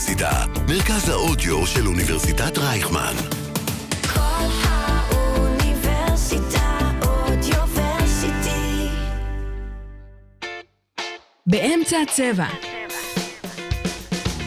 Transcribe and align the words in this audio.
האוניברסיטה, 0.00 0.44
מרכז 0.68 1.08
האודיו 1.08 1.66
של 1.66 1.86
אוניברסיטת 1.86 2.58
רייכמן. 2.58 3.14
כל 4.14 4.46
האוניברסיטה 4.62 6.78
אודיוורסיטי. 7.02 8.88
באמצע 11.46 11.96
הצבע. 12.02 12.46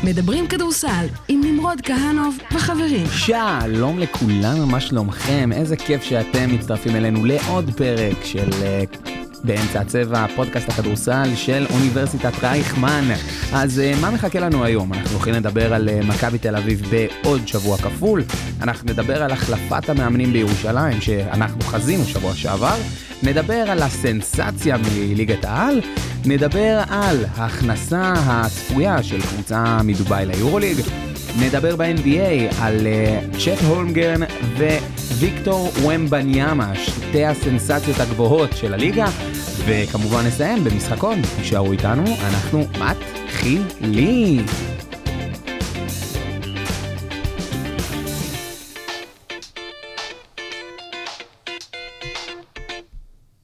מדברים 0.04 0.48
כדורסל 0.48 1.05
עם 1.27 1.41
נמרוד 1.44 1.81
כהנוב 1.81 2.38
וחברים. 2.52 3.08
שלום 3.12 3.99
לכולם, 3.99 4.72
מה 4.72 4.80
שלומכם? 4.80 5.52
איזה 5.52 5.77
כיף 5.77 6.04
שאתם 6.04 6.55
מצטרפים 6.55 6.95
אלינו 6.95 7.26
לעוד 7.26 7.72
פרק 7.77 8.23
של 8.23 8.49
אה, 8.63 8.84
באמצע 9.44 9.82
הצבע, 9.82 10.26
פודקאסט 10.36 10.70
הכדורסל 10.70 11.36
של 11.36 11.66
אוניברסיטת 11.73 12.44
רייכמן. 12.44 13.04
אז 13.54 13.80
אה, 13.80 13.94
מה 14.02 14.12
מחכה 14.12 14.40
לנו 14.40 14.63
היום? 14.63 14.94
אנחנו 14.94 15.09
הולכים 15.12 15.34
לדבר 15.34 15.73
על 15.73 15.90
אה, 15.90 16.00
מכבי 16.04 16.38
תל 16.38 16.55
אביב 16.55 16.81
בעוד 16.91 17.48
שבוע 17.48 17.77
כפול. 17.77 18.23
אנחנו 18.62 18.91
נדבר 18.91 19.23
על 19.23 19.31
החלפת 19.31 19.90
המאמנים 19.90 20.34
בירושלים 20.34 21.02
שאנחנו 21.02 21.62
חזינו 21.62 22.05
שבוע 22.05 22.36
שעבר. 22.36 22.76
נדבר 23.23 23.72
על 23.72 23.81
הסנסציה 23.84 24.77
מליגת 24.77 25.45
העל. 25.45 25.81
נדבר 26.25 26.81
על 26.89 27.25
ההכנסה 27.36 28.14
הצפויה 28.16 29.03
של 29.03 29.22
קבוצה 29.22 29.81
מדובאי 29.84 30.25
ליורוליג. 30.25 30.78
נדבר 31.39 31.75
ב-NBA 31.75 32.55
על 32.62 32.88
אה, 32.88 33.20
צ'ט 33.39 33.64
הולמגרן 33.67 34.22
וויקטור 35.20 35.72
ומבניאמה, 35.86 36.75
שתי 36.75 37.25
הסנסציות 37.25 38.00
הגבוהות 38.00 38.50
של 38.53 38.73
הליגה, 38.73 39.05
וכמובן 39.66 40.26
נסיים 40.27 40.63
במשחקון, 40.63 41.22
תישארו 41.38 41.72
איתנו, 41.72 42.03
אנחנו 42.05 42.59
מתחילים. 42.80 44.45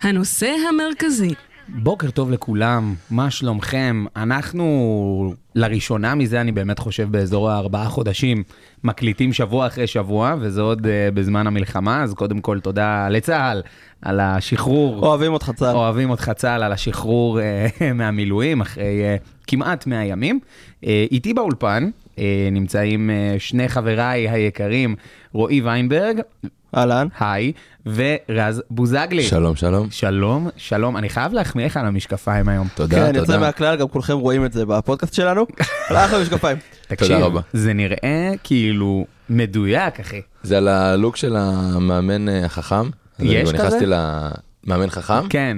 הנושא 0.02 0.56
המרכזי, 0.70 1.34
בוקר 1.76 2.12
טוב 2.12 2.32
לכולם, 2.32 2.96
מה 3.12 3.32
שלומכם? 3.32 4.06
אנחנו, 4.16 5.34
לראשונה 5.56 6.16
מזה 6.16 6.42
אני 6.42 6.52
באמת 6.52 6.80
חושב 6.80 7.12
באזור 7.12 7.50
הארבעה 7.50 7.90
חודשים, 7.90 8.44
מקליטים 8.84 9.34
שבוע 9.34 9.68
אחרי 9.68 9.88
שבוע, 9.88 10.36
וזה 10.40 10.62
עוד 10.62 10.86
uh, 10.86 10.90
בזמן 11.14 11.48
המלחמה, 11.48 12.04
אז 12.04 12.14
קודם 12.14 12.42
כל 12.42 12.60
תודה 12.60 13.10
לצה"ל 13.10 13.62
על 14.02 14.20
השחרור. 14.20 15.06
אוהבים 15.06 15.34
אותך 15.34 15.52
צה"ל. 15.56 15.76
אוהבים 15.76 16.10
אותך 16.10 16.32
צה"ל 16.36 16.64
על 16.64 16.72
השחרור 16.72 17.40
uh, 17.40 17.84
מהמילואים 17.96 18.62
אחרי 18.62 19.18
uh, 19.18 19.30
כמעט 19.48 19.88
100 19.88 20.06
ימים. 20.06 20.40
Uh, 20.84 20.88
איתי 21.12 21.34
באולפן 21.34 21.90
uh, 22.16 22.20
נמצאים 22.52 23.10
uh, 23.10 23.40
שני 23.40 23.70
חבריי 23.70 24.30
היקרים, 24.30 24.96
רועי 25.34 25.62
ויינברג, 25.62 26.22
אהלן. 26.78 27.08
היי, 27.20 27.52
ורז 27.86 28.62
בוזגלי. 28.70 29.24
שלום, 29.24 29.56
שלום. 29.56 29.88
שלום, 29.92 30.50
שלום, 30.58 30.98
אני 30.98 31.10
חייב 31.10 31.34
להחמיא 31.34 31.66
לך 31.66 31.78
על 31.78 31.86
המשקפיים 31.86 32.50
היום. 32.50 32.68
תודה, 32.76 32.96
כן, 32.96 33.06
תודה. 33.06 33.20
יוצא 33.20 33.40
מהכלל, 33.40 33.76
גם 33.76 33.88
כולכם 33.88 34.18
רואים 34.18 34.46
את 34.46 34.54
זה 34.54 34.66
בפודקאסט 34.66 35.14
שלנו. 35.14 35.46
אחלה 35.90 36.22
משקפיים. 36.22 36.58
תקשיב, 36.88 37.18
רבה. 37.18 37.42
זה 37.54 37.74
נראה 37.74 38.32
כאילו 38.44 39.06
מדויק, 39.30 40.00
אחי. 40.00 40.22
זה 40.44 40.58
על 40.58 40.68
הלוק 40.68 41.16
של 41.16 41.36
המאמן 41.36 42.30
אה, 42.30 42.46
החכם. 42.46 42.90
אני 43.20 43.30
יש 43.30 43.50
כבר 43.50 43.60
נכנסתי 43.60 43.86
כזה? 43.86 43.96
למאמן 44.66 44.90
חכם, 44.90 45.30
כן. 45.30 45.58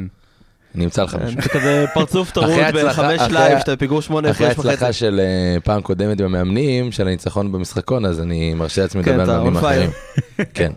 אני 0.76 0.86
אמצא 0.86 1.04
לך 1.04 1.16
משהו. 1.16 1.42
זה 1.42 1.50
כזה 1.50 1.86
פרצוף 1.94 2.32
טרוד 2.34 2.50
בחמש 2.74 3.20
אחרי 3.20 3.34
לייב, 3.34 3.60
שאתה 3.60 3.76
בפיגור 3.76 4.02
שמונה 4.02 4.32
אחרי 4.32 4.48
ההצלחה. 4.48 4.94
של 4.94 5.20
אה, 5.24 5.60
פעם 5.60 5.82
קודמת 5.82 6.22
במאמנים, 6.22 6.92
של 6.92 7.08
הניצחון 7.08 7.52
במשחקון, 7.52 8.06
אז 8.06 8.22
אני 8.22 8.54
מרשה 8.54 8.82
לעצמי 8.82 9.04
כן, 9.04 9.20
לדבר 9.20 9.32
על 9.32 9.42
אתה 9.42 9.50
מאמנים. 9.50 9.58
אחרים. 9.58 9.90
כן, 10.54 10.72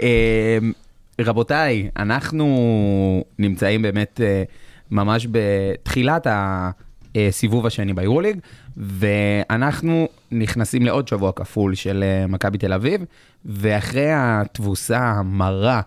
אמ, 0.00 0.72
רבותיי, 1.20 1.90
אנחנו 1.96 3.24
נמצאים 3.38 3.82
באמת 3.82 4.20
אה, 4.24 4.42
ממש 4.90 5.26
בתחילת 5.30 6.26
הסיבוב 6.30 7.66
השני 7.66 7.92
ביורוליג, 7.92 8.38
ואנחנו 8.76 10.08
נכנסים 10.32 10.82
לעוד 10.82 11.08
שבוע 11.08 11.32
כפול 11.32 11.74
של 11.74 12.04
אה, 12.06 12.26
מכבי 12.26 12.58
תל 12.58 12.72
אביב, 12.72 13.04
ואחרי 13.44 14.08
התבוסה 14.12 14.98
המרה 14.98 15.80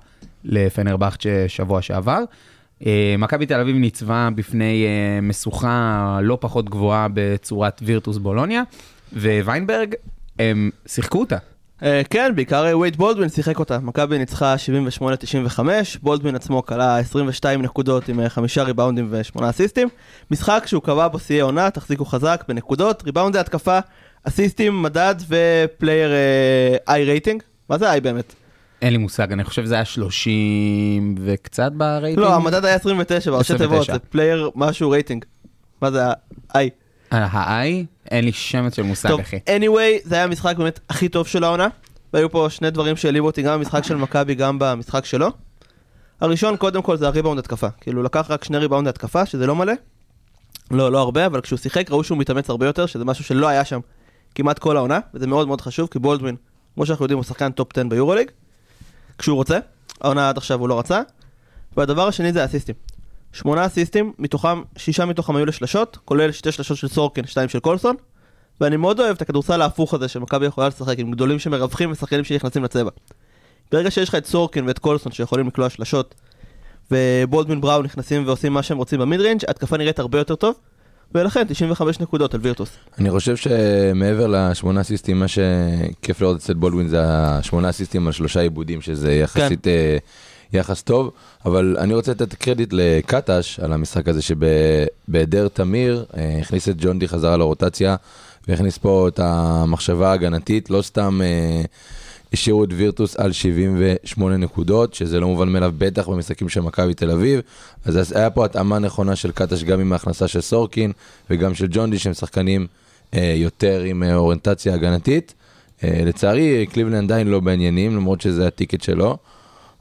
לפנרבכצ'ה 0.44 1.46
שבוע 1.48 1.82
שעבר, 1.82 2.24
מכבי 3.18 3.46
תל 3.46 3.60
אביב 3.60 3.76
ניצבה 3.76 4.30
בפני 4.36 4.86
אה, 4.86 5.22
משוכה 5.22 6.20
לא 6.22 6.38
פחות 6.42 6.70
גבוהה 6.70 7.08
בצורת 7.14 7.82
וירטוס 7.86 8.18
בולוניה, 8.18 8.64
וויינברג, 9.14 9.96
הם 10.40 10.70
שיחקו 10.86 11.20
אותה. 11.20 11.38
אה, 11.84 12.02
כן, 12.10 12.32
בעיקר 12.36 12.66
אה, 12.66 12.78
וייד 12.78 12.96
בולדווין 12.96 13.30
שיחק 13.30 13.60
אותה. 13.60 13.80
מכבי 13.80 14.18
ניצחה 14.18 14.56
78-95, 15.58 15.60
בולדווין 16.02 16.36
עצמו 16.36 16.66
כלה 16.66 16.98
22 17.00 17.62
נקודות 17.62 18.10
עם 18.10 18.20
אה, 18.20 18.30
חמישה 18.30 18.64
ריבאונדים 18.64 19.08
ושמונה 19.10 19.50
אסיסטים. 19.50 19.88
משחק 20.32 20.64
שהוא 20.66 20.84
קבע 20.84 21.08
בו 21.08 21.20
שיאי 21.20 21.40
עונה, 21.40 21.70
תחזיקו 21.70 22.06
חזק 22.06 22.44
בנקודות, 22.48 23.04
ריבאונדי 23.04 23.40
התקפה, 23.40 23.80
אסיסטים, 24.24 24.82
מדד 24.82 25.16
ו 25.28 25.40
player 25.40 26.12
I 26.88 27.04
rating. 27.04 27.44
מה 27.70 27.78
זה 27.78 27.92
I 27.92 28.02
באמת? 28.02 28.41
אין 28.82 28.94
לי 28.94 28.98
מושג, 28.98 29.32
אני 29.32 29.44
חושב 29.44 29.66
שזה 29.66 29.76
היה 29.76 29.86
30 29.86 31.16
וקצת 31.20 31.72
ברייטינג. 31.72 32.20
לא, 32.20 32.36
המדד 32.36 32.66
היה 32.66 32.76
29 32.76 33.32
בראשי 33.32 33.54
29. 33.54 33.80
תיבות, 33.80 34.02
זה 34.04 34.10
player 34.10 34.50
משהו 34.56 34.90
רייטינג. 34.90 35.26
מה 35.82 35.92
זה 35.92 36.08
ה-I? 36.08 36.70
ה-I? 37.12 37.86
אין 38.12 38.26
לי 38.26 38.32
שמץ 38.32 38.76
של 38.76 38.82
מושג, 38.82 39.10
טוב, 39.10 39.20
אחי. 39.20 39.38
anyway, 39.48 40.02
זה 40.04 40.16
היה 40.16 40.24
המשחק 40.24 40.58
באמת 40.58 40.80
הכי 40.90 41.10
טוב 41.10 41.28
של 41.28 41.44
העונה. 41.44 41.68
והיו 42.14 42.32
פה 42.32 42.48
שני 42.50 42.72
דברים 42.72 42.96
שהעליבו 42.96 43.28
אותי 43.28 43.42
גם 43.42 43.60
במשחק 43.60 43.84
של 43.84 43.96
מכבי, 43.96 44.36
גם 44.36 44.60
במשחק 44.60 45.06
שלו. 45.06 45.28
הראשון, 46.22 46.58
קודם 46.58 46.82
כל, 46.82 46.98
זה 46.98 47.08
הריבאונד 47.08 47.40
התקפה. 47.40 47.68
כאילו, 47.82 48.04
לקח 48.04 48.26
רק 48.30 48.44
שני 48.44 48.58
ריבאונד 48.58 48.88
התקפה, 48.88 49.26
שזה 49.26 49.48
לא 49.48 49.56
מלא. 49.56 49.74
לא, 50.72 50.92
לא 50.92 51.00
הרבה, 51.00 51.26
אבל 51.26 51.42
כשהוא 51.42 51.60
שיחק 51.60 51.92
ראו 51.92 52.04
שהוא 52.04 52.18
מתאמץ 52.18 52.50
הרבה 52.50 52.66
יותר, 52.66 52.86
שזה 52.86 53.06
משהו 53.06 53.24
שלא 53.24 53.48
היה 53.48 53.66
שם 53.66 53.80
כמעט 54.36 54.60
כל 54.60 54.78
העונה, 54.78 55.00
וזה 55.14 55.28
מאוד 55.28 55.48
מאוד 55.48 55.62
חשוב, 55.62 55.88
כי 55.92 56.00
בולדווין, 56.00 56.36
כמו 56.76 56.86
שאנחנו 56.86 57.06
יודעים, 57.06 57.18
הוא 57.18 57.24
שחקן 57.24 57.52
top 57.52 57.78
10 57.78 57.88
ביורוליג, 57.88 58.32
כשהוא 59.22 59.36
רוצה. 59.36 59.60
העונה 60.02 60.30
עד 60.30 60.38
עכשיו 60.38 60.60
הוא 60.60 60.70
לא 60.70 60.80
רצה. 60.80 61.02
והדבר 61.78 62.08
השני 62.08 62.34
זה 62.34 62.42
האסיסטים. 62.42 62.76
שמונה 63.34 63.66
אסיסטים, 63.66 64.14
מתוכם, 64.20 64.62
שישה 64.78 65.06
מתוכם 65.06 65.36
היו 65.36 65.46
לשלשות, 65.46 65.98
כולל 66.06 66.32
שתי 66.32 66.52
שלשות 66.52 66.78
של 66.78 66.88
סורקין, 66.88 67.28
שתיים 67.28 67.50
של 67.50 67.60
קולסון. 67.60 67.96
ואני 68.62 68.78
מאוד 68.78 69.00
אוהב 69.00 69.16
את 69.16 69.22
הכדורסל 69.22 69.62
ההפוך 69.62 69.94
הזה 69.94 70.08
שמכבי 70.08 70.46
יכולה 70.46 70.68
לשחק 70.68 71.00
עם 71.00 71.12
גדולים 71.12 71.40
שמרווחים 71.40 71.92
ושחקנים 71.92 72.24
שנכנסים 72.24 72.64
לצבע. 72.64 72.90
ברגע 73.72 73.92
שיש 73.92 74.10
לך 74.10 74.16
את 74.16 74.26
סורקין 74.26 74.68
ואת 74.68 74.80
קולסון 74.80 75.12
שיכולים 75.12 75.48
לקלוע 75.48 75.70
שלשות 75.70 76.16
ובולדווין 76.92 77.62
בראון 77.62 77.86
נכנסים 77.86 78.28
ועושים 78.28 78.54
מה 78.54 78.64
שהם 78.64 78.78
רוצים 78.78 79.00
ב 79.00 79.05
mid 79.05 79.20
range 79.20 79.42
התקפה 79.48 79.78
נראית 79.78 80.00
הרבה 80.00 80.18
יותר 80.18 80.36
טוב 80.36 80.56
ולכן 81.16 81.44
95 81.48 82.00
נקודות 82.00 82.34
על 82.34 82.40
וירטוס. 82.44 82.70
אני 83.00 83.10
חושב 83.10 83.36
שמעבר 83.36 84.28
לשמונה 84.28 84.82
אסיסטים, 84.82 85.20
מה 85.20 85.26
שכיף 85.28 86.22
לראות 86.22 86.38
אצל 86.38 86.54
בולדווין 86.54 86.88
זה 86.88 87.00
השמונה 87.04 87.70
אסיסטים 87.70 88.08
על 88.08 88.14
שלושה 88.14 88.40
איבודים, 88.42 88.82
שזה 88.82 89.14
יחסית 89.14 89.68
אה, 89.68 89.98
יחס 90.54 90.82
טוב, 90.82 91.12
אבל 91.46 91.76
אני 91.80 91.94
רוצה 91.94 92.12
לתת 92.12 92.34
קרדיט 92.34 92.70
לקטש 92.74 93.60
על 93.60 93.74
המשחק 93.74 94.08
הזה, 94.08 94.22
שבהיעדר 94.22 95.48
תמיר, 95.48 96.06
אה, 96.18 96.38
הכניס 96.42 96.70
את 96.70 96.76
ג'ון 96.78 97.00
די 97.00 97.08
חזרה 97.08 97.38
לרוטציה, 97.38 97.96
והכניס 98.48 98.78
פה 98.78 99.08
את 99.08 99.20
המחשבה 99.20 100.10
ההגנתית, 100.10 100.70
לא 100.70 100.82
סתם 100.82 101.22
אה, 101.24 101.62
השאירו 102.34 102.64
את 102.64 102.70
וירטוס 102.72 103.16
על 103.16 103.32
78 103.32 104.38
נקודות, 104.38 104.94
שזה 104.94 105.20
לא 105.20 105.28
מובן 105.28 105.50
מאליו, 105.50 105.74
בטח 105.78 106.08
במשחקים 106.08 106.50
של 106.50 106.62
מכבי 106.62 106.94
תל 106.94 107.12
אביב. 107.12 107.42
אז 107.86 108.12
היה 108.12 108.30
פה 108.30 108.46
התאמה 108.46 108.80
נכונה 108.80 109.16
של 109.16 109.32
קטש 109.32 109.64
גם 109.64 109.80
עם 109.80 109.94
ההכנסה 109.94 110.28
של 110.28 110.42
סורקין 110.42 110.92
וגם 111.30 111.54
של 111.54 111.68
ג'ון 111.70 111.92
די, 111.92 112.00
שהם 112.00 112.14
שחקנים 112.14 112.68
אה, 113.14 113.34
יותר 113.38 113.82
עם 113.82 114.04
אה, 114.04 114.16
אוריינטציה 114.16 114.74
הגנתית. 114.74 115.34
אה, 115.84 116.02
לצערי, 116.06 116.66
קליבלנד 116.66 117.12
עדיין 117.12 117.28
לא 117.28 117.40
בעניינים, 117.40 117.96
למרות 117.96 118.22
שזה 118.22 118.48
הטיקט 118.48 118.82
שלו. 118.82 119.18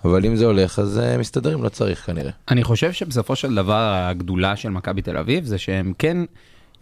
אבל 0.04 0.26
אם 0.26 0.36
זה 0.36 0.46
הולך, 0.46 0.78
אז 0.78 0.98
אה, 0.98 1.18
מסתדרים, 1.18 1.62
לא 1.62 1.68
צריך 1.68 2.06
כנראה. 2.06 2.30
אני 2.48 2.64
חושב 2.64 2.92
שבסופו 2.92 3.36
של 3.36 3.54
דבר 3.54 3.94
הגדולה 3.94 4.56
של 4.56 4.68
מכבי 4.68 5.02
תל 5.02 5.16
אביב 5.16 5.44
זה 5.44 5.58
שהם 5.58 5.92
כן, 5.98 6.16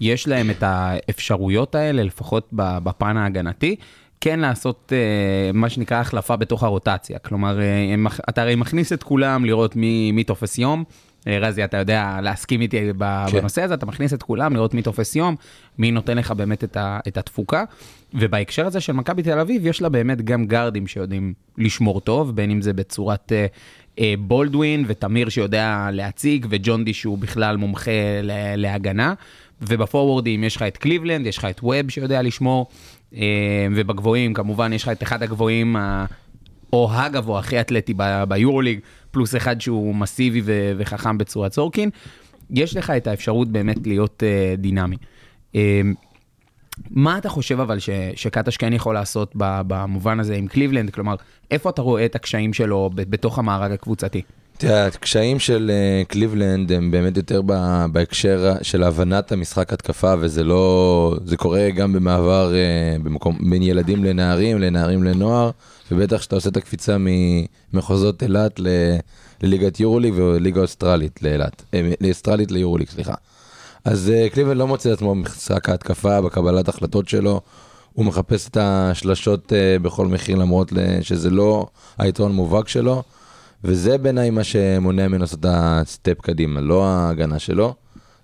יש 0.01 0.29
להם 0.29 0.51
את 0.51 0.63
האפשרויות 0.63 1.75
האלה, 1.75 2.03
לפחות 2.03 2.49
בפן 2.53 3.17
ההגנתי, 3.17 3.77
כן 4.21 4.41
לעשות 4.41 4.93
אה, 4.93 5.53
מה 5.53 5.69
שנקרא 5.69 5.97
החלפה 5.97 6.37
בתוך 6.37 6.63
הרוטציה. 6.63 7.19
כלומר, 7.19 7.61
אה, 7.61 7.95
אתה 8.29 8.43
הרי 8.43 8.55
מכניס 8.55 8.93
את 8.93 9.03
כולם 9.03 9.45
לראות 9.45 9.77
מי, 9.77 10.13
מי 10.13 10.25
תופס 10.25 10.59
יום. 10.59 10.85
אה, 11.27 11.39
רזי, 11.39 11.65
אתה 11.65 11.77
יודע 11.77 12.19
להסכים 12.23 12.61
איתי 12.61 12.81
כן. 12.81 12.99
בנושא 13.33 13.63
הזה, 13.63 13.75
אתה 13.75 13.87
מכניס 13.87 14.15
את 14.15 14.23
כולם 14.23 14.55
לראות 14.55 14.75
מי 14.75 14.83
תופס 14.83 15.17
יום, 15.17 15.37
מי 15.79 15.91
נותן 15.91 16.19
לך 16.19 16.31
באמת 16.31 16.65
את, 16.65 16.77
ה, 16.77 17.01
את 17.09 17.19
התפוקה. 17.19 17.65
ובהקשר 18.15 18.67
הזה 18.67 18.81
של 18.81 18.93
מכבי 18.93 19.23
תל 19.23 19.39
אביב, 19.39 19.67
יש 19.67 19.83
לה 19.83 19.89
באמת 19.89 20.23
גם 20.23 20.47
גארדים 20.47 20.87
שיודעים 20.87 21.35
לשמור 21.59 22.01
טוב, 22.01 22.37
בין 22.37 22.51
אם 22.51 22.63
זה 22.63 22.73
בצורת 22.73 23.33
אה, 23.33 23.47
אה, 23.99 24.15
בולדווין 24.19 24.85
ותמיר 24.87 25.29
שיודע 25.29 25.89
להציג, 25.93 26.47
וג'ון 26.51 26.85
די 26.85 26.95
שהוא 26.95 27.19
בכלל 27.19 27.57
מומחה 27.57 27.91
ל- 28.23 28.57
להגנה. 28.57 29.15
ובפורוורדים 29.61 30.45
יש 30.45 30.57
לך 30.57 30.63
את 30.63 30.77
קליבלנד, 30.77 31.27
יש 31.27 31.39
לך 31.39 31.45
את 31.45 31.61
ווב 31.63 31.91
שיודע 31.91 32.23
לשמור, 32.23 32.67
ובגבוהים 33.73 34.35
כמובן 34.35 34.73
יש 34.73 34.83
לך 34.83 34.89
את 34.89 35.03
אחד 35.03 35.23
הגבוהים, 35.23 35.77
או 36.73 36.91
הגבוה 36.93 37.39
הכי 37.39 37.61
אתלטי 37.61 37.95
ביורוליג, 38.29 38.81
פלוס 39.11 39.37
אחד 39.37 39.61
שהוא 39.61 39.95
מסיבי 39.95 40.43
וחכם 40.79 41.19
בצורת 41.19 41.53
סורקין. 41.53 41.91
יש 42.51 42.77
לך 42.77 42.91
את 42.91 43.07
האפשרות 43.07 43.49
באמת 43.49 43.87
להיות 43.87 44.23
אה, 44.27 44.55
דינמי. 44.59 44.97
אה, 45.55 45.81
מה 46.91 47.19
אתה 47.19 47.29
חושב 47.29 47.61
אבל 47.61 47.79
ש- 47.79 47.91
שקטש 48.15 48.57
כן 48.57 48.73
יכול 48.73 48.95
לעשות 48.95 49.33
במובן 49.37 50.21
הזה 50.21 50.35
עם 50.37 50.47
קליבלנד? 50.47 50.91
כלומר, 50.91 51.15
איפה 51.51 51.71
אתה 51.71 51.83
רואה 51.83 52.05
את 52.05 52.15
הקשיים 52.15 52.53
שלו 52.53 52.91
בתוך 52.95 53.39
המארג 53.39 53.73
הקבוצתי? 53.73 54.23
תראה, 54.59 54.87
הקשיים 54.87 55.39
של 55.39 55.71
אה, 55.75 56.05
קליבלנד 56.05 56.73
הם 56.73 56.91
באמת 56.91 57.17
יותר 57.17 57.43
בהקשר 57.93 58.53
של 58.63 58.83
הבנת 58.83 59.33
המשחק 59.33 59.73
התקפה, 59.73 60.15
וזה 60.21 60.45
לא... 60.45 61.17
זה 61.25 61.37
קורה 61.37 61.71
גם 61.71 61.93
במעבר 61.93 62.55
אה, 62.55 62.97
במקום, 63.03 63.39
בין 63.51 63.63
ילדים 63.63 64.05
לנערים, 64.05 64.59
לנערים 64.59 65.05
לנוער, 65.05 65.51
ובטח 65.91 66.17
כשאתה 66.17 66.35
עושה 66.37 66.49
את 66.49 66.57
הקפיצה 66.57 66.97
ממחוזות 66.99 68.23
אילת 68.23 68.61
ל- 68.61 68.97
לליגת 69.43 69.81
יורוליג 69.81 70.15
וליגה 70.17 70.61
אוסטרלית 70.61 71.23
לאילת, 71.23 71.63
אה, 71.75 71.91
לאוסטרלית 72.01 72.51
ליורוליג, 72.51 72.89
סליחה. 72.89 73.15
אז 73.85 74.11
אה, 74.11 74.29
קליבלנד 74.29 74.57
לא 74.57 74.67
מוצא 74.67 74.89
את 74.93 74.95
עצמו 74.95 75.15
במשחק 75.15 75.69
ההתקפה, 75.69 76.21
בקבלת 76.21 76.69
החלטות 76.69 77.09
שלו. 77.09 77.41
הוא 77.93 78.05
מחפש 78.05 78.49
את 78.49 78.57
השלשות 78.61 79.53
אה, 79.53 79.79
בכל 79.83 80.07
מחיר, 80.07 80.37
למרות 80.37 80.73
שזה 81.01 81.31
לא 81.31 81.67
היתרון 81.99 82.31
המובהק 82.31 82.69
שלו. 82.69 83.03
וזה 83.65 83.99
בעיניי 83.99 84.31
מה 84.31 84.45
שמונע 84.45 85.09
ממנו 85.09 85.21
לעשות 85.21 85.41
את 85.41 85.47
הסטפ 85.49 86.21
קדימה, 86.21 86.61
לא 86.61 86.87
ההגנה 86.87 87.39
שלו. 87.39 87.75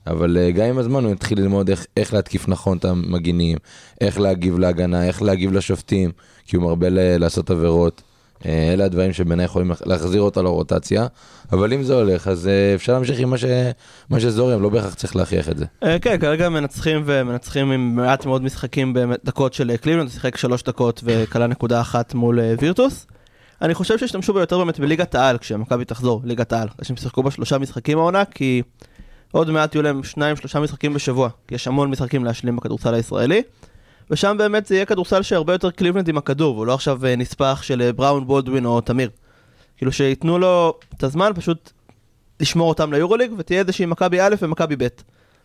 אבל 0.06 0.36
אה, 0.40 0.50
גם 0.50 0.66
עם 0.66 0.78
הזמן 0.78 1.04
הוא 1.04 1.12
התחיל 1.12 1.40
ללמוד 1.40 1.70
איך, 1.70 1.86
איך 1.96 2.14
להתקיף 2.14 2.48
נכון 2.48 2.76
את 2.78 2.84
המגינים, 2.84 3.58
איך 4.00 4.20
להגיב 4.20 4.58
להגנה, 4.58 5.06
איך 5.06 5.22
להגיב 5.22 5.52
לשופטים, 5.52 6.12
כי 6.46 6.56
הוא 6.56 6.64
מרבה 6.64 6.88
ל- 6.88 7.16
לעשות 7.18 7.50
עבירות. 7.50 8.02
אה, 8.46 8.72
אלה 8.72 8.84
הדברים 8.84 9.12
שבעיניי 9.12 9.44
יכולים 9.44 9.70
להחזיר 9.86 10.22
אותו 10.22 10.42
לרוטציה, 10.42 11.06
אבל 11.52 11.72
אם 11.72 11.82
זה 11.82 11.94
הולך, 11.94 12.28
אז 12.28 12.48
אה, 12.48 12.74
אפשר 12.74 12.92
להמשיך 12.92 13.18
עם 13.18 13.30
מה, 13.30 13.38
ש... 13.38 13.44
מה 14.10 14.20
שזורם, 14.20 14.62
לא 14.62 14.68
בהכרח 14.68 14.94
צריך 14.94 15.16
להכריח 15.16 15.48
את 15.48 15.58
זה. 15.58 15.64
כן, 16.02 16.18
כרגע 16.20 16.48
מנצחים 16.48 17.02
ומנצחים 17.06 17.70
עם 17.70 17.96
מעט 17.96 18.26
מאוד 18.26 18.42
משחקים 18.42 18.94
בדקות 18.94 19.54
של 19.54 19.76
קליבלנד, 19.76 20.06
הוא 20.06 20.12
שיחק 20.12 20.36
שלוש 20.36 20.62
דקות 20.62 21.00
וכלה 21.04 21.46
נקודה 21.46 21.80
אחת 21.80 22.14
מול 22.14 22.40
וירטוס. 22.60 23.06
אני 23.64 23.74
חושב 23.74 23.98
שהשתמשו 23.98 24.32
בו 24.32 24.38
יותר 24.38 24.58
באמת 24.58 24.80
בליגת 24.80 25.14
העל, 25.14 25.38
כשמכבי 25.38 25.84
תחזור, 25.84 26.20
ליגת 26.24 26.52
העל. 26.52 26.68
שהם 26.82 26.96
שיחקו 26.96 27.22
בה 27.22 27.30
שלושה 27.30 27.58
משחקים 27.58 27.98
העונה, 27.98 28.24
כי 28.24 28.62
עוד 29.32 29.50
מעט 29.50 29.74
יהיו 29.74 29.82
להם 29.82 30.04
שניים, 30.04 30.36
שלושה 30.36 30.60
משחקים 30.60 30.94
בשבוע, 30.94 31.28
כי 31.48 31.54
יש 31.54 31.68
המון 31.68 31.90
משחקים 31.90 32.24
להשלים 32.24 32.56
בכדורסל 32.56 32.94
הישראלי. 32.94 33.42
ושם 34.10 34.36
באמת 34.38 34.66
זה 34.66 34.74
יהיה 34.74 34.86
כדורסל 34.86 35.22
שהרבה 35.22 35.52
יותר 35.52 35.70
קליבלנד 35.70 36.08
עם 36.08 36.18
הכדור, 36.18 36.54
והוא 36.54 36.66
לא 36.66 36.74
עכשיו 36.74 37.06
אה, 37.06 37.16
נספח 37.16 37.62
של 37.62 37.82
אה, 37.82 37.92
בראון, 37.92 38.26
בולדווין 38.26 38.66
או 38.66 38.80
תמיר. 38.80 39.10
כאילו 39.76 39.92
שייתנו 39.92 40.38
לו 40.38 40.78
את 40.96 41.02
הזמן 41.02 41.30
פשוט 41.34 41.70
לשמור 42.40 42.68
אותם 42.68 42.92
ליורוליג, 42.92 43.32
ותהיה 43.38 43.60
איזושהי 43.60 43.86
מכבי 43.86 44.20
א' 44.20 44.34
ומכבי 44.42 44.76
ב'. 44.78 44.86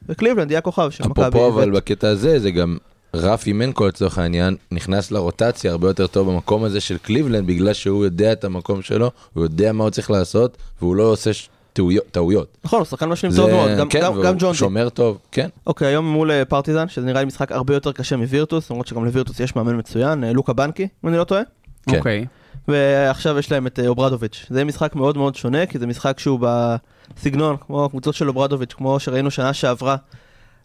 וקליבלנד 0.09 0.51
יהיה 0.51 0.59
הכוכב 0.59 0.89
של 0.89 1.03
מכבי 1.07 1.27
אפרופו 1.27 1.47
אבל 1.47 1.71
ב'. 1.71 1.75
בקטע 1.75 2.07
הזה, 2.07 2.39
זה 2.39 2.51
גם 2.51 2.77
רפי 3.13 3.53
מנקו 3.53 3.87
לצורך 3.87 4.17
העניין, 4.17 4.55
נכנס 4.71 5.11
לרוטציה 5.11 5.71
הרבה 5.71 5.87
יותר 5.87 6.07
טוב 6.07 6.29
במקום 6.31 6.63
הזה 6.63 6.81
של 6.81 6.97
קליבלנד, 6.97 7.47
בגלל 7.47 7.73
שהוא 7.73 8.05
יודע 8.05 8.31
את 8.31 8.43
המקום 8.43 8.81
שלו, 8.81 9.11
הוא 9.33 9.43
יודע 9.43 9.71
מה 9.71 9.83
הוא 9.83 9.91
צריך 9.91 10.11
לעשות, 10.11 10.57
והוא 10.81 10.95
לא 10.95 11.03
עושה 11.03 11.33
ש- 11.33 11.49
טעויות- 11.73 12.03
טעויות. 12.11 12.57
נכון, 12.63 12.79
הוא 12.79 12.85
שחקן 12.85 13.09
משלים 13.09 13.31
זה- 13.31 13.41
טוב 13.41 13.49
מאוד, 13.51 13.71
גם- 13.77 13.89
כן, 13.89 14.01
גם- 14.01 14.13
והוא 14.13 14.23
גם 14.23 14.35
ג'ון 14.39 14.51
די. 14.51 14.57
שומר 14.57 14.89
טוב, 14.89 15.17
כן. 15.31 15.49
אוקיי, 15.67 15.87
היום 15.87 16.05
מול 16.13 16.31
אה, 16.31 16.45
פרטיזן, 16.45 16.87
שזה 16.89 17.05
נראה 17.05 17.19
לי 17.21 17.25
משחק 17.25 17.51
הרבה 17.51 17.73
יותר 17.73 17.91
קשה 17.91 18.15
מווירטוס, 18.17 18.69
למרות 18.71 18.87
שגם 18.87 19.05
לווירטוס 19.05 19.39
יש 19.39 19.55
מאמן 19.55 19.77
מצוין, 19.77 20.23
אה, 20.23 20.33
לוקה 20.33 20.53
בנקי, 20.53 20.87
אם 21.03 21.09
אני 21.09 21.17
לא 21.17 21.23
טועה. 21.23 21.41
כן. 21.89 21.97
אוקיי. 21.97 22.25
ועכשיו 22.67 23.39
יש 23.39 23.51
להם 23.51 23.67
את 23.67 23.79
אה, 23.79 23.87
אוברדוביץ'. 23.87 24.45
זה 24.49 24.63
משחק 24.63 24.95
מאוד 24.95 25.17
מאוד 25.17 25.35
שונה, 25.35 25.65
כי 25.65 25.79
זה 25.79 25.87
משחק 25.87 26.19
שהוא 26.19 26.39
בסגנון, 26.41 27.55
כמו 27.67 27.85
הקבוצות 27.85 28.15
של 28.15 28.27
אוברדוביץ', 28.27 28.73
כמו 28.73 28.99
שראינו 28.99 29.31
שנה 29.31 29.53
שעברה, 29.53 29.95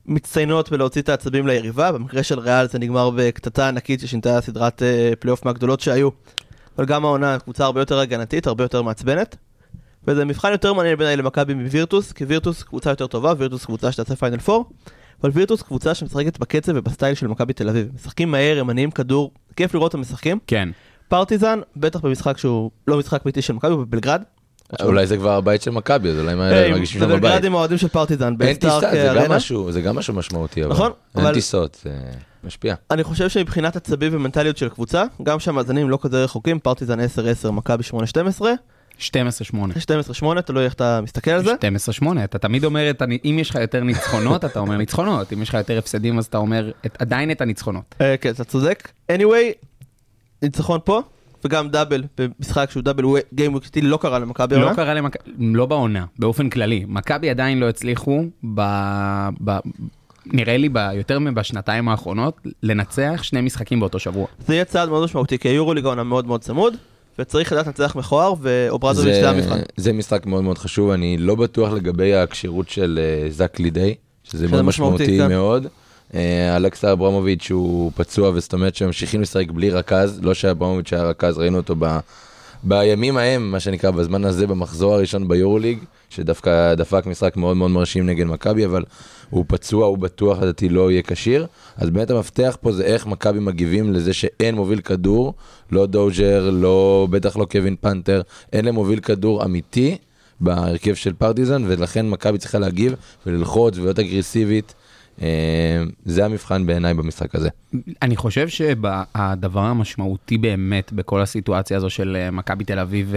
מצטיינות 0.06 0.70
בלהוציא 0.70 1.02
את 1.02 1.08
העצבים 1.08 1.46
ליריבה. 1.46 1.92
במקרה 1.92 2.22
של 2.22 2.38
ריאל 2.38 2.68
זה 2.68 2.78
נגמר 2.78 3.10
בקטטה 3.16 3.68
ענקית 3.68 4.00
ששינתה 4.00 4.40
סדרת 4.40 4.82
אה, 4.82 5.12
פלייאוף 5.20 5.44
מהגדולות 5.44 5.80
שהיו. 5.80 6.08
אבל 6.78 6.86
גם 6.86 7.04
העונה 7.04 7.38
קבוצה 7.38 7.64
הרבה 7.64 7.80
יותר 7.80 7.98
הגנתית, 7.98 8.46
הרבה 8.46 8.64
יותר 8.64 8.82
מעצבנת. 8.82 9.36
וזה 10.06 10.24
מבחן 10.24 10.52
יותר 10.52 10.72
מעניין 10.72 10.96
בעיניי 10.96 11.16
למכבי 11.16 11.54
מווירטוס, 11.54 12.12
כי 12.12 12.24
וירטוס 12.24 12.62
קבוצה 12.62 12.90
יותר 12.90 13.06
טובה, 13.06 13.32
וירטוס 13.38 13.64
קבוצה 13.64 13.92
שתעשה 13.92 14.16
פיינל 14.16 14.38
4, 14.48 14.64
אבל 15.22 15.30
וירטוס 15.34 15.62
קבוצה 15.62 15.94
שמשחקת 15.94 16.38
בקצב 16.38 16.72
וב 16.74 16.86
style 16.86 17.14
של 17.14 17.26
מכבי 17.26 17.52
תל 17.52 17.68
אביב. 17.68 17.88
משחקים 17.94 18.30
מהר, 18.30 18.60
הם 18.60 18.66
מניעים 18.66 18.90
כדור, 18.90 19.32
כיף 19.56 19.74
לראות 19.74 19.92
אותם 19.92 20.00
משחקים. 20.00 20.38
כן. 20.46 20.68
פרטיזן, 21.08 21.60
בטח 21.76 22.00
במשחק 22.00 22.38
שהוא 22.38 22.70
לא 22.86 22.98
משחק 22.98 23.24
ביתי 23.24 23.42
של 23.42 23.52
מכבי, 23.52 23.72
הוא 23.72 23.84
בבלגרד. 23.84 24.22
אולי 24.82 25.06
זה 25.06 25.16
כבר 25.16 25.30
הבית 25.32 25.62
של 25.62 25.70
מכבי, 25.70 26.08
אז 26.08 26.18
אולי 26.18 26.32
הם 26.32 26.38
מרגישים 26.72 27.00
זה 27.00 27.06
שם 27.06 27.10
בבית. 27.10 27.22
בבלגרד 27.22 27.44
עם 27.44 27.54
האוהדים 27.54 27.78
של 27.78 27.88
פרטיזן, 27.88 28.24
אין 28.26 28.36
בסטארק 28.38 28.84
טיסה, 28.84 28.90
זה 28.92 29.08
גם 29.08 29.16
ארנה. 29.22 29.36
משהו, 29.36 29.72
זה 29.72 29.80
גם 29.80 29.96
משהו 29.96 30.14
משמעותי, 30.14 30.64
אבל. 30.64 30.72
נכון, 30.72 30.92
אין 31.18 31.32
טיסות, 31.32 31.78
זה 31.84 31.90
משפיע. 32.44 32.74
אני 32.90 33.04
חושב 33.04 33.28
שמבחינת 33.28 33.76
עצבים 33.76 34.14
ומנטליות 34.14 34.56
של 34.56 34.68
קבוצה, 34.68 35.04
גם 35.22 35.40
שהמאזנים 35.40 35.90
לא 35.90 35.98
כזה 36.02 36.24
רחוקים, 36.24 36.58
פרטיזן 36.58 37.00
10-10, 37.00 37.04
מכבי 37.50 37.82
8-12, 38.38 38.42
12-8. 38.98 39.02
12-8, 40.36 40.40
תלוי 40.40 40.64
איך 40.64 40.72
אתה 40.74 41.00
מסתכל 41.00 41.30
על 41.30 41.44
זה. 41.44 41.54
12-8, 42.02 42.24
אתה 42.24 42.38
תמיד 42.38 42.64
אומר, 42.64 42.90
את 42.90 43.02
אם 43.24 43.38
יש 43.40 43.50
לך 43.50 43.56
יותר 43.56 43.82
ניצחונות, 43.82 44.44
אתה 44.44 44.58
אומר 44.60 44.76
ניצחונות, 44.76 45.32
אם 45.32 45.42
יש 45.42 45.48
לך 45.48 45.54
יותר 45.54 45.78
הפסדים, 45.78 46.18
אז 46.18 46.24
אתה 46.26 46.38
אומר 46.38 46.70
את- 46.86 46.96
עדיין 47.02 47.30
את 47.30 47.40
הניצחונות. 47.40 47.94
אה, 48.00 48.16
כן, 48.20 48.30
אתה 48.30 48.44
צודק. 48.44 48.88
anyway, 49.12 49.66
ניצחון 50.42 50.80
פה, 50.84 51.02
וגם 51.44 51.68
דאבל 51.68 52.02
במשחק 52.18 52.70
שהוא 52.70 52.82
דאבל 52.82 53.04
גיים 53.34 53.52
וויק 53.52 53.64
לא 53.82 53.96
קרה 53.96 54.18
למכבי 54.18 54.54
לא 54.54 54.60
העונה. 54.60 54.76
קרה 54.76 54.94
למכבי, 54.94 55.32
לא 55.38 55.66
בעונה, 55.66 56.04
באופן 56.18 56.50
כללי. 56.50 56.84
מכבי 56.88 57.30
עדיין 57.30 57.60
לא 57.60 57.68
הצליחו, 57.68 58.24
ב... 58.54 58.60
ב... 59.44 59.58
נראה 60.26 60.56
לי 60.56 60.68
ב... 60.68 60.78
יותר 60.94 61.18
מבשנתיים 61.18 61.88
האחרונות, 61.88 62.40
לנצח 62.62 63.22
שני 63.22 63.40
משחקים 63.40 63.80
באותו 63.80 63.98
שבוע. 63.98 64.26
זה 64.46 64.54
יהיה 64.54 64.64
צעד 64.64 64.88
מאוד 64.88 65.04
משמעותי, 65.04 65.38
כי 65.38 65.48
היורוליג 65.48 65.84
העונה 65.84 66.02
מאוד 66.02 66.26
מאוד 66.26 66.40
צמוד, 66.40 66.76
וצריך 67.18 67.52
לדעת 67.52 67.66
לנצח 67.66 67.96
מכוער, 67.96 68.34
ואוברזוביץ' 68.40 69.14
זה 69.14 69.30
המבחן. 69.30 69.58
זה 69.76 69.92
משחק 69.92 70.26
מאוד 70.26 70.44
מאוד 70.44 70.58
חשוב, 70.58 70.90
אני 70.90 71.18
לא 71.18 71.34
בטוח 71.34 71.72
לגבי 71.72 72.14
הכשירות 72.14 72.68
של 72.68 73.00
אה, 73.02 73.30
זק 73.30 73.60
לידי, 73.60 73.94
שזה 74.24 74.48
מאוד 74.48 74.62
משמעותי, 74.62 75.04
משמעותי 75.04 75.18
כן. 75.18 75.68
אה, 76.14 76.56
אלכסה 76.56 76.92
אברמוביץ' 76.92 77.50
הוא 77.50 77.92
פצוע 77.94 78.30
וזאת 78.34 78.52
אומרת 78.52 78.74
שממשיכים 78.74 79.20
לשחק 79.20 79.50
בלי 79.50 79.70
רכז, 79.70 80.20
לא 80.22 80.34
שאברמוביץ' 80.34 80.92
היה 80.92 81.02
רכז, 81.02 81.38
ראינו 81.38 81.56
אותו 81.56 81.74
ב... 81.78 81.98
בימים 82.62 83.16
ההם, 83.16 83.50
מה 83.50 83.60
שנקרא, 83.60 83.90
בזמן 83.90 84.24
הזה, 84.24 84.46
במחזור 84.46 84.94
הראשון 84.94 85.28
ביורוליג, 85.28 85.78
שדווקא 86.10 86.74
דפק 86.74 87.06
משחק 87.06 87.36
מאוד 87.36 87.56
מאוד 87.56 87.70
מרשים 87.70 88.06
נגד 88.06 88.26
מכבי, 88.26 88.64
אבל 88.64 88.84
הוא 89.30 89.44
פצוע, 89.48 89.86
הוא 89.86 89.98
בטוח 89.98 90.38
לדעתי 90.38 90.68
לא 90.68 90.90
יהיה 90.90 91.02
כשיר. 91.02 91.46
אז 91.76 91.90
באמת 91.90 92.10
המפתח 92.10 92.56
פה 92.60 92.72
זה 92.72 92.84
איך 92.84 93.06
מכבי 93.06 93.40
מגיבים 93.40 93.92
לזה 93.92 94.12
שאין 94.12 94.54
מוביל 94.54 94.80
כדור, 94.80 95.34
לא 95.70 95.86
דוז'ר, 95.86 96.50
לא, 96.52 97.08
בטח 97.10 97.36
לא 97.36 97.44
קווין 97.44 97.76
פנתר, 97.80 98.22
אין 98.52 98.64
להם 98.64 98.74
מוביל 98.74 99.00
כדור 99.00 99.44
אמיתי 99.44 99.96
בהרכב 100.40 100.94
של 100.94 101.12
פרטיזן, 101.12 101.64
ולכן 101.66 102.08
מכבי 102.08 102.38
צריכה 102.38 102.58
להגיב 102.58 102.94
וללחוץ 103.26 103.78
ולהיות 103.78 103.98
אגרסיבית. 103.98 104.74
אה, 105.22 105.82
זה 106.04 106.24
המבחן 106.24 106.66
בעיניי 106.66 106.94
במשחק 106.94 107.34
הזה. 107.34 107.48
אני 108.02 108.16
חושב 108.16 108.48
שהדבר 108.48 109.60
המשמעותי 109.60 110.38
באמת 110.38 110.92
בכל 110.92 111.22
הסיטואציה 111.22 111.76
הזו 111.76 111.90
של 111.90 112.16
אה, 112.20 112.30
מכבי 112.30 112.64
תל 112.64 112.78
אביב 112.78 113.14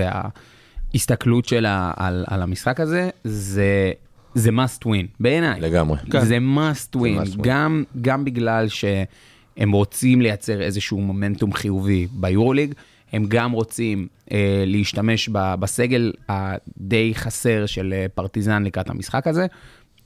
וההסתכלות 0.93 1.45
שלה 1.45 1.91
על, 1.95 2.25
על 2.27 2.41
המשחק 2.41 2.79
הזה, 2.79 3.09
זה, 3.23 3.91
זה 4.35 4.49
must 4.49 4.85
win, 4.85 5.07
בעיניי. 5.19 5.61
לגמרי. 5.61 5.97
כן. 6.11 6.25
זה 6.25 6.37
must 6.37 6.99
זה 6.99 6.99
win, 6.99 7.25
must 7.25 7.37
win. 7.37 7.41
גם, 7.41 7.83
גם 8.01 8.25
בגלל 8.25 8.67
שהם 8.67 9.71
רוצים 9.71 10.21
לייצר 10.21 10.61
איזשהו 10.61 11.01
מומנטום 11.01 11.53
חיובי 11.53 12.07
ביורוליג, 12.11 12.73
הם 13.13 13.25
גם 13.27 13.51
רוצים 13.51 14.07
אה, 14.31 14.63
להשתמש 14.65 15.29
ב, 15.31 15.55
בסגל 15.59 16.13
הדי 16.29 17.11
חסר 17.15 17.65
של 17.65 17.93
אה, 17.93 18.05
פרטיזן 18.15 18.63
לקראת 18.63 18.89
המשחק 18.89 19.27
הזה, 19.27 19.45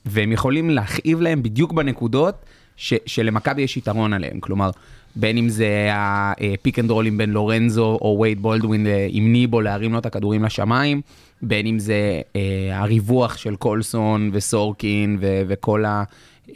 והם 0.06 0.32
יכולים 0.32 0.70
להכאיב 0.70 1.20
להם 1.20 1.42
בדיוק 1.42 1.72
בנקודות 1.72 2.34
ש, 2.76 2.94
שלמכבי 3.06 3.62
יש 3.62 3.76
יתרון 3.76 4.12
עליהם. 4.12 4.40
כלומר, 4.40 4.70
בין 5.16 5.38
אם 5.38 5.48
זה 5.48 5.88
ה 5.92 6.09
pick 6.09 6.78
and 6.78 6.90
roll 6.90 7.09
ים 7.09 7.18
בין 7.18 7.30
לורנזו 7.30 7.98
או 8.00 8.18
וייד 8.20 8.42
בולדווין 8.42 8.86
אה, 8.86 9.06
עם 9.10 9.32
ניבו 9.32 9.60
להרים 9.60 9.92
לו 9.92 9.98
את 9.98 10.06
הכדורים 10.06 10.44
לשמיים, 10.44 11.00
בין 11.42 11.66
אם 11.66 11.78
זה 11.78 12.20
אה, 12.36 12.40
הריווח 12.70 13.36
של 13.36 13.56
קולסון 13.56 14.30
וסורקין 14.32 15.16
ו- 15.20 15.42
וכל 15.48 15.84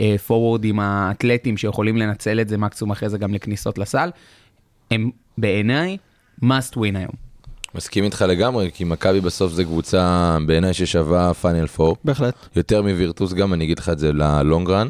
הפורוורדים 0.01 0.81
האתלטיים 0.81 1.57
שיכולים 1.57 1.97
לנצל 1.97 2.41
את 2.41 2.49
זה 2.49 2.59
מקסימום 2.59 2.93
אחרי 2.93 3.09
זה 3.09 3.19
גם 3.19 3.35
לכניסות 3.35 3.79
לסל, 3.79 4.11
הם 4.91 5.11
בעיניי 5.39 5.97
must 6.43 6.75
win 6.75 6.97
היום. 6.97 7.26
מסכים 7.77 8.05
איתך 8.05 8.25
לגמרי, 8.29 8.71
כי 8.75 8.85
מכבי 8.85 9.21
בסוף 9.21 9.53
זה 9.53 9.65
קבוצה 9.65 10.37
בעיניי 10.47 10.75
ששווה 10.75 11.35
פיינל 11.35 11.67
4. 11.81 11.95
בהחלט. 12.05 12.35
יותר 12.57 12.83
מווירטוס 12.83 13.33
גם, 13.33 13.55
אני 13.55 13.65
אגיד 13.65 13.79
לך 13.79 13.89
את 13.89 13.99
זה 13.99 14.13
ללונג 14.13 14.71
רן. 14.71 14.89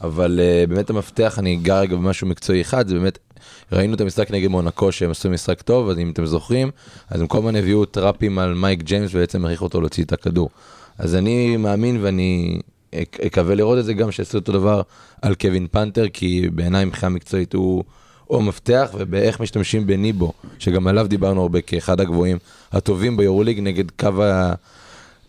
אבל 0.00 0.40
uh, 0.40 0.68
באמת 0.68 0.90
המפתח, 0.90 1.38
אני 1.38 1.56
אגע 1.56 1.80
רגע 1.80 1.96
במשהו 1.96 2.26
מקצועי 2.26 2.60
אחד, 2.60 2.88
זה 2.88 2.94
באמת, 2.94 3.18
ראינו 3.72 3.94
את 3.94 4.00
המשחק 4.00 4.30
נגד 4.30 4.48
מונקו 4.48 4.92
שהם 4.92 5.10
עשו 5.10 5.30
משחק 5.30 5.62
טוב, 5.62 5.88
אז 5.88 5.98
אם 5.98 6.10
אתם 6.10 6.26
זוכרים, 6.26 6.70
אז 7.10 7.20
הם 7.20 7.26
כל 7.26 7.38
הזמן 7.38 7.56
הביאו 7.56 7.84
טראפים 7.84 8.38
על 8.38 8.54
מייק 8.54 8.82
ג'יימס 8.82 9.10
ובעצם 9.14 9.44
הכריחו 9.44 9.64
אותו 9.64 9.80
להוציא 9.80 10.04
את 10.04 10.12
הכדור. 10.12 10.50
אז 10.98 11.14
אני 11.14 11.56
מאמין 11.56 11.98
ואני 12.02 12.60
אק- 12.94 13.20
אקווה 13.26 13.54
לראות 13.54 13.78
את 13.78 13.84
זה 13.84 13.94
גם 13.94 14.10
שיעשו 14.10 14.38
אותו 14.38 14.52
דבר 14.52 14.82
על 15.22 15.34
קווין 15.34 15.66
פנתר, 15.70 16.04
כי 16.12 16.48
בעיניי 16.54 16.84
מבחינה 16.84 17.10
מקצועית 17.10 17.54
הוא... 17.54 17.84
הוא 18.26 18.38
המפתח 18.38 18.90
ובאיך 18.94 19.40
משתמשים 19.40 19.86
בניבו, 19.86 20.32
שגם 20.58 20.86
עליו 20.86 21.06
דיברנו 21.08 21.42
הרבה 21.42 21.60
כאחד 21.60 22.00
הגבוהים 22.00 22.38
הטובים 22.72 23.16
ביורוליג 23.16 23.60
נגד 23.60 23.90
קו, 23.90 24.22
ה, 24.22 24.52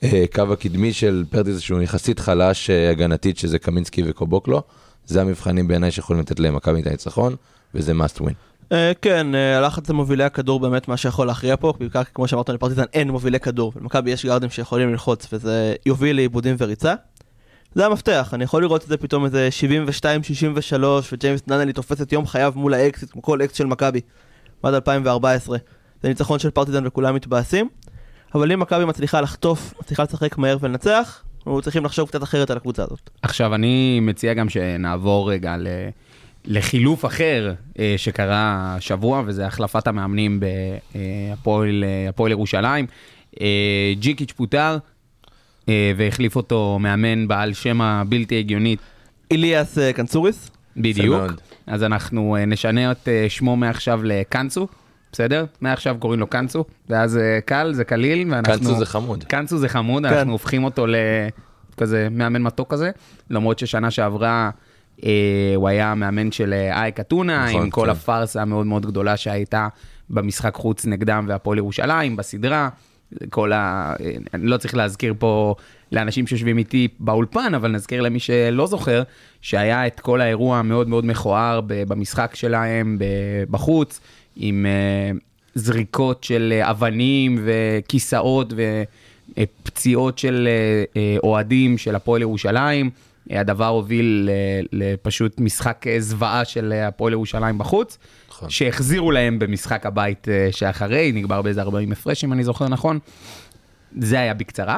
אה, 0.04 0.26
קו 0.34 0.54
הקדמי 0.54 0.94
של 0.94 1.24
פרטיזן 1.30 1.60
שהוא 1.60 1.82
יחסית 1.82 2.20
חלש 2.20 2.70
אה, 2.70 2.90
הגנתית 2.90 3.38
שזה 3.38 3.60
קמינסקי 3.60 4.04
וקאבוקלו. 4.06 4.62
זה 5.06 5.22
המבחנים 5.22 5.68
בעיניי 5.68 5.92
שיכולים 5.92 6.22
לתת 6.22 6.40
למכבי 6.40 6.82
את 6.82 6.88
הניצחון, 6.88 7.36
וזה 7.76 7.92
must 7.92 8.22
win. 8.22 8.34
אה, 8.72 8.92
כן, 9.02 9.28
הלחץ 9.36 9.90
למובילי 9.90 10.24
הכדור 10.24 10.60
באמת 10.60 10.88
מה 10.88 10.98
שיכול 10.98 11.28
להכריע 11.28 11.56
פה, 11.56 11.74
בעיקר 11.80 12.02
כמו 12.16 12.28
שאמרת 12.28 12.50
לפרטיזן 12.50 12.86
אין 12.94 13.10
מובילי 13.10 13.40
כדור, 13.40 13.74
ולמכבי 13.76 14.12
יש 14.12 14.26
גארדים 14.26 14.50
שיכולים 14.50 14.92
ללחוץ 14.92 15.28
וזה 15.34 15.76
יוביל 15.86 16.16
לאיבודים 16.16 16.56
וריצה. 16.60 16.94
זה 17.76 17.86
המפתח, 17.86 18.30
אני 18.34 18.44
יכול 18.44 18.62
לראות 18.62 18.84
את 18.84 18.88
זה 18.88 18.98
פתאום 18.98 19.26
איזה 19.26 19.50
72-63 20.74 20.84
וג'יימס 21.12 21.42
ננלי 21.48 21.74
תופס 21.74 22.02
את 22.02 22.14
יום 22.14 22.28
חייו 22.28 22.54
מול 22.56 22.74
האקסית 22.74 23.12
כמו 23.12 23.22
כל 23.22 23.42
אקס 23.42 23.56
של 23.58 23.66
מכבי 23.66 24.02
עד 24.64 24.74
2014. 24.74 25.58
זה 26.04 26.10
ניצחון 26.10 26.40
של 26.40 26.50
פרטיזן 26.50 26.88
וכולם 26.88 27.16
מתבאסים. 27.16 27.70
אבל 28.36 28.52
אם 28.52 28.60
מכבי 28.60 28.86
מצליחה 28.86 29.22
לחטוף, 29.22 29.74
מצליחה 29.82 30.04
לשחק 30.04 30.38
מהר 30.38 30.58
ולנצח, 30.62 31.24
אנחנו 31.38 31.62
צריכים 31.62 31.86
לחשוב 31.86 32.08
קצת 32.08 32.24
אחרת 32.24 32.50
על 32.50 32.58
הקבוצה 32.58 32.84
הזאת. 32.84 33.10
עכשיו, 33.22 33.56
אני 33.56 34.00
מציע 34.00 34.34
גם 34.34 34.50
שנעבור 34.50 35.32
רגע 35.32 35.58
ל... 35.58 35.68
לחילוף 36.46 37.06
אחר 37.06 37.54
אה, 37.80 37.94
שקרה 37.98 38.76
השבוע, 38.76 39.24
וזה 39.26 39.48
החלפת 39.48 39.88
המאמנים 39.88 40.40
בהפועל 40.40 41.84
אה, 42.20 42.30
ירושלים. 42.30 42.88
אה, 43.42 43.94
ג'יקיץ' 44.00 44.32
פוטר, 44.32 44.78
והחליף 45.98 46.36
אותו 46.36 46.78
מאמן 46.80 47.28
בעל 47.28 47.54
שם 47.54 47.82
הבלתי 47.82 48.40
הגיונית 48.40 48.80
איליאס 49.32 49.78
אה, 49.78 49.94
קנצוריס, 49.94 50.52
בדיוק. 50.78 51.22
אז 51.68 51.84
אנחנו 51.84 52.36
אה, 52.36 52.46
נשנה 52.46 52.92
את 52.92 53.08
אה, 53.08 53.26
שמו 53.30 53.56
מעכשיו 53.56 54.04
לקאנצו, 54.04 54.68
בסדר? 55.12 55.46
מעכשיו 55.62 55.96
קוראים 56.00 56.20
לו 56.20 56.28
קאנצו, 56.28 56.66
ואז 56.90 57.18
אה, 57.18 57.40
קל 57.46 57.74
זה 57.74 57.84
קליל, 57.84 58.28
ואנחנו... 58.32 58.54
קנצו 58.54 58.80
זה 58.80 58.86
חמוד. 58.86 59.24
קאנצו 59.24 59.58
זה 59.58 59.70
חמוד, 59.70 60.06
כן. 60.06 60.14
אנחנו 60.14 60.32
הופכים 60.32 60.64
אותו 60.64 60.86
לכזה 60.88 62.08
מאמן 62.12 62.42
מתוק 62.42 62.74
כזה, 62.74 62.92
למרות 63.30 63.60
ששנה 63.60 63.92
שעברה 63.92 64.50
אה, 65.04 65.54
הוא 65.56 65.68
היה 65.68 65.96
מאמן 65.96 66.32
של 66.32 66.54
אה, 66.54 66.82
אייק 66.82 67.00
אתונה, 67.00 67.46
נכון, 67.46 67.62
עם 67.62 67.70
כל 67.70 67.84
כן. 67.86 67.90
הפארסה 67.90 68.42
המאוד 68.42 68.66
מאוד 68.66 68.86
גדולה 68.86 69.18
שהייתה 69.18 69.68
במשחק 70.10 70.56
חוץ 70.56 70.86
נגדם 70.86 71.26
והפועל 71.28 71.58
ירושלים, 71.58 72.16
בסדרה. 72.16 72.70
כל 73.30 73.54
ה... 73.54 73.94
אה, 74.00 74.12
אני 74.34 74.46
לא 74.46 74.58
צריך 74.58 74.76
להזכיר 74.76 75.14
פה 75.20 75.56
לאנשים 75.92 76.28
שיושבים 76.28 76.58
איתי 76.58 76.88
באולפן, 77.00 77.54
אבל 77.56 77.72
נזכיר 77.72 78.02
למי 78.02 78.20
שלא 78.20 78.68
זוכר, 78.68 79.04
שהיה 79.42 79.88
את 79.88 80.00
כל 80.00 80.22
האירוע 80.22 80.58
המאוד 80.58 80.88
מאוד 80.88 81.06
מכוער 81.06 81.62
במשחק 81.68 82.36
שלהם 82.36 82.98
בחוץ, 83.50 84.00
עם 84.36 84.66
אה, 84.66 85.18
זריקות 85.56 86.24
של 86.24 86.54
אה, 86.56 86.70
אבנים 86.70 87.44
וכיסאות 87.46 88.54
ופציעות 89.38 90.18
של 90.18 90.48
אה, 90.48 90.84
אה, 91.02 91.18
אוהדים 91.24 91.78
של 91.78 91.96
הפועל 91.96 92.22
ירושלים. 92.22 92.90
אה, 93.32 93.40
הדבר 93.40 93.68
הוביל 93.68 94.30
לפשוט 94.72 95.40
משחק 95.40 95.86
אה, 95.88 96.00
זוועה 96.00 96.46
של 96.46 96.74
אה, 96.74 96.88
הפועל 96.88 97.14
ירושלים 97.14 97.58
בחוץ, 97.58 97.98
נכון. 98.38 98.50
שהחזירו 98.50 99.12
להם 99.12 99.40
במשחק 99.40 99.86
הבית 99.86 100.28
אה, 100.30 100.48
שאחרי, 100.52 101.12
נגמר 101.12 101.42
באיזה 101.42 101.62
40 101.62 101.92
הפרש 101.92 102.24
אם 102.24 102.34
אני 102.34 102.44
זוכר 102.44 102.68
נכון. 102.68 103.00
זה 104.00 104.20
היה 104.20 104.34
בקצרה. 104.34 104.78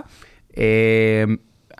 אה, 0.57 1.23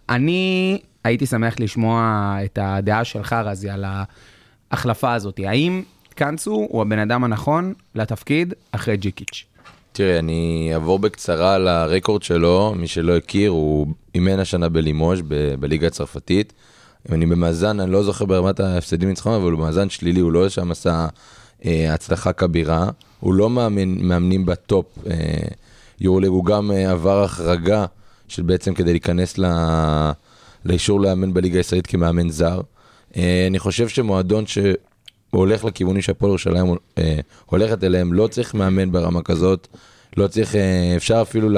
אני 0.10 0.78
הייתי 1.04 1.26
שמח 1.26 1.56
לשמוע 1.60 2.36
את 2.46 2.60
הדעה 2.62 3.04
שלך, 3.04 3.34
רזי, 3.34 3.70
על 3.70 3.86
ההחלפה 4.72 5.14
הזאת. 5.14 5.40
האם 5.46 5.84
קאנצו 6.16 6.52
הוא 6.70 6.82
הבן 6.82 7.00
אדם 7.00 7.24
הנכון 7.24 7.74
לתפקיד 7.96 8.54
אחרי 8.72 8.98
ג'יקיץ'? 8.98 9.46
תראה, 9.92 10.20
אני 10.20 10.70
אעבור 10.74 11.00
בקצרה 11.00 11.56
על 11.56 11.68
הרקורד 11.68 12.24
שלו, 12.24 12.74
מי 12.78 12.88
שלא 12.88 13.18
הכיר, 13.18 13.52
הוא 13.52 13.88
אימן 14.16 14.40
השנה 14.40 14.70
בלימוז' 14.70 15.22
ב- 15.28 15.56
בליגה 15.60 15.88
הצרפתית. 15.88 16.54
אם 17.10 17.14
אני 17.14 17.26
במאזן, 17.26 17.80
אני 17.80 17.92
לא 17.92 18.04
זוכר 18.04 18.26
ברמת 18.26 18.60
ההפסדים 18.60 19.10
ניצחון, 19.10 19.34
אבל 19.34 19.52
הוא 19.52 19.60
במאזן 19.60 19.90
שלילי, 19.90 20.20
הוא 20.20 20.32
לא 20.32 20.50
שם 20.50 20.72
עשה 20.72 21.08
הצלחה 21.66 22.34
כבירה. 22.34 22.90
הוא 23.20 23.34
לא 23.34 23.50
מאמן, 23.50 24.08
מאמנים 24.08 24.46
בטופ 24.46 24.86
אה, 25.10 25.16
יורוליג, 26.00 26.30
הוא 26.30 26.46
גם 26.46 26.72
אה, 26.72 26.92
עבר 26.92 27.24
החרגה 27.24 27.86
של 28.28 28.44
בעצם 28.44 28.74
כדי 28.74 28.92
להיכנס 28.92 29.38
ל... 29.38 29.46
לאישור 30.66 31.02
לאמן 31.02 31.34
בליגה 31.34 31.58
הישראלית 31.60 31.88
כמאמן 31.88 32.30
זר. 32.30 32.62
אה, 33.18 33.46
אני 33.48 33.60
חושב 33.60 33.88
שמועדון 33.88 34.48
ש... 34.48 34.58
הוא 35.32 35.40
הולך 35.40 35.66
לכיוונים 35.66 36.02
שהפועל 36.02 36.30
ירושלים 36.30 36.76
אה, 36.98 37.20
הולכת 37.46 37.84
אליהם, 37.84 38.14
לא 38.14 38.28
צריך 38.28 38.54
מאמן 38.54 38.92
ברמה 38.92 39.22
כזאת, 39.22 39.68
לא 40.18 40.28
צריך, 40.28 40.56
אה, 40.56 40.94
אפשר 40.96 41.22
אפילו 41.22 41.50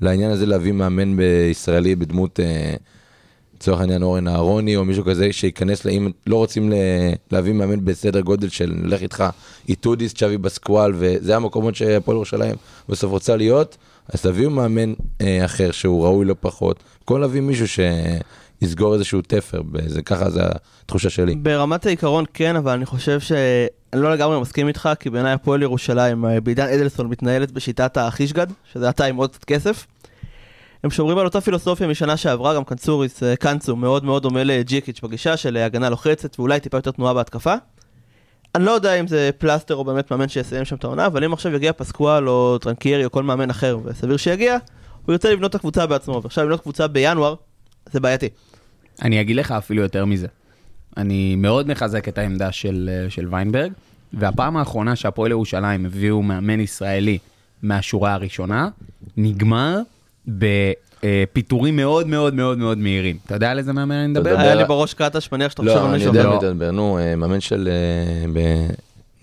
לעניין 0.00 0.30
הזה 0.30 0.46
להביא 0.46 0.72
מאמן 0.72 1.16
בישראלי 1.16 1.96
בדמות, 1.96 2.40
אה, 2.40 2.74
לצורך 3.60 3.80
העניין 3.80 4.02
אורן 4.02 4.28
אהרוני 4.28 4.76
או 4.76 4.84
מישהו 4.84 5.04
כזה 5.04 5.32
שייכנס, 5.32 5.86
אם 5.86 6.10
לא 6.26 6.36
רוצים 6.36 6.72
להביא 7.30 7.52
מאמן 7.52 7.84
בסדר 7.84 8.20
גודל 8.20 8.48
של 8.48 8.72
נלך 8.76 9.02
איתך 9.02 9.24
איטודיס, 9.68 10.14
צ'אבי 10.14 10.38
בסקואל, 10.38 10.92
וזה 10.94 11.36
המקומות 11.36 11.74
שהפועל 11.74 12.16
ירושלים 12.16 12.54
בסוף 12.88 13.10
רוצה 13.10 13.36
להיות, 13.36 13.76
אז 14.08 14.22
תביאו 14.22 14.50
מאמן 14.50 14.92
אה, 15.20 15.44
אחר 15.44 15.70
שהוא 15.70 16.04
ראוי 16.04 16.24
לא 16.24 16.34
פחות, 16.40 16.82
במקום 17.00 17.20
להביא 17.20 17.40
מישהו 17.40 17.66
שיסגור 17.68 18.94
איזשהו 18.94 19.20
תפר, 19.22 19.62
זה, 19.86 20.02
ככה 20.02 20.30
זה 20.30 20.42
התחושה 20.84 21.10
שלי. 21.10 21.34
ברמת 21.34 21.86
העיקרון 21.86 22.24
כן, 22.34 22.56
אבל 22.56 22.72
אני 22.72 22.86
חושב 22.86 23.20
ש... 23.20 23.32
אני 23.92 24.02
לא 24.02 24.12
לגמרי 24.12 24.40
מסכים 24.40 24.68
איתך, 24.68 24.88
כי 25.00 25.10
בעיניי 25.10 25.32
הפועל 25.32 25.62
ירושלים 25.62 26.24
אה, 26.24 26.40
בעידן 26.40 26.66
אדלסון 26.66 27.06
מתנהלת 27.06 27.50
בשיטת 27.50 27.96
החישגד, 27.96 28.46
שזה 28.72 28.88
אתה 28.88 29.04
עם 29.04 29.16
עוד 29.16 29.30
קצת 29.30 29.44
כסף. 29.44 29.86
הם 30.84 30.90
שומרים 30.90 31.18
על 31.18 31.24
אותה 31.24 31.40
פילוסופיה 31.40 31.86
משנה 31.86 32.16
שעברה, 32.16 32.54
גם 32.54 32.64
קנצוריס, 32.64 33.22
אה, 33.22 33.36
קנצו, 33.36 33.76
מאוד 33.76 34.04
מאוד 34.04 34.22
דומה 34.22 34.44
לג'יקיץ' 34.44 35.00
בגישה 35.00 35.36
של 35.36 35.56
אה, 35.56 35.64
הגנה 35.64 35.90
לוחצת 35.90 36.38
ואולי 36.38 36.60
טיפה 36.60 36.76
יותר 36.76 36.90
תנועה 36.90 37.14
בהתקפה. 37.14 37.54
אני 38.54 38.64
לא 38.64 38.70
יודע 38.70 38.94
אם 38.94 39.06
זה 39.06 39.30
פלסטר 39.38 39.74
או 39.74 39.84
באמת 39.84 40.10
מאמן 40.10 40.28
שיסיים 40.28 40.64
שם 40.64 40.76
את 40.76 40.84
העונה, 40.84 41.06
אבל 41.06 41.24
אם 41.24 41.32
עכשיו 41.32 41.54
יגיע 41.54 41.72
פסקואל 41.72 42.28
או 42.28 42.58
טרנקיירי 42.58 43.04
או 43.04 43.10
כל 43.10 43.22
מאמן 43.22 43.50
אחר, 43.50 43.78
וסביר 43.84 44.16
שיגיע, 44.16 44.56
הוא 45.06 45.12
ירצה 45.12 45.32
לבנות 45.32 45.50
את 45.50 45.54
הקבוצה 45.54 45.86
בעצמו, 45.86 46.20
ועכשיו 46.22 46.44
לבנות 46.44 46.60
קבוצה 46.60 46.86
בינואר, 46.86 47.34
זה 47.92 48.00
בעייתי. 48.00 48.28
אני 49.02 49.20
אגיד 49.20 49.36
לך 49.36 49.52
אפילו 49.52 49.82
יותר 49.82 50.04
מזה. 50.04 50.26
אני 50.96 51.36
מאוד 51.36 51.68
מחזק 51.68 52.08
את 52.08 52.18
העמדה 52.18 52.52
של, 52.52 52.90
אה, 52.92 53.10
של 53.10 53.26
ויינברג, 53.30 53.72
והפעם 54.12 54.56
האחרונה 54.56 54.96
שהפועל 54.96 55.30
ירושלים 55.30 55.86
הביאו 55.86 56.22
מאמן 56.22 56.60
ישראלי 56.60 57.18
מהשורה 57.62 58.14
הראשונה, 58.14 58.68
נגמר 59.16 59.80
בפיטורים 60.28 61.76
מאוד 61.76 62.06
מאוד 62.06 62.34
מאוד 62.34 62.58
מאוד 62.58 62.78
מהירים. 62.78 63.16
אתה 63.26 63.34
יודע 63.34 63.50
על 63.50 63.58
איזה 63.58 63.72
מאמן 63.72 63.94
אני 63.94 64.06
מדבר? 64.08 64.38
היה 64.38 64.54
לי 64.54 64.64
בראש 64.64 64.94
קטש, 64.94 65.32
מניח 65.32 65.50
שאתה 65.50 65.62
חושב 65.62 65.74
על 65.74 65.80
לא, 65.82 65.86
אני 65.86 65.92
מישהו 65.92 66.08
יודע. 66.08 66.22
לא. 66.22 66.30
מי 66.30 66.38
אתה 66.38 66.52
מדבר, 66.52 66.70
נו, 66.70 66.98
אה, 66.98 67.16
מאמן 67.16 67.40
של... 67.40 67.68
אה, 68.36 68.68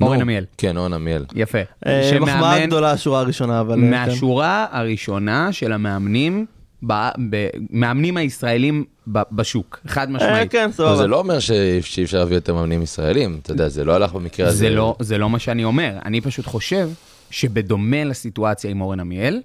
אורן 0.02 0.22
עמיאל. 0.22 0.46
כן, 0.58 0.78
אורן 0.78 0.94
עמיאל. 0.94 1.26
יפה. 1.36 1.58
אה, 1.86 2.20
מחמאה 2.20 2.66
גדולה 2.66 2.92
השורה 2.92 3.20
הראשונה, 3.20 3.60
אבל... 3.60 3.76
כן. 3.76 3.90
מהשורה 3.90 4.66
הראשונה 4.72 5.52
של 5.52 5.72
המאמנים, 5.72 6.46
ב, 6.88 6.94
ב, 7.30 7.48
מאמנים 7.70 8.18
הישראלים 8.18 8.86
בשוק, 9.08 9.80
חד 9.88 10.12
משמעית. 10.12 10.52
כן, 10.52 10.70
סבבה. 10.72 10.96
זה 10.96 11.08
לא 11.08 11.20
אומר 11.20 11.40
שאי 11.40 12.04
אפשר 12.04 12.20
להביא 12.20 12.38
יותר 12.38 12.54
מאמנים 12.54 12.82
ישראלים, 12.82 13.40
אתה 13.42 13.52
יודע, 13.52 13.70
זה 13.70 13.86
לא 13.86 13.96
הלך 13.96 14.14
במקרה 14.14 14.48
הזה. 14.48 14.58
זה 14.58 14.70
לא, 14.70 14.96
זה 15.00 15.18
לא 15.18 15.30
מה 15.30 15.40
שאני 15.40 15.64
אומר, 15.64 15.98
אני 16.06 16.22
פשוט 16.22 16.46
חושב 16.46 16.90
שבדומה 17.30 18.04
לסיטואציה 18.04 18.72
עם 18.72 18.82
אורן 18.82 19.00
עמיאל, 19.00 19.42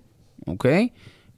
אוקיי? 0.47 0.89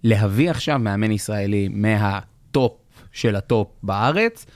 להביא 0.05 0.51
עכשיו 0.51 0.79
מאמן 0.79 1.11
ישראלי 1.13 1.69
מהטופ 1.73 2.73
של 3.13 3.37
הטופ 3.37 3.69
בארץ, 3.83 4.47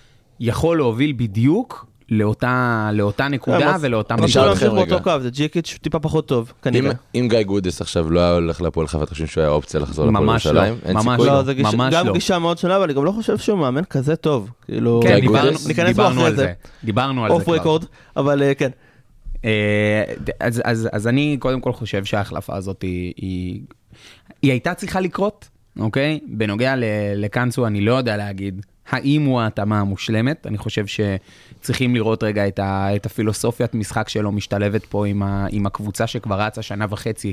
יכול 0.40 0.76
להוביל 0.76 1.12
בדיוק 1.16 1.86
לאותה, 2.10 2.90
לאותה 2.92 3.28
נקודה 3.28 3.76
ולאותה 3.80 4.14
כולם 4.14 4.24
אתכם 4.26 4.42
ימשיכו 4.50 4.74
רגע. 4.74 4.84
באותו 4.84 5.02
קו, 5.04 5.20
זה 5.20 5.30
ג'יקיץ' 5.30 5.78
טיפה 5.82 5.98
פחות 5.98 6.28
טוב, 6.28 6.48
אם- 6.48 6.62
כנראה. 6.62 6.92
אם 7.14 7.26
גיא 7.30 7.42
גודס 7.42 7.80
עכשיו 7.80 8.10
לא 8.10 8.20
היה 8.20 8.34
הולך 8.34 8.62
להפועל 8.62 8.86
חיפה, 8.86 9.02
אתה 9.04 9.10
חושב 9.10 9.26
שהוא 9.26 9.42
היה 9.42 9.50
אופציה 9.50 9.80
לחזור 9.80 10.06
לפועל 10.06 10.24
ממש 10.24 10.46
ירושלים? 10.46 10.74
לא, 10.82 10.88
אין 10.88 10.96
ממש? 10.96 11.20
לא, 11.20 11.42
זה 11.42 11.54
גישה- 11.54 11.76
ממש 11.76 11.94
גם 11.94 12.06
לא. 12.06 12.12
גישה 12.12 12.38
מאוד 12.38 12.58
שונה, 12.58 12.76
אבל 12.76 12.84
אני 12.84 12.94
גם 12.94 13.04
לא 13.04 13.10
חושב 13.12 13.38
שהוא 13.38 13.58
מאמן 13.58 13.84
כזה 13.84 14.16
טוב. 14.16 14.50
כאילו... 14.64 15.00
כן, 15.02 15.08
גיא 15.14 15.20
דיברנו, 15.20 15.50
גודס? 15.50 15.66
ניכנס 15.66 15.84
בו 15.86 16.02
דיברנו 16.02 16.14
אחרי 16.14 16.26
על 16.26 16.36
זה. 16.36 16.42
זה, 16.42 16.52
דיברנו 16.84 17.24
על 17.24 17.30
זה 17.30 17.34
off 17.34 17.42
כבר. 17.44 17.54
record, 17.54 17.84
אבל 18.16 18.42
אה, 18.42 18.54
כן. 18.54 18.70
אה, 19.44 20.02
אז, 20.40 20.62
אז, 20.64 20.88
אז 20.92 21.06
אני 21.06 21.36
קודם 21.40 21.60
כל 21.60 21.72
חושב 21.72 22.04
שההחלפה 22.04 22.56
הזאת 22.56 22.82
היא, 22.82 23.60
היא, 24.46 24.52
הייתה 24.52 24.74
צריכה 24.74 25.00
לקרות, 25.00 25.48
אוקיי? 25.78 26.20
בנוגע 26.28 26.76
ל- 26.76 26.84
לקאנצו 27.16 27.66
אני 27.66 27.80
לא 27.80 27.94
יודע 27.94 28.16
להגיד 28.16 28.66
האם 28.88 29.24
הוא 29.24 29.40
ההתאמה 29.40 29.80
המושלמת? 29.80 30.46
אני 30.46 30.58
חושב 30.58 30.84
שצריכים 30.86 31.94
לראות 31.94 32.22
רגע 32.22 32.48
את, 32.48 32.58
ה, 32.58 32.96
את 32.96 33.06
הפילוסופיית 33.06 33.74
משחק 33.74 34.08
שלו 34.08 34.32
משתלבת 34.32 34.84
פה 34.84 35.06
עם, 35.06 35.22
ה, 35.22 35.46
עם 35.50 35.66
הקבוצה 35.66 36.06
שכבר 36.06 36.40
רצה 36.40 36.62
שנה 36.62 36.86
וחצי 36.90 37.32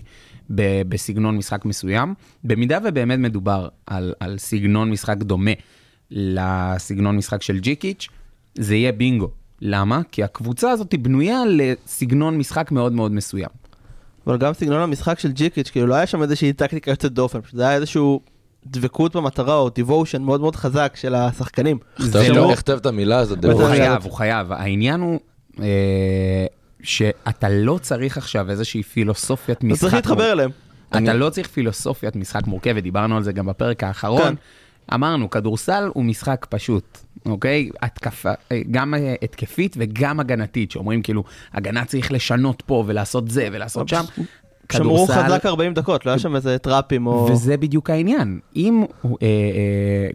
ב, 0.55 0.81
בסגנון 0.89 1.37
משחק 1.37 1.65
מסוים. 1.65 2.13
במידה 2.43 2.79
ובאמת 2.85 3.19
מדובר 3.19 3.67
על, 3.85 4.13
על 4.19 4.37
סגנון 4.37 4.91
משחק 4.91 5.17
דומה 5.17 5.51
לסגנון 6.11 7.17
משחק 7.17 7.41
של 7.41 7.59
ג'יקיץ', 7.59 8.07
זה 8.55 8.75
יהיה 8.75 8.91
בינגו. 8.91 9.29
למה? 9.61 10.01
כי 10.11 10.23
הקבוצה 10.23 10.71
הזאת 10.71 10.95
בנויה 10.95 11.41
לסגנון 11.47 12.37
משחק 12.37 12.71
מאוד 12.71 12.93
מאוד 12.93 13.11
מסוים. 13.11 13.62
אבל 14.27 14.37
גם 14.37 14.53
סגנון 14.53 14.81
המשחק 14.81 15.19
של 15.19 15.31
ג'יקיץ', 15.31 15.69
כאילו 15.69 15.87
לא 15.87 15.95
היה 15.95 16.05
שם 16.07 16.21
איזושהי 16.23 16.53
טקטיקה 16.53 16.91
יוצאת 16.91 17.11
דופן, 17.13 17.41
פשוט 17.41 17.55
זה 17.55 17.63
היה 17.67 17.75
איזשהו 17.75 18.21
דבקות 18.65 19.15
במטרה 19.15 19.55
או 19.55 19.69
דיבושן 19.69 20.21
מאוד 20.21 20.41
מאוד 20.41 20.55
חזק 20.55 20.93
של 20.95 21.15
השחקנים. 21.15 21.77
זה 21.97 22.21
איך 22.21 22.35
לא- 22.35 22.47
אתה 22.47 22.55
כותב 22.55 22.77
את 22.81 22.85
המילה 22.85 23.17
הזאת? 23.19 23.45
הוא 23.45 23.53
הוא? 23.53 23.65
חייב, 23.69 24.03
הוא 24.03 24.11
חייב. 24.13 24.51
העניין 24.51 25.01
הוא 25.01 25.19
אה, 25.59 26.45
שאתה 26.83 27.49
לא 27.49 27.79
צריך 27.81 28.17
עכשיו 28.17 28.49
איזושהי 28.49 28.83
פילוסופיית 28.83 29.57
אתה 29.57 29.65
משחק. 29.67 29.81
צריך 29.81 29.93
להתחבר 29.93 30.31
אליהם. 30.31 30.49
אתה 30.89 31.13
לא 31.13 31.29
צריך 31.29 31.47
פילוסופיית 31.47 32.15
משחק 32.15 32.47
מורכבת, 32.47 32.83
דיברנו 32.83 33.17
על 33.17 33.23
זה 33.23 33.31
גם 33.31 33.45
בפרק 33.45 33.83
האחרון. 33.83 34.35
אמרנו, 34.93 35.29
כדורסל 35.29 35.89
הוא 35.93 36.03
משחק 36.03 36.45
פשוט, 36.49 36.97
אוקיי? 37.25 37.69
התקפה, 37.81 38.31
אה, 38.51 38.61
גם 38.71 38.93
אה, 38.93 39.15
התקפית 39.21 39.75
וגם 39.79 40.19
הגנתית, 40.19 40.71
שאומרים 40.71 41.01
כאילו, 41.01 41.23
הגנה 41.53 41.85
צריך 41.85 42.11
לשנות 42.11 42.63
פה 42.65 42.83
ולעשות 42.87 43.29
זה 43.29 43.49
ולעשות 43.51 43.87
שם. 43.87 44.03
שמרו 44.71 45.07
חזק 45.07 45.45
40 45.45 45.73
דקות, 45.73 46.05
לא 46.05 46.11
היה 46.11 46.19
שם 46.19 46.35
איזה 46.35 46.57
טראפים 46.57 47.07
או... 47.07 47.27
וזה 47.31 47.57
בדיוק 47.57 47.89
העניין. 47.89 48.39
אם 48.55 48.83
אה, 49.05 49.09
אה, 49.21 49.27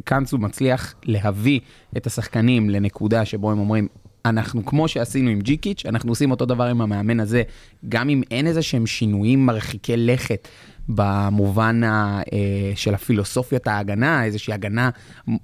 קאנצו 0.05 0.39
מצליח 0.39 0.95
להביא 1.05 1.61
את 1.97 2.07
השחקנים 2.07 2.71
לנקודה 2.71 3.25
שבו 3.25 3.51
הם 3.51 3.59
אומרים, 3.59 3.89
אנחנו 4.25 4.67
כמו 4.67 4.89
שעשינו 4.89 5.31
עם 5.31 5.41
ג'יקיץ', 5.41 5.87
אנחנו 5.87 6.13
עושים 6.13 6.31
אותו 6.31 6.47
דבר 6.47 6.65
עם 6.65 6.81
המאמן 6.81 7.21
הזה, 7.21 7.43
גם 7.89 8.09
אם 8.09 8.23
אין 8.31 8.47
איזה 8.47 8.63
שהם 8.63 8.87
שינויים 8.87 9.47
מרחיקי 9.47 9.97
לכת 9.97 10.49
במובן 10.89 11.85
ה, 11.85 12.21
אה, 12.33 12.73
של 12.75 12.95
הפילוסופיית 12.95 13.67
ההגנה, 13.67 14.25
איזושהי 14.25 14.55
הגנה 14.55 14.91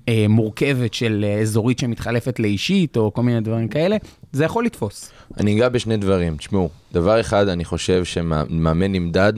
אה, 0.08 0.26
מורכבת 0.28 0.94
של 0.94 1.24
אה, 1.28 1.40
אזורית 1.40 1.78
שמתחלפת 1.78 2.38
לאישית, 2.38 2.96
או 2.96 3.12
כל 3.12 3.22
מיני 3.22 3.40
דברים 3.40 3.68
כאלה, 3.68 3.96
זה 4.32 4.44
יכול 4.44 4.64
לתפוס. 4.64 5.10
אני 5.40 5.56
אגע 5.56 5.68
בשני 5.68 5.96
דברים. 5.96 6.36
תשמעו, 6.36 6.68
דבר 6.92 7.20
אחד, 7.20 7.48
אני 7.48 7.64
חושב 7.64 8.04
שמאמן 8.04 8.92
נמדד 8.92 9.32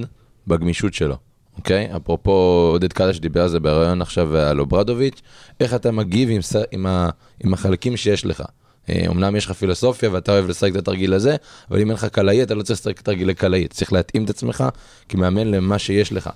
בגמישות 0.46 0.94
שלו, 0.94 1.16
אוקיי? 1.56 1.96
אפרופו 1.96 2.68
עודד 2.72 2.92
קדש 2.92 3.18
דיבר 3.18 3.42
על 3.42 3.48
זה 3.48 3.60
בריאיון 3.60 4.02
עכשיו 4.02 4.36
על 4.36 4.60
אוברדוביץ', 4.60 5.22
איך 5.60 5.74
אתה 5.74 5.90
מגיב 5.90 6.28
עם, 6.30 6.40
עם, 6.72 6.86
ה, 6.86 7.08
עם 7.44 7.54
החלקים 7.54 7.96
שיש 7.96 8.26
לך. 8.26 8.42
אה, 8.90 9.04
אמנם 9.06 9.36
יש 9.36 9.46
לך 9.46 9.52
פילוסופיה 9.52 10.10
ואתה 10.12 10.32
אוהב 10.32 10.48
לשחק 10.48 10.70
את 10.70 10.76
התרגיל 10.76 11.14
הזה, 11.14 11.36
אבל 11.70 11.80
אם 11.80 11.86
אין 11.86 11.94
לך 11.94 12.04
קלעי, 12.04 12.42
אתה 12.42 12.54
לא 12.54 12.62
צריך 12.62 12.80
לשחק 12.80 13.00
תרגילי 13.00 13.34
קלעי, 13.34 13.64
אתה 13.64 13.74
צריך 13.74 13.92
להתאים 13.92 14.24
את 14.24 14.30
עצמך 14.30 14.64
כמאמן 15.08 15.46
למה 15.46 15.78
שיש 15.78 16.12
לך. 16.12 16.30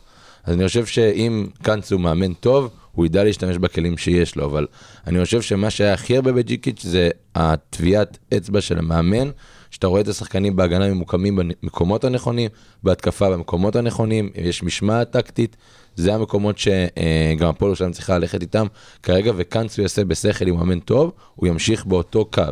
אז 0.44 0.54
אני 0.54 0.66
חושב 0.66 0.86
שאם 0.86 1.46
קאנץ 1.62 1.92
הוא 1.92 2.00
מאמן 2.00 2.32
טוב, 2.32 2.70
הוא 2.92 3.06
ידע 3.06 3.24
להשתמש 3.24 3.56
בכלים 3.56 3.98
שיש 3.98 4.36
לו, 4.36 4.44
אבל 4.44 4.66
אני 5.06 5.24
חושב 5.24 5.42
שמה 5.42 5.70
שהיה 5.70 5.92
הכי 5.92 6.16
הרבה 6.16 6.32
בג'יקיץ' 6.32 6.82
זה 6.82 7.10
הטביעת 7.34 8.18
אצבע 8.36 8.60
של 8.60 8.78
המאמן, 8.78 9.30
שאתה 9.70 9.86
רואה 9.86 10.00
את 10.00 10.08
השחקנים 10.08 10.56
בהגנה 10.56 10.88
ממוקמים 10.88 11.36
במקומות 11.36 12.04
הנכונים, 12.04 12.50
בהתקפה 12.82 13.30
במקומות 13.30 13.76
הנכונים, 13.76 14.30
יש 14.34 14.62
משמעת 14.62 15.10
טקטית, 15.10 15.56
זה 15.96 16.14
המקומות 16.14 16.58
שגם 16.58 17.48
הפועל 17.48 17.68
ירושלים 17.68 17.92
צריכה 17.92 18.18
ללכת 18.18 18.42
איתם 18.42 18.66
כרגע, 19.02 19.32
וקאנץ 19.36 19.78
הוא 19.78 19.82
יעשה 19.82 20.04
בשכל 20.04 20.46
עם 20.46 20.56
מאמן 20.56 20.80
טוב, 20.80 21.12
הוא 21.34 21.48
ימשיך 21.48 21.84
באותו 21.84 22.24
קו, 22.24 22.42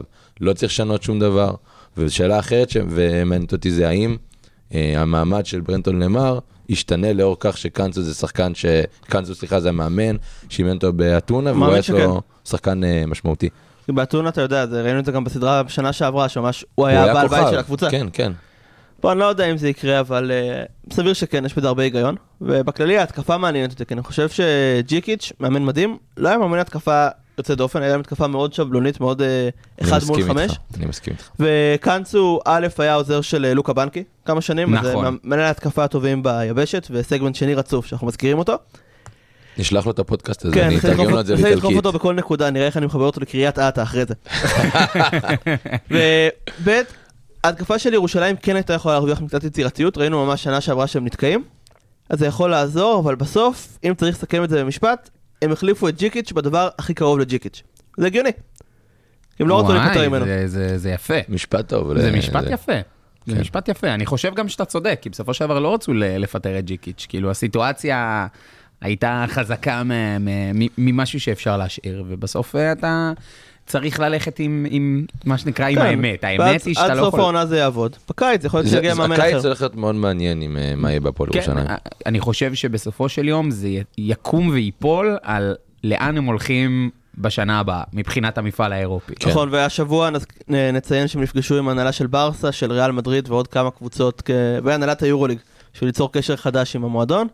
לא 0.41 0.53
צריך 0.53 0.73
לשנות 0.73 1.03
שום 1.03 1.19
דבר. 1.19 1.55
ושאלה 1.97 2.39
אחרת 2.39 2.71
שמעניינת 2.71 3.53
אותי 3.53 3.71
זה 3.71 3.89
האם 3.89 4.17
אה, 4.75 4.93
המעמד 4.97 5.47
של 5.47 5.61
ברנטון 5.61 6.03
למר 6.03 6.39
ישתנה 6.69 7.13
לאור 7.13 7.37
כך 7.41 7.59
שקאנצו 7.59 8.03
זה 8.03 8.15
שחקן 8.15 8.55
ש... 8.55 8.67
קאנצו 9.07 9.35
סליחה 9.35 9.61
זה 9.61 9.69
המאמן, 9.69 10.17
שאימן 10.49 10.75
אותו 10.75 10.93
באתונה, 10.93 11.53
והוא 11.53 11.73
היה 11.73 11.83
לו. 11.89 12.21
שחקן 12.45 12.85
אה, 12.85 13.05
משמעותי. 13.07 13.49
באתונה 13.89 14.29
אתה 14.29 14.41
יודע, 14.41 14.65
ראינו 14.65 14.99
את 14.99 15.05
זה 15.05 15.13
גם 15.13 15.25
בסדרה 15.25 15.63
בשנה 15.63 15.93
שעברה, 15.93 16.29
שממש 16.29 16.65
הוא 16.75 16.87
היה 16.87 17.11
הבעל 17.11 17.29
בית 17.29 17.49
של 17.51 17.59
הקבוצה. 17.59 17.91
כן, 17.91 18.07
כן. 18.13 18.33
פה 19.01 19.13
אני 19.13 19.21
לא 19.21 19.25
יודע 19.25 19.51
אם 19.51 19.57
זה 19.57 19.69
יקרה, 19.69 20.01
אבל 20.01 20.31
uh, 20.31 20.95
סביר 20.95 21.13
שכן, 21.13 21.45
יש 21.45 21.55
בזה 21.55 21.69
הרבה 21.69 21.83
היגיון. 21.83 22.15
ובכללי 22.41 22.99
ההתקפה 22.99 23.39
מעניינת 23.39 23.71
אותי, 23.71 23.87
כי 23.87 23.95
אני 23.95 24.03
חושב 24.03 24.29
שג'יקיץ', 24.29 25.33
מאמן 25.41 25.65
מדהים, 25.65 25.97
לא 26.17 26.29
היה 26.29 26.39
מאמן 26.39 26.59
התקפה 26.59 27.09
יוצא 27.39 27.55
דופן, 27.55 27.83
היה 27.83 27.91
להם 27.91 28.01
התקפה 28.01 28.27
מאוד 28.27 28.53
שבלונית, 28.53 29.01
מאוד 29.01 29.21
uh, 29.21 29.25
אחד 29.83 29.99
מול 30.07 30.23
חמש. 30.23 30.51
איתך, 30.51 30.61
אני 30.77 30.87
מסכים 30.87 31.15
איתך. 31.15 31.31
וקאנצו, 31.41 32.41
א', 32.45 32.67
היה 32.79 32.95
עוזר 32.95 33.21
של 33.21 33.45
אה, 33.45 33.55
לוקה 33.55 33.73
בנקי 33.73 34.05
כמה 34.25 34.41
שנים, 34.41 34.75
נכון. 34.75 35.19
מנהל 35.25 35.45
ההתקפה 35.45 35.85
הטובים 35.85 36.23
ביבשת, 36.23 36.87
וסגמנט 36.91 37.35
שני 37.35 37.55
רצוף 37.55 37.87
שאנחנו 37.87 38.07
מזכירים 38.07 38.39
אותו. 38.39 38.55
נשלח 39.59 39.87
לו 39.87 39.93
את 39.93 39.99
הפודקאסט 39.99 40.45
הזה, 40.45 40.55
כן, 40.55 40.65
אני 40.65 40.79
אתרגם 40.79 41.11
לו 41.11 41.21
את 41.21 41.27
זה 41.27 41.35
ננסה 41.35 41.51
לדחוף 41.51 41.65
לאיטלקית. 41.65 41.87
אותו 41.87 41.99
בכל 41.99 42.15
נקודה, 42.15 42.51
נראה 42.51 42.67
איך 42.67 42.77
אני 42.77 42.87
מחבר 42.87 43.05
אותו 43.05 43.21
לקריית 43.21 43.59
אתא 43.59 43.83
אחרי 43.83 44.05
זה. 44.05 44.15
וב' 45.91 46.71
ההתקפה 47.45 47.79
של 47.79 47.95
ירושלים 47.95 48.37
כן 48.37 48.57
הייתה 48.57 48.73
יכולה 48.73 48.95
להרוויח 48.95 49.21
מקצת 49.21 49.45
יצירתיות, 49.45 49.99
ראינו 49.99 50.27
ממש 50.27 50.43
שנה 50.43 50.61
שעברה 50.61 50.87
שהם 50.87 51.05
נתקעים. 51.05 51.45
אז 52.11 52.19
זה 52.19 52.27
יכול 52.27 52.51
לעזור, 52.51 53.01
אבל 53.01 53.15
בסוף, 53.15 53.79
אם 53.85 53.95
צריך 53.95 54.17
לסכם 54.17 54.45
את 54.45 54.51
זה 54.51 54.65
במשפט, 54.65 55.11
הם 55.43 55.53
החליפו 55.53 55.89
את 55.89 55.97
ג'יקיץ' 55.99 56.33
בדבר 56.33 56.69
הכי 56.79 56.95
קרוב 56.95 57.19
לג'יקיץ'. 57.19 57.63
זה 57.97 58.07
הגיוני. 58.07 58.31
הם 59.41 59.49
לא 59.49 59.61
רצו 59.61 59.73
להיפטר 59.75 60.09
ממנו. 60.09 60.25
זה, 60.25 60.43
זה, 60.49 60.79
זה 60.79 60.91
יפה. 60.91 61.15
משפט 61.29 61.69
טוב. 61.69 61.99
זה 61.99 62.13
משפט 62.13 62.45
זה- 62.45 62.51
יפה. 62.51 62.73
זה 63.27 63.35
כן. 63.35 63.41
משפט 63.41 63.69
יפה. 63.69 63.87
אני 63.89 64.07
חושב 64.07 64.35
גם 64.35 64.49
שאתה 64.49 64.65
צודק, 64.65 64.99
כי 65.03 65.09
בסופו 65.11 65.35
של 65.35 65.45
דבר 65.45 65.59
לא 65.59 65.75
רצו 65.75 65.93
לפטר 65.95 66.59
את 66.59 66.65
ג'יקיץ'. 66.65 67.07
כאילו, 67.09 67.31
הסיטואציה 67.31 68.27
הייתה 68.81 69.25
חזקה 69.29 69.83
ממשהו 70.79 71.21
שאפשר 71.21 71.57
להשאיר, 71.57 72.05
ובסוף 72.09 72.57
אה, 72.57 72.73
אתה 72.73 73.13
צריך 73.69 74.01
ללכת 74.01 74.39
עם, 74.39 74.67
עם 74.71 75.05
מה 75.25 75.39
שנקרא, 75.39 75.67
עם 75.67 75.75
כן, 75.75 75.81
האמת. 75.83 76.25
האמת 76.25 76.41
ועד- 76.41 76.61
היא 76.67 76.75
שאתה 76.75 76.85
עד 76.87 76.97
לא 76.97 77.01
סוף 77.03 77.09
יכול... 77.09 77.21
העונה 77.21 77.47
זה 77.47 77.59
יעבוד. 77.59 77.97
בקיץ 78.11 78.45
יכול 78.45 78.59
להיות 78.61 78.71
זה- 78.71 78.77
שיגיע 78.77 78.95
זה- 78.95 79.01
מאמן 79.01 79.21
הקיץ 79.21 79.35
אחר. 79.35 79.47
הולך 79.47 79.61
להיות 79.61 79.75
מאוד 79.77 79.95
מעניין 79.95 80.41
עם 80.43 80.57
אה, 80.57 80.73
מה 80.77 80.91
יהיה 80.91 81.01
בהפועל 81.01 81.31
כן, 81.33 81.39
ירושלים. 81.39 81.67
אני 82.07 82.21
חושב 82.21 82.55
שבסופו 82.55 83.09
של 83.09 83.29
יום 83.29 83.51
זה 83.51 83.69
יקום 83.99 84.49
וייפול 84.49 85.17
על 85.23 85.55
לאן 85.85 86.17
הם 86.17 86.25
הולכים 86.25 86.91
בשנה 87.19 87.61
הבאה, 87.61 87.83
מבחינת 87.93 88.39
המפעל 88.39 88.73
האירופי. 88.73 89.15
כן. 89.15 89.31
נכון, 89.31 89.49
והשבוע 89.53 90.11
נציין 90.49 91.09
שהם 91.09 91.23
נפגשו 91.23 91.59
עם 91.59 91.69
הנהלה 91.69 91.93
של 91.93 92.07
ברסה, 92.07 92.53
של 92.53 92.73
ריאל 92.73 92.93
מדריד 92.93 93.31
ועוד 93.31 93.49
כמה 93.49 93.71
קבוצות, 93.71 94.31
והנהלת 94.65 95.03
היורוליג, 95.03 95.39
בשביל 95.75 95.89
ליצור 95.89 96.13
קשר 96.13 96.37
חדש 96.37 96.77
עם 96.77 96.85
המועדון. 96.85 97.27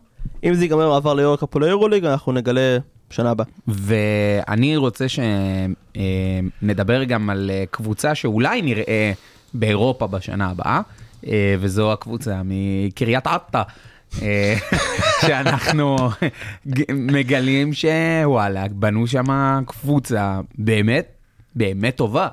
אם 0.43 0.53
זה 0.53 0.63
ייגמר 0.63 0.89
מעבר 0.89 1.13
ליורקאפ 1.13 1.55
או 1.55 1.59
ליורוליג, 1.59 2.05
אנחנו 2.05 2.31
נגלה 2.31 2.77
שנה 3.15 3.31
הבאה. 3.31 3.45
ואני 3.67 4.77
רוצה 4.77 5.05
שנדבר 6.61 7.03
גם 7.03 7.29
על 7.29 7.51
אה, 7.53 7.63
קבוצה 7.71 8.15
שאולי 8.15 8.61
נראה 8.61 9.11
באירופה 9.53 10.07
בשנה 10.07 10.49
הבאה, 10.49 10.81
אה, 11.27 11.55
וזו 11.59 11.93
הקבוצה 11.93 12.41
מקריית 12.45 13.27
אתא. 13.27 13.61
אה, 14.21 14.55
שאנחנו 15.27 16.09
מגלים 16.89 17.73
שוואלה, 17.73 18.65
בנו 18.71 19.07
שם 19.07 19.61
קבוצה 19.67 20.39
באמת, 20.57 21.07
באמת 21.55 21.95
טובה. 21.95 22.27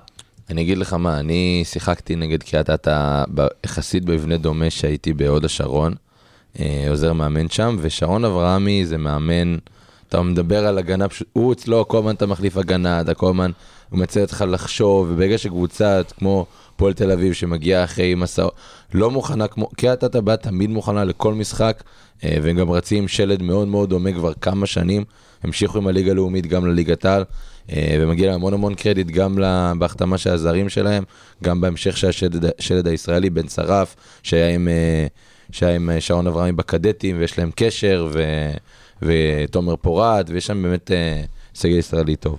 אני 0.50 0.62
אגיד 0.62 0.78
לך 0.78 0.92
מה, 0.92 1.20
אני 1.20 1.62
שיחקתי 1.64 2.16
נגד 2.16 2.42
קריית 2.42 2.70
אתא 2.70 3.24
יחסית 3.66 4.04
במבנה 4.04 4.36
דומה 4.36 4.70
שהייתי 4.70 5.12
בהוד 5.12 5.44
השרון, 5.44 5.94
אה, 6.60 6.86
עוזר 6.88 7.12
מאמן 7.12 7.48
שם, 7.48 7.76
ושרון 7.80 8.24
אברהמי 8.24 8.86
זה 8.86 8.98
מאמן, 8.98 9.56
אתה 10.12 10.22
מדבר 10.22 10.66
על 10.66 10.78
הגנה, 10.78 11.08
פשוט, 11.08 11.28
הוא 11.32 11.52
אצלו 11.52 11.88
כל 11.88 11.98
הזמן 11.98 12.14
אתה 12.14 12.26
מחליף 12.26 12.56
הגנה, 12.56 13.00
אתה 13.00 13.14
כל 13.14 13.26
הזמן, 13.26 13.50
מציע 13.92 14.22
אותך 14.22 14.44
לחשוב, 14.48 15.08
וברגע 15.10 15.38
שקבוצה 15.38 16.00
כמו 16.18 16.46
פועל 16.76 16.92
תל 16.92 17.10
אביב 17.10 17.32
שמגיעה 17.32 17.84
אחרי 17.84 18.14
מסע, 18.14 18.46
לא 18.94 19.10
מוכנה 19.10 19.48
כמו, 19.48 19.68
קריית 19.76 20.04
באה 20.04 20.36
תמיד 20.36 20.70
מוכנה 20.70 21.04
לכל 21.04 21.34
משחק, 21.34 21.82
אה, 22.24 22.36
והם 22.42 22.56
גם 22.56 22.70
רצים 22.70 23.08
שלד 23.08 23.42
מאוד 23.42 23.68
מאוד 23.68 23.90
דומה 23.90 24.12
כבר 24.12 24.32
כמה 24.32 24.66
שנים, 24.66 25.04
המשיכו 25.42 25.78
עם 25.78 25.86
הליגה 25.86 26.10
הלאומית 26.10 26.46
גם 26.46 26.66
לליגת 26.66 27.04
העל. 27.04 27.24
אה, 27.72 27.96
ומגיע 28.00 28.26
להם 28.26 28.34
המון 28.34 28.54
המון 28.54 28.74
קרדיט 28.74 29.06
גם 29.06 29.38
בהחתמה 29.78 30.18
של 30.18 30.30
הזרים 30.30 30.68
שלהם, 30.68 31.04
גם 31.42 31.60
בהמשך 31.60 31.96
של 31.96 32.08
השלד, 32.58 32.86
הישראלי, 32.86 33.30
בן 33.30 33.48
שרף, 33.48 33.96
שהיה 34.22 34.54
עם, 34.54 34.68
אה, 34.68 35.06
שהיה 35.52 35.74
עם 35.74 35.90
שרון 36.00 36.26
אברהמי 36.26 36.52
בקדטים, 36.52 37.16
ויש 37.18 37.38
להם 37.38 37.50
קשר, 37.56 38.08
ו, 38.12 38.22
ותומר 39.02 39.76
פורת, 39.76 40.30
ויש 40.30 40.46
שם 40.46 40.62
באמת 40.62 40.90
אה, 40.90 41.22
סגל 41.54 41.78
ישראלי 41.78 42.16
טוב. 42.16 42.38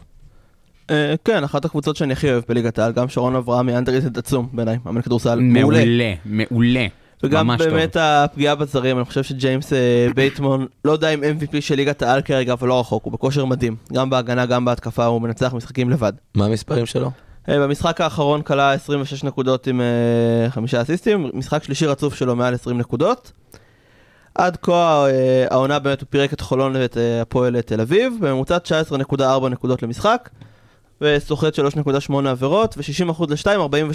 אה, 0.90 1.16
כן, 1.26 1.44
אחת 1.44 1.66
הקבוצות 1.66 1.96
שאני 1.96 2.14
הכי 2.14 2.32
אוהב 2.32 2.44
בליגת 2.50 2.80
העל, 2.80 2.92
גם 2.92 3.10
שרון 3.10 3.36
אברהמי 3.36 3.78
אנדרטד 3.78 4.18
עצום 4.18 4.50
בעיניי, 4.54 4.78
מאמן 4.86 5.02
כדורסל 5.02 5.40
מעולה. 5.40 5.86
מעולה, 5.86 6.14
מעולה. 6.26 6.88
וגם 7.24 7.58
טוב. 7.58 7.68
באמת 7.68 7.98
הפגיעה 8.00 8.56
בזרים, 8.56 8.98
אני 8.98 9.06
חושב 9.06 9.24
שג'יימס 9.24 9.74
אה, 9.74 10.08
בייטמון, 10.16 10.66
לא 10.86 10.92
יודע 10.92 11.10
אם 11.10 11.24
MVP 11.24 11.62
של 11.62 11.76
ליגת 11.76 12.02
העל 12.02 12.22
כרגע, 12.22 12.54
אבל 12.54 12.68
לא 12.68 12.80
רחוק, 12.80 13.04
הוא 13.04 13.14
בכושר 13.14 13.46
מדהים. 13.46 13.76
גם 13.94 14.10
בהגנה, 14.10 14.46
גם 14.46 14.66
בהתקפה, 14.66 15.06
הוא 15.06 15.22
מנצח 15.22 15.54
משחקים 15.54 15.90
לבד. 15.90 16.14
מה 16.36 16.46
המספרים 16.46 16.86
שלו? 16.86 17.12
במשחק 17.48 18.02
האחרון 18.02 18.42
כלה 18.42 18.74
26 18.74 19.24
נקודות 19.24 19.68
עם 19.68 19.82
חמישה 20.50 20.82
אסיסטים, 20.82 21.30
משחק 21.34 21.64
שלישי 21.64 21.86
רצוף 21.86 22.16
שלו 22.16 22.36
מעל 22.36 22.54
20 22.54 22.78
נקודות. 22.78 23.32
עד 24.36 24.58
כה 24.62 25.06
אה, 25.10 25.46
העונה 25.52 25.80
באמת 25.80 26.02
הוא 26.02 26.08
פירק 26.10 26.34
את 26.34 26.42
חולון 26.42 26.76
ואת 26.76 26.98
אה, 26.98 27.22
הפועל 27.22 27.62
תל 27.62 27.82
אביב, 27.82 28.14
בממוצע 28.22 28.58
19.4 28.58 29.22
נקודות 29.50 29.84
למשחק, 29.84 30.30
וסוחט 31.02 31.60
3.8 31.60 32.28
עבירות, 32.28 32.76
ו-60% 32.78 33.24
ל-2, 33.30 33.46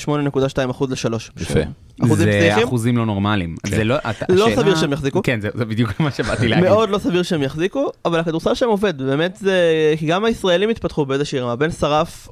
48.2% 0.06 0.84
ל-3. 0.88 1.14
יפה. 1.40 1.60
אחוזים 2.04 2.28
זה? 2.32 2.64
אחוזים 2.64 2.96
לא 2.96 3.06
נורמליים. 3.06 3.56
זה 3.66 3.84
לא, 3.84 3.96
אתה- 4.10 4.26
לא 4.28 4.44
השאלה- 4.46 4.62
סביר 4.62 4.76
שהם 4.76 4.92
יחזיקו. 4.92 5.22
כן, 5.22 5.40
זה 5.40 5.48
זה 5.54 5.64
בדיוק 5.64 6.00
מה 6.00 6.10
שבאתי 6.10 6.48
להגיד. 6.48 6.68
מאוד 6.68 6.90
לא 6.90 6.98
סביר 6.98 7.22
שהם 7.22 7.42
יחזיקו, 7.42 7.90
אבל 8.04 8.20
הכדורסל 8.20 8.54
שלהם 8.54 8.70
עובד, 8.70 9.02
באמת 9.02 9.36
זה... 9.36 9.62
כי 9.98 10.06
גם 10.06 10.24
הישראלים 10.24 10.68
התפתחו 10.70 11.06
באיזושהי 11.06 11.40
רמה. 11.40 11.56
בן 11.56 11.70
שרף, 11.70 12.28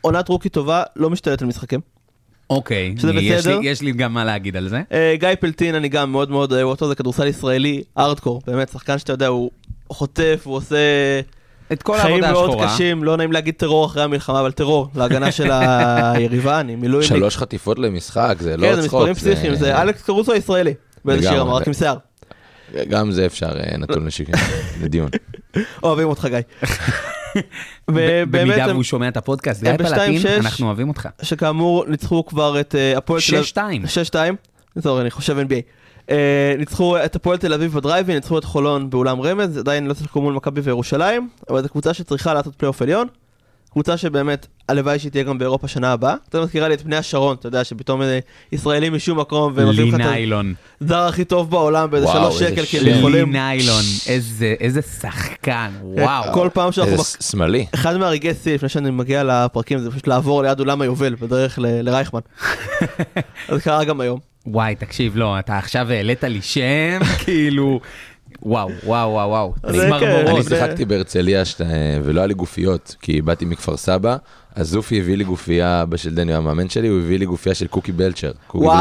עונת 0.00 0.28
רוקי 0.28 0.48
טובה, 0.48 0.82
לא 0.96 1.10
משתלט 1.10 1.42
על 1.42 1.48
משחקים. 1.48 1.80
אוקיי, 2.50 2.94
שזה 2.98 3.12
יש 3.14 3.32
בסדר. 3.40 3.58
לי- 3.58 3.68
יש 3.68 3.82
לי 3.82 3.92
גם 3.92 4.14
מה 4.14 4.24
להגיד 4.24 4.56
על 4.56 4.68
זה. 4.68 4.82
אה, 4.92 5.14
גיא 5.18 5.28
פלטין, 5.40 5.74
אני 5.74 5.88
גם 5.88 6.12
מאוד 6.12 6.30
מאוד 6.30 6.52
אוהב 6.52 6.66
אותו, 6.66 6.88
זה 6.88 6.94
כדורסל 6.94 7.26
ישראלי, 7.26 7.82
ארדקור, 7.98 8.40
באמת, 8.46 8.68
שחקן 8.68 8.98
שאתה 8.98 9.12
יודע, 9.12 9.26
הוא 9.26 9.50
חוטף, 9.90 10.40
הוא 10.44 10.56
עושה 10.56 10.76
את 11.72 11.82
כל 11.82 11.98
חיים 11.98 12.24
העבודה 12.24 12.32
מאוד 12.32 12.48
השחורה. 12.50 12.74
קשים, 12.74 13.04
לא 13.04 13.16
נעים 13.16 13.32
להגיד 13.32 13.54
טרור 13.56 13.86
אחרי 13.86 14.02
המלחמה, 14.02 14.40
אבל 14.40 14.52
טרור, 14.52 14.88
להגנה 14.94 15.30
של 15.32 15.50
היריבה, 15.52 16.60
אני 16.60 16.76
מילואימניק. 16.76 17.18
שלוש 17.18 17.36
חטיפות 17.36 17.78
למשחק, 17.78 18.36
זה 18.40 18.56
לא 18.56 18.66
כן, 18.66 18.74
זה 18.80 18.88
צחוק. 18.88 19.00
מספרים 19.08 19.14
פסיכיים, 19.14 19.54
זה 19.54 19.82
אלכס 19.82 20.02
קרוסו 20.02 20.32
הישראלי, 20.32 20.74
באיזושהי 21.04 21.34
לגמרי. 21.34 21.48
רמה, 21.50 21.58
רק 21.58 21.66
עם 21.66 21.72
שיער. 21.74 21.96
גם 22.88 23.10
זה 23.10 23.26
אפשר, 23.26 23.46
אה, 23.46 23.76
נתון 23.78 24.06
לדיון. 24.82 25.10
אוהבים 25.82 26.08
אותך 26.08 26.26
גיא. 26.26 26.38
במידה 28.30 28.66
והוא 28.68 28.82
שומע 28.82 29.08
את 29.08 29.16
הפודקאסט, 29.16 29.62
גיא 29.62 29.76
פלטין. 29.76 30.22
אנחנו 30.40 30.66
אוהבים 30.66 30.88
אותך. 30.88 31.08
שכאמור 31.22 31.84
ניצחו 31.88 32.26
כבר 32.26 32.60
את 32.60 32.74
אה, 32.74 32.98
הפועל 32.98 33.20
תל 33.30 33.36
אביב. 33.36 33.84
6-2. 33.84 33.88
6-2, 34.78 34.80
sorry, 34.82 35.00
אני 35.00 35.10
חושב 35.10 35.36
NBA. 35.38 35.60
אה, 36.10 36.54
ניצחו 36.58 37.04
את 37.04 37.16
הפועל 37.16 37.38
תל 37.38 37.52
אביב 37.52 37.72
בדרייב-אין, 37.72 38.14
ניצחו 38.14 38.38
את 38.38 38.44
חולון 38.44 38.90
באולם 38.90 39.20
רמז, 39.20 39.58
עדיין 39.58 39.86
לא 39.86 39.94
שיחקו 39.94 40.22
מול 40.22 40.34
מכבי 40.34 40.60
וירושלים, 40.60 41.28
אבל 41.50 41.62
זו 41.62 41.68
קבוצה 41.68 41.94
שצריכה 41.94 42.34
לעשות 42.34 42.54
פלייאוף 42.54 42.82
עליון. 42.82 43.08
קבוצה 43.74 43.96
שבאמת, 43.96 44.46
הלוואי 44.68 44.98
שהיא 44.98 45.12
תהיה 45.12 45.24
גם 45.24 45.38
באירופה 45.38 45.68
שנה 45.68 45.92
הבאה. 45.92 46.14
קצת 46.28 46.38
מזכירה 46.38 46.68
לי 46.68 46.74
את 46.74 46.82
בני 46.82 46.96
השרון, 46.96 47.36
אתה 47.40 47.48
יודע, 47.48 47.64
שפתאום 47.64 48.02
אה, 48.02 48.18
ישראלים 48.52 48.94
משום 48.94 49.20
מקום, 49.20 49.52
והם 49.56 49.68
מביאים 49.68 49.84
לי 49.94 49.98
לך 49.98 50.06
את 50.06 50.10
ניילון. 50.10 50.54
הזר 50.80 50.98
הכי 50.98 51.24
טוב 51.24 51.50
בעולם 51.50 51.90
באיזה 51.90 52.06
שלוש 52.06 52.38
שקל, 52.38 52.64
כי. 52.64 52.78
הם 52.78 52.84
לי 52.84 52.90
יכולים. 52.90 53.32
ניילון. 53.32 53.82
איזה- 54.60 54.82
שחקן, 55.00 55.70
וואו. 55.82 56.32
כל 56.34 56.48
פעם 56.52 56.72
שאנחנו... 56.72 56.92
איזה 56.92 57.02
שמאלי. 57.20 57.66
אחד 57.74 57.96
מהרגעי 57.96 58.34
שיא 58.42 58.54
לפני 58.54 58.68
שאני 58.68 58.90
מגיע 58.90 59.22
לפרקים 59.24 59.78
זה 59.78 59.90
פשוט 59.90 60.06
לעבור 60.06 60.42
ליד 60.42 60.60
אולם 60.60 60.80
היובל 60.80 61.14
בדרך 61.14 61.58
ל- 61.58 61.80
לרייכמן. 61.82 62.20
אז 63.48 63.62
קרה 63.62 63.84
גם 63.84 64.00
היום. 64.00 64.20
וואי, 64.46 64.74
תקשיב, 64.74 65.16
לא, 65.16 65.38
אתה 65.38 65.58
עכשיו 65.58 65.90
העלית 65.90 66.24
לי 66.24 66.42
שם, 66.42 66.98
כאילו, 67.24 67.80
וואו, 68.42 68.68
וואו, 68.84 69.10
וואו, 69.10 69.28
וואו. 69.28 69.54
אני 69.64 69.78
זה- 70.42 70.56
שיחקתי 70.56 70.84
בהרצליה 70.84 71.42
ולא 72.04 72.20
היה 72.20 72.26
לי 72.26 72.34
גופיות, 72.34 72.96
כי 73.00 73.22
באתי 73.22 73.44
מכפר 73.44 73.76
סבא, 73.76 74.16
אז 74.56 74.68
זופי 74.68 74.98
הביא 75.00 75.16
לי 75.16 75.24
גופייה, 75.24 75.82
אבא 75.82 75.96
של 75.96 76.14
דני, 76.14 76.34
המאמן 76.34 76.68
שלי, 76.68 76.88
הוא 76.88 76.98
הביא 76.98 77.18
לי 77.18 77.26
גופייה 77.26 77.54
של 77.54 77.66
קוקי 77.66 77.92
בלצ'ר. 77.92 78.32
קוקי 78.46 78.64
וואו. 78.64 78.76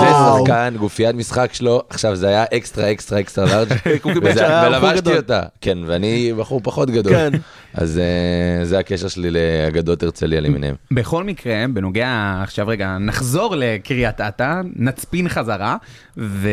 בלצ'ר, 0.00 0.34
זה. 0.34 0.40
שחקן, 0.40 0.74
גופיית 0.78 1.16
משחק 1.16 1.50
שלו, 1.54 1.82
עכשיו 1.90 2.16
זה 2.16 2.28
היה 2.28 2.44
extra 2.56 2.90
extra 2.92 3.20
extra 3.20 3.44
large, 3.46 3.68
קוקי 4.02 4.18
וזה- 4.18 4.20
בלצ'ר 4.20 4.44
היה 4.44 4.70
בחור 4.70 4.88
ולבשתי. 4.88 5.16
אותה, 5.16 5.42
כן, 5.60 5.78
ואני 5.86 6.32
בחור 6.38 6.60
פחות 6.64 6.90
גדול. 6.90 7.12
כן. 7.12 7.30
אז 7.74 7.98
אה, 7.98 8.64
זה 8.64 8.78
הקשר 8.78 9.08
שלי 9.08 9.30
לאגדות 9.30 10.02
הרצליה 10.02 10.40
למיניהם. 10.40 10.74
בכל 10.90 11.24
מקרה, 11.24 11.64
בנוגע, 11.74 12.40
עכשיו 12.42 12.68
רגע, 12.68 12.98
נחזור 12.98 13.54
לקריית 13.58 14.20
אתא, 14.20 14.60
נצפין 14.76 15.28
חזרה, 15.28 15.76
ו... 16.16 16.48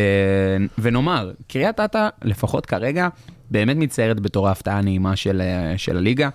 ונאמר, 0.80 1.32
קריית 1.48 1.80
אתא, 1.80 2.08
לפחות 2.24 2.66
כרגע, 2.66 3.08
באמת 3.52 3.78
מצטיירת 3.78 4.20
בתור 4.20 4.48
ההפתעה 4.48 4.78
הנעימה 4.78 5.16
של, 5.16 5.42
אה, 5.42 5.74
של 5.78 5.98
הליגה. 5.98 6.30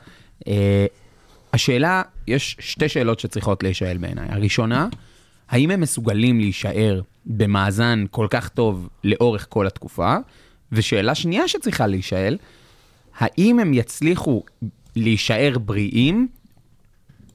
השאלה, 1.56 2.02
יש 2.26 2.56
שתי 2.60 2.88
שאלות 2.88 3.20
שצריכות 3.20 3.62
להישאל 3.62 3.96
בעיניי. 3.96 4.26
הראשונה, 4.28 4.88
האם 5.48 5.70
הם 5.70 5.80
מסוגלים 5.80 6.40
להישאר 6.40 7.00
במאזן 7.26 8.04
כל 8.10 8.26
כך 8.30 8.48
טוב 8.48 8.88
לאורך 9.04 9.46
כל 9.48 9.66
התקופה? 9.66 10.16
ושאלה 10.72 11.14
שנייה 11.14 11.48
שצריכה 11.48 11.86
להישאל, 11.86 12.38
האם 13.18 13.58
הם 13.58 13.74
יצליחו 13.74 14.42
להישאר 14.96 15.58
בריאים 15.58 16.28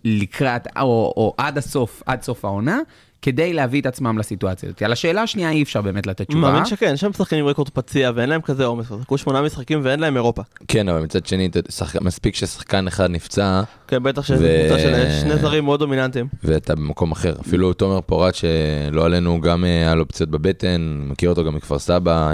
לקראת, 0.03 0.67
או, 0.77 1.13
או 1.17 1.33
עד 1.37 1.57
הסוף, 1.57 2.03
עד 2.05 2.21
סוף 2.21 2.45
העונה, 2.45 2.79
כדי 3.21 3.53
להביא 3.53 3.81
את 3.81 3.85
עצמם 3.85 4.17
לסיטואציה 4.17 4.69
הזאת. 4.69 4.81
על 4.81 4.91
השאלה 4.91 5.21
השנייה 5.21 5.49
אי 5.49 5.63
אפשר 5.63 5.81
באמת 5.81 6.07
לתת 6.07 6.27
תשובה. 6.27 6.41
מאמין 6.41 6.65
שכן, 6.65 6.97
שם 6.97 7.13
שחקנים 7.13 7.43
עם 7.43 7.49
רקורד 7.49 7.69
פציע 7.69 8.11
ואין 8.15 8.29
להם 8.29 8.41
כזה 8.41 8.65
עומס, 8.65 8.87
שיחקו 8.87 9.17
שמונה 9.17 9.41
משחקים 9.41 9.79
ואין 9.83 9.99
להם 9.99 10.15
אירופה. 10.15 10.41
כן, 10.67 10.89
אבל 10.89 11.01
מצד 11.01 11.25
שני, 11.25 11.49
מספיק 12.01 12.35
ששחקן 12.35 12.87
אחד 12.87 13.09
נפצע, 13.11 13.61
כן, 13.87 14.03
בטח 14.03 14.21
שזו 14.21 14.43
ו- 14.43 14.65
קבוצה 14.67 14.81
של 14.81 15.21
שני 15.21 15.37
זרים 15.37 15.65
מאוד 15.65 15.79
דומיננטיים. 15.79 16.27
ואתה 16.43 16.75
במקום 16.75 17.11
אחר. 17.11 17.33
אפילו 17.41 17.73
תומר 17.73 18.01
פורט, 18.01 18.35
שלא 18.35 19.05
עלינו, 19.05 19.41
גם 19.41 19.65
אה, 19.65 19.69
היה 19.69 19.95
לו 19.95 20.07
פציעות 20.07 20.29
בבטן, 20.29 21.01
מכיר 21.07 21.29
אותו 21.29 21.43
גם 21.43 21.55
מכפר 21.55 21.79
סבא. 21.79 22.31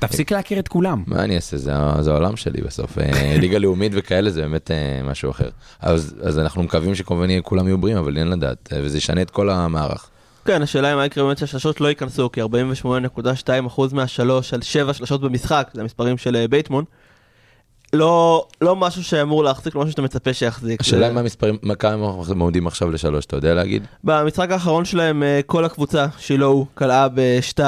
תפסיק 0.00 0.32
להכיר 0.32 0.58
את 0.58 0.68
כולם. 0.68 1.02
מה 1.06 1.24
אני 1.24 1.36
אעשה, 1.36 1.56
זה, 1.56 1.72
זה 2.00 2.10
העולם 2.10 2.36
שלי 2.36 2.60
בסוף. 2.62 2.98
אה, 2.98 3.36
ליגה 3.40 3.58
לאומית 3.58 3.92
וכאלה 3.94 4.30
זה 4.30 4.40
באמת 4.40 4.70
אה, 4.70 5.00
משהו 5.04 5.30
אחר. 5.30 5.48
אז, 5.80 6.14
אז 6.22 6.38
אנחנו 6.38 6.62
מקווים 6.62 6.94
שכמובן 6.94 7.30
יהיה- 7.30 7.42
כולם 7.42 7.66
יהיו 7.66 7.78
בריאים, 7.78 7.98
אבל 7.98 8.16
אין 8.18 8.28
לדעת, 8.28 8.68
אה, 8.72 8.80
וזה 8.82 8.98
ישנה 8.98 9.22
את 9.22 9.30
כל 9.30 9.50
המערך. 9.50 10.08
כן, 10.44 10.62
השאלה 10.62 10.88
היא 10.88 10.96
מה 10.96 11.06
יקרה 11.06 11.24
באמת 11.24 11.38
שהשלשות 11.38 11.80
לא 11.80 11.88
ייכנסו, 11.88 12.30
כי 12.32 12.40
48.2% 12.42 13.92
מהשלוש 13.92 14.54
על 14.54 14.62
7 14.62 14.92
שלשות 14.94 15.20
במשחק, 15.20 15.68
זה 15.74 15.80
המספרים 15.80 16.18
של 16.18 16.46
בייטמון. 16.50 16.84
לא, 17.92 18.46
לא 18.60 18.76
משהו 18.76 19.04
שאמור 19.04 19.44
להחזיק, 19.44 19.74
לא 19.74 19.80
משהו 19.80 19.90
שאתה 19.90 20.02
מצפה 20.02 20.32
שיחזיק. 20.32 20.80
השאלה 20.80 21.06
היא 21.06 21.14
מה 21.14 21.20
המספרים, 21.20 21.56
מה 21.62 21.74
כמה 21.74 22.14
אנחנו 22.18 22.44
עומדים 22.44 22.66
עכשיו 22.66 22.90
לשלוש, 22.90 23.24
אתה 23.24 23.36
יודע 23.36 23.54
להגיד? 23.54 23.86
במשחק 24.04 24.50
האחרון 24.50 24.84
שלהם, 24.84 25.22
אה, 25.22 25.40
כל 25.46 25.64
הקבוצה, 25.64 26.06
שילואו, 26.18 26.66
קלעה 26.74 27.08
ב-2, 27.14 27.58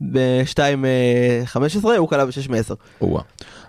ב-2.15, 0.00 1.88
הוא 1.96 2.08
קלע 2.08 2.24
ב-6 2.24 2.50
מ-10. 2.50 2.74
או-אה. 3.00 3.22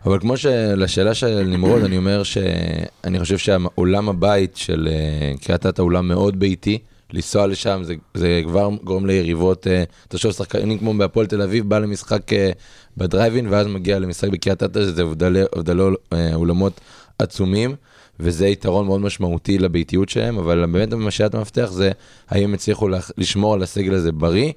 אבל 0.06 0.20
כמו 0.20 0.38
שלשאלה 0.38 1.14
של 1.14 1.44
נמרוד, 1.48 1.84
אני 1.84 1.98
אומר 1.98 2.24
שאני 2.24 3.20
חושב 3.20 3.38
שהעולם 3.38 4.10
הבית 4.10 4.58
של 4.58 4.90
אה, 4.92 5.38
קריית 5.42 5.66
אתא 5.66 5.82
הוא 5.82 5.88
עולם 5.88 6.08
מאוד 6.08 6.40
ביתי. 6.40 6.80
לנסוע 7.14 7.48
לשם 7.48 7.82
זה, 7.84 7.96
זה 8.14 8.42
כבר 8.46 8.70
גורם 8.84 9.06
ליריבות, 9.06 9.68
אה, 9.68 9.84
תחשוב 10.08 10.32
שחקנים 10.32 10.80
כמו 10.80 10.94
בהפועל 10.94 11.26
תל 11.26 11.42
אביב 11.42 11.70
בא 11.70 11.80
למשחק 11.80 12.34
אה, 12.34 12.52
בדרייבין 12.98 13.48
ואז 13.48 13.68
מגיע 13.68 14.00
למשחק 14.00 14.30
בקריית 14.30 14.64
אתא, 14.64 14.82
שזה 14.82 15.02
הבדלי, 15.02 15.42
הבדלי 15.56 15.84
אה, 16.14 16.36
אולמות 16.36 16.82
עצומים. 17.20 17.76
וזה 18.20 18.48
יתרון 18.48 18.86
מאוד 18.86 19.02
משמעותי 19.02 19.58
לביתיות 19.58 20.10
שלהם, 20.10 20.38
אבל 20.38 20.66
באמת 20.66 20.90
שאלת 21.10 21.36
המפתח 21.36 21.70
זה 21.72 21.92
האם 22.30 22.54
הצליחו 22.54 22.90
לשמור 23.18 23.54
על 23.54 23.64
הסגל 23.64 23.94
הזה 23.94 24.12
בריא, 24.12 24.52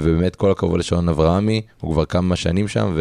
ובאמת 0.00 0.36
כל 0.36 0.50
הכבוד 0.50 0.78
לשעון 0.80 1.08
אברהמי, 1.08 1.60
הוא 1.80 1.92
כבר 1.92 2.04
כמה 2.04 2.36
שנים 2.36 2.68
שם, 2.68 2.96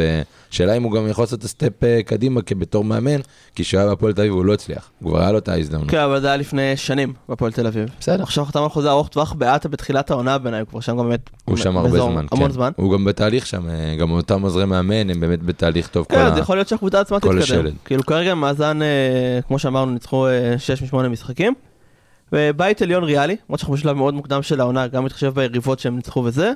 ושאלה 0.50 0.78
אם 0.78 0.84
הוא 0.84 0.92
גם 0.92 1.08
יכול 1.08 1.24
לעשות 1.24 1.40
את 1.40 1.44
הסטפ 1.44 1.84
אה, 1.84 2.00
קדימה 2.06 2.42
כבתור 2.42 2.84
מאמן, 2.84 3.20
כי 3.56 3.64
כשהוא 3.64 3.80
היה 3.82 3.90
בהפועל 3.90 4.14
תל 4.14 4.22
אביב 4.22 4.34
הוא 4.34 4.46
לא 4.46 4.54
הצליח, 4.54 4.90
הוא 5.00 5.10
כבר 5.12 5.22
היה 5.22 5.32
לו 5.32 5.38
את 5.38 5.48
ההזדמנות. 5.50 5.90
כן, 5.90 6.00
אבל 6.00 6.22
זה 6.22 6.28
היה 6.28 6.38
לפני 6.38 6.78
שנים 6.78 7.14
בפועל 7.30 7.52
תל 7.52 7.68
אביב. 7.68 7.90
בסדר. 8.00 8.24
עכשיו 8.24 8.46
חתם 8.46 8.64
על 8.64 8.70
חוזה 8.70 8.90
ארוך 8.92 9.08
טווח 9.08 9.34
בעטה 9.34 9.70
בתחילת 9.70 10.12
העונה 10.12 10.38
בעיניי, 10.38 10.60
הוא 10.60 10.68
כבר 10.70 10.80
שם 10.80 10.98
גם 10.98 11.04
באמת... 11.08 11.30
הוא 11.46 11.58
שם 11.58 11.78
הרבה 11.78 11.90
זמן, 11.90 12.26
המון 12.32 12.48
כן. 12.48 12.52
זמן. 12.54 12.72
הוא 12.76 12.94
גם 12.94 13.06
בתהליך 13.06 13.46
שם, 13.48 13.70
אה, 13.70 13.96
גם 14.00 14.12
אותם 14.12 14.42
עוזרי 14.42 14.66
מאמן, 14.66 15.10
הם 15.10 15.20
באמת 15.20 15.44
בתהליך 15.44 15.88
טוב. 15.88 16.06
כל 16.06 16.16
כן, 16.16 16.22
ה- 16.22 16.28
אז 16.28 16.38
יכול 16.38 16.58
להיות 16.58 16.68
שהקבוצה 16.68 17.00
עצמה 17.00 17.20
כל 17.20 17.42
תתקדם. 17.42 17.72
כאילו 17.86 18.04
כרגע 18.06 18.36
מאזן, 18.36 18.82
אה, 18.82 18.88
כמו 19.48 19.60
שאמרנו, 19.60 19.92
ניצחו 19.92 20.28
6 20.58 20.82
מ-8 20.94 21.08
משחקים. 21.08 21.54
ובית 22.32 22.82
עליון 22.82 23.04
ריאלי, 23.04 23.36
למרות 23.46 23.60
שאנחנו 23.60 23.74
בשלב 23.74 23.98
מאוד 23.98 24.14
מוקדם 24.14 24.44
של 24.44 24.60
העונה, 24.60 24.88
גם 24.88 25.06
מתחשב 25.06 25.34
ביריבות 25.36 25.80
שהם 25.80 25.96
ניצחו 25.96 26.24
וזה. 26.26 26.52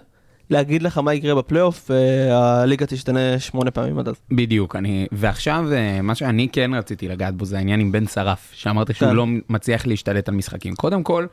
להגיד 0.49 0.83
לך 0.83 0.97
מה 0.97 1.13
יקרה 1.13 1.35
בפלייאוף, 1.35 1.91
אה, 1.91 2.61
הליגה 2.61 2.85
תשתנה 2.85 3.39
שמונה 3.39 3.71
פעמים 3.71 3.99
עד 3.99 4.07
אז. 4.07 4.15
בדיוק, 4.31 4.75
אני, 4.75 5.07
ועכשיו 5.11 5.65
אה, 5.71 6.01
מה 6.01 6.15
שאני 6.15 6.47
כן 6.51 6.73
רציתי 6.73 7.07
לגעת 7.07 7.35
בו 7.35 7.45
זה 7.45 7.57
העניין 7.57 7.79
עם 7.79 7.91
בן 7.91 8.07
שרף, 8.07 8.51
שאמרת 8.53 8.95
שהוא 8.95 9.09
כן. 9.09 9.15
לא 9.15 9.25
מצליח 9.49 9.87
להשתלט 9.87 10.29
על 10.29 10.35
משחקים. 10.35 10.75
קודם 10.75 11.03
כל, 11.03 11.25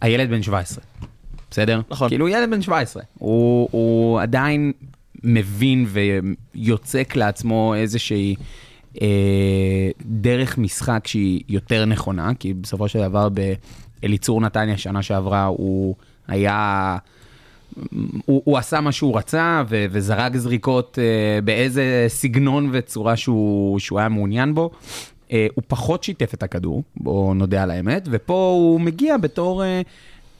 הילד 0.00 0.30
בן 0.30 0.42
17, 0.42 0.84
בסדר? 1.50 1.80
נכון. 1.90 2.08
כאילו 2.08 2.28
ילד 2.28 2.50
בן 2.50 2.62
17, 2.62 3.02
הוא, 3.18 3.68
הוא 3.72 4.20
עדיין 4.20 4.72
מבין 5.22 5.86
ויוצק 6.54 7.16
לעצמו 7.16 7.74
איזושהי 7.76 8.34
דרך 10.02 10.58
משחק 10.58 11.06
שהיא 11.06 11.42
יותר 11.48 11.84
נכונה, 11.84 12.30
כי 12.38 12.54
בסופו 12.54 12.88
של 12.88 12.98
דבר 12.98 13.28
באליצור 14.02 14.40
נתניה 14.40 14.78
שנה 14.78 15.02
שעברה 15.02 15.44
הוא 15.44 15.94
היה... 16.28 16.96
הוא, 18.24 18.42
הוא 18.44 18.58
עשה 18.58 18.80
מה 18.80 18.92
שהוא 18.92 19.18
רצה 19.18 19.62
ו, 19.68 19.86
וזרק 19.90 20.36
זריקות 20.36 20.98
אה, 20.98 21.40
באיזה 21.40 22.04
סגנון 22.08 22.70
וצורה 22.72 23.16
שהוא, 23.16 23.78
שהוא 23.78 23.98
היה 23.98 24.08
מעוניין 24.08 24.54
בו. 24.54 24.70
אה, 25.32 25.46
הוא 25.54 25.62
פחות 25.68 26.04
שיתף 26.04 26.34
את 26.34 26.42
הכדור, 26.42 26.82
בואו 26.96 27.34
נודה 27.34 27.62
על 27.62 27.70
האמת, 27.70 28.08
ופה 28.10 28.52
הוא 28.56 28.80
מגיע 28.80 29.16
בתור 29.16 29.64
אה, 29.64 29.82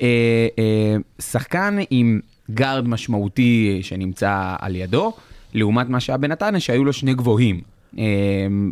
אה, 0.01 0.49
אה, 0.59 0.97
שחקן 1.18 1.79
עם 1.90 2.21
גארד 2.51 2.88
משמעותי 2.88 3.79
שנמצא 3.83 4.55
על 4.59 4.77
ידו, 4.77 5.12
לעומת 5.55 5.88
מה 5.88 6.01
שהיה 6.01 6.16
בנתניה, 6.16 6.61
שהיו 6.61 6.85
לו 6.85 6.92
שני 6.92 7.14
גבוהים. 7.14 7.61
אה, 7.98 8.05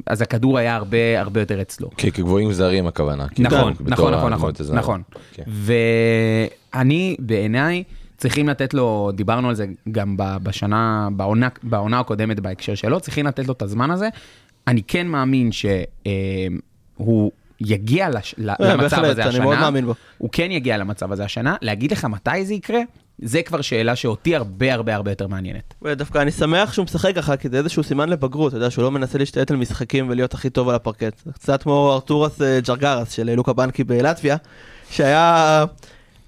אז 0.07 0.23
הכדור 0.23 0.59
היה 0.59 0.77
הרבה 0.77 1.21
הרבה 1.21 1.41
יותר 1.41 1.61
אצלו. 1.63 1.91
כי 1.97 2.13
כגבוהים 2.13 2.53
זרים 2.53 2.87
הכוונה. 2.87 3.29
כאילו, 3.29 3.49
נכון, 3.51 3.73
נכון, 3.87 4.15
נכון, 4.15 4.33
נכון. 4.33 4.53
נכון. 4.73 5.03
כן. 5.33 5.43
ואני, 6.73 7.17
בעיניי, 7.19 7.83
צריכים 8.17 8.49
לתת 8.49 8.75
לו, 8.75 9.11
דיברנו 9.15 9.49
על 9.49 9.55
זה 9.55 9.67
גם 9.93 10.15
בשנה, 10.19 11.09
בעונה, 11.13 11.49
בעונה 11.63 12.01
הקודמת 12.01 12.41
בהקשר 12.41 12.75
שלו, 12.75 13.01
צריכים 13.01 13.27
לתת 13.27 13.47
לו 13.47 13.53
את 13.53 13.63
הזמן 13.63 13.91
הזה. 13.91 14.09
אני 14.69 14.83
כן 14.83 15.07
מאמין 15.07 15.51
שהוא 15.53 17.31
יגיע 17.61 18.11
לש, 18.11 18.35
ל- 18.39 18.51
אה, 18.51 18.57
למצב 18.61 18.83
בהחלט, 18.83 19.05
הזה 19.11 19.23
אני 19.23 19.29
השנה. 19.29 19.45
מאוד 19.45 19.59
מאמין 19.59 19.87
בו. 19.87 19.95
הוא 20.19 20.29
כן 20.33 20.49
יגיע 20.51 20.77
למצב 20.79 21.13
הזה 21.13 21.25
השנה. 21.25 21.57
להגיד 21.63 21.93
לך 21.93 22.05
מתי 22.05 22.45
זה 22.45 22.55
יקרה, 22.55 22.81
זה 23.23 23.43
כבר 23.43 23.61
שאלה 23.61 23.97
שאותי 23.97 24.37
הרבה 24.37 24.75
הרבה 24.75 24.95
הרבה 24.95 25.11
יותר 25.11 25.27
מעניינת. 25.27 25.75
ודווקא 25.83 26.19
אני 26.19 26.31
שמח 26.31 26.73
שהוא 26.73 26.85
משחק 26.85 27.15
ככה, 27.17 27.37
כי 27.37 27.49
זה 27.49 27.59
איזשהו 27.59 27.83
סימן 27.83 28.09
לבגרות, 28.09 28.49
אתה 28.49 28.57
יודע, 28.57 28.71
שהוא 28.71 28.83
לא 28.83 28.91
מנסה 28.91 29.19
להשתלט 29.19 29.51
על 29.51 29.57
משחקים 29.57 30.09
ולהיות 30.09 30.35
הכי 30.35 30.51
טוב 30.51 30.69
על 30.69 30.75
הפרקט. 30.75 31.23
זה 31.25 31.33
קצת 31.33 31.63
כמו 31.63 31.93
ארתורס 31.93 32.43
אה, 32.43 32.61
ג'רגרס 32.61 33.13
של 33.13 33.35
לוקה 33.35 33.53
בנקי 33.53 33.85
בלטביה, 33.85 34.37
שהיה... 34.91 35.65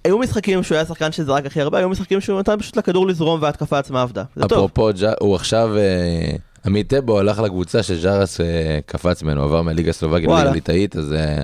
היו 0.05 0.19
משחקים 0.19 0.63
שהוא 0.63 0.77
היה 0.77 0.85
שחקן 0.85 1.13
שזרק 1.13 1.47
הכי 1.47 1.61
הרבה, 1.61 1.79
היו 1.79 1.89
משחקים 1.89 2.21
שהוא 2.21 2.41
נתן 2.41 2.59
פשוט 2.59 2.77
לכדור 2.77 3.07
לזרום 3.07 3.43
וההתקפה 3.43 3.79
עצמה 3.79 4.03
עבדה. 4.03 4.25
זה 4.37 4.49
טוב. 4.49 4.53
אפרופו, 4.53 4.91
הוא 5.21 5.35
עכשיו, 5.35 5.77
אה, 5.77 6.37
עמית 6.69 6.89
טבו 6.89 7.19
הלך 7.19 7.39
לקבוצה 7.39 7.83
שג'רס 7.83 8.41
אה, 8.41 8.47
קפץ 8.87 9.23
ממנו, 9.23 9.43
עבר 9.43 9.63
מהליגה 9.63 9.91
הסלובקית. 9.91 10.29
לליגה 10.29 10.51
הליטאית, 10.51 10.97
אז 10.97 11.13
אה, 11.13 11.43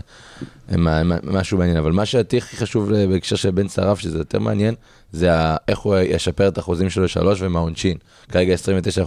מה- 0.77 1.03
משהו 1.23 1.59
מעניין. 1.59 1.77
אבל 1.77 1.93
מה 1.93 2.07
שהכי 2.07 2.39
הכי 2.39 2.57
חשוב 2.57 2.93
אה, 2.93 3.07
בהקשר 3.07 3.37
של 3.37 3.51
בן 3.51 3.69
שרף, 3.69 3.99
שזה 3.99 4.19
יותר 4.19 4.39
מעניין, 4.39 4.75
זה 5.13 5.31
איך 5.69 5.79
הוא 5.79 5.97
ישפר 5.97 6.49
את 6.49 6.57
האחוזים 6.59 6.91
שלו 6.91 7.09
שלוש 7.09 7.43
ומהעונשין. 7.43 7.97
כרגע 8.29 8.55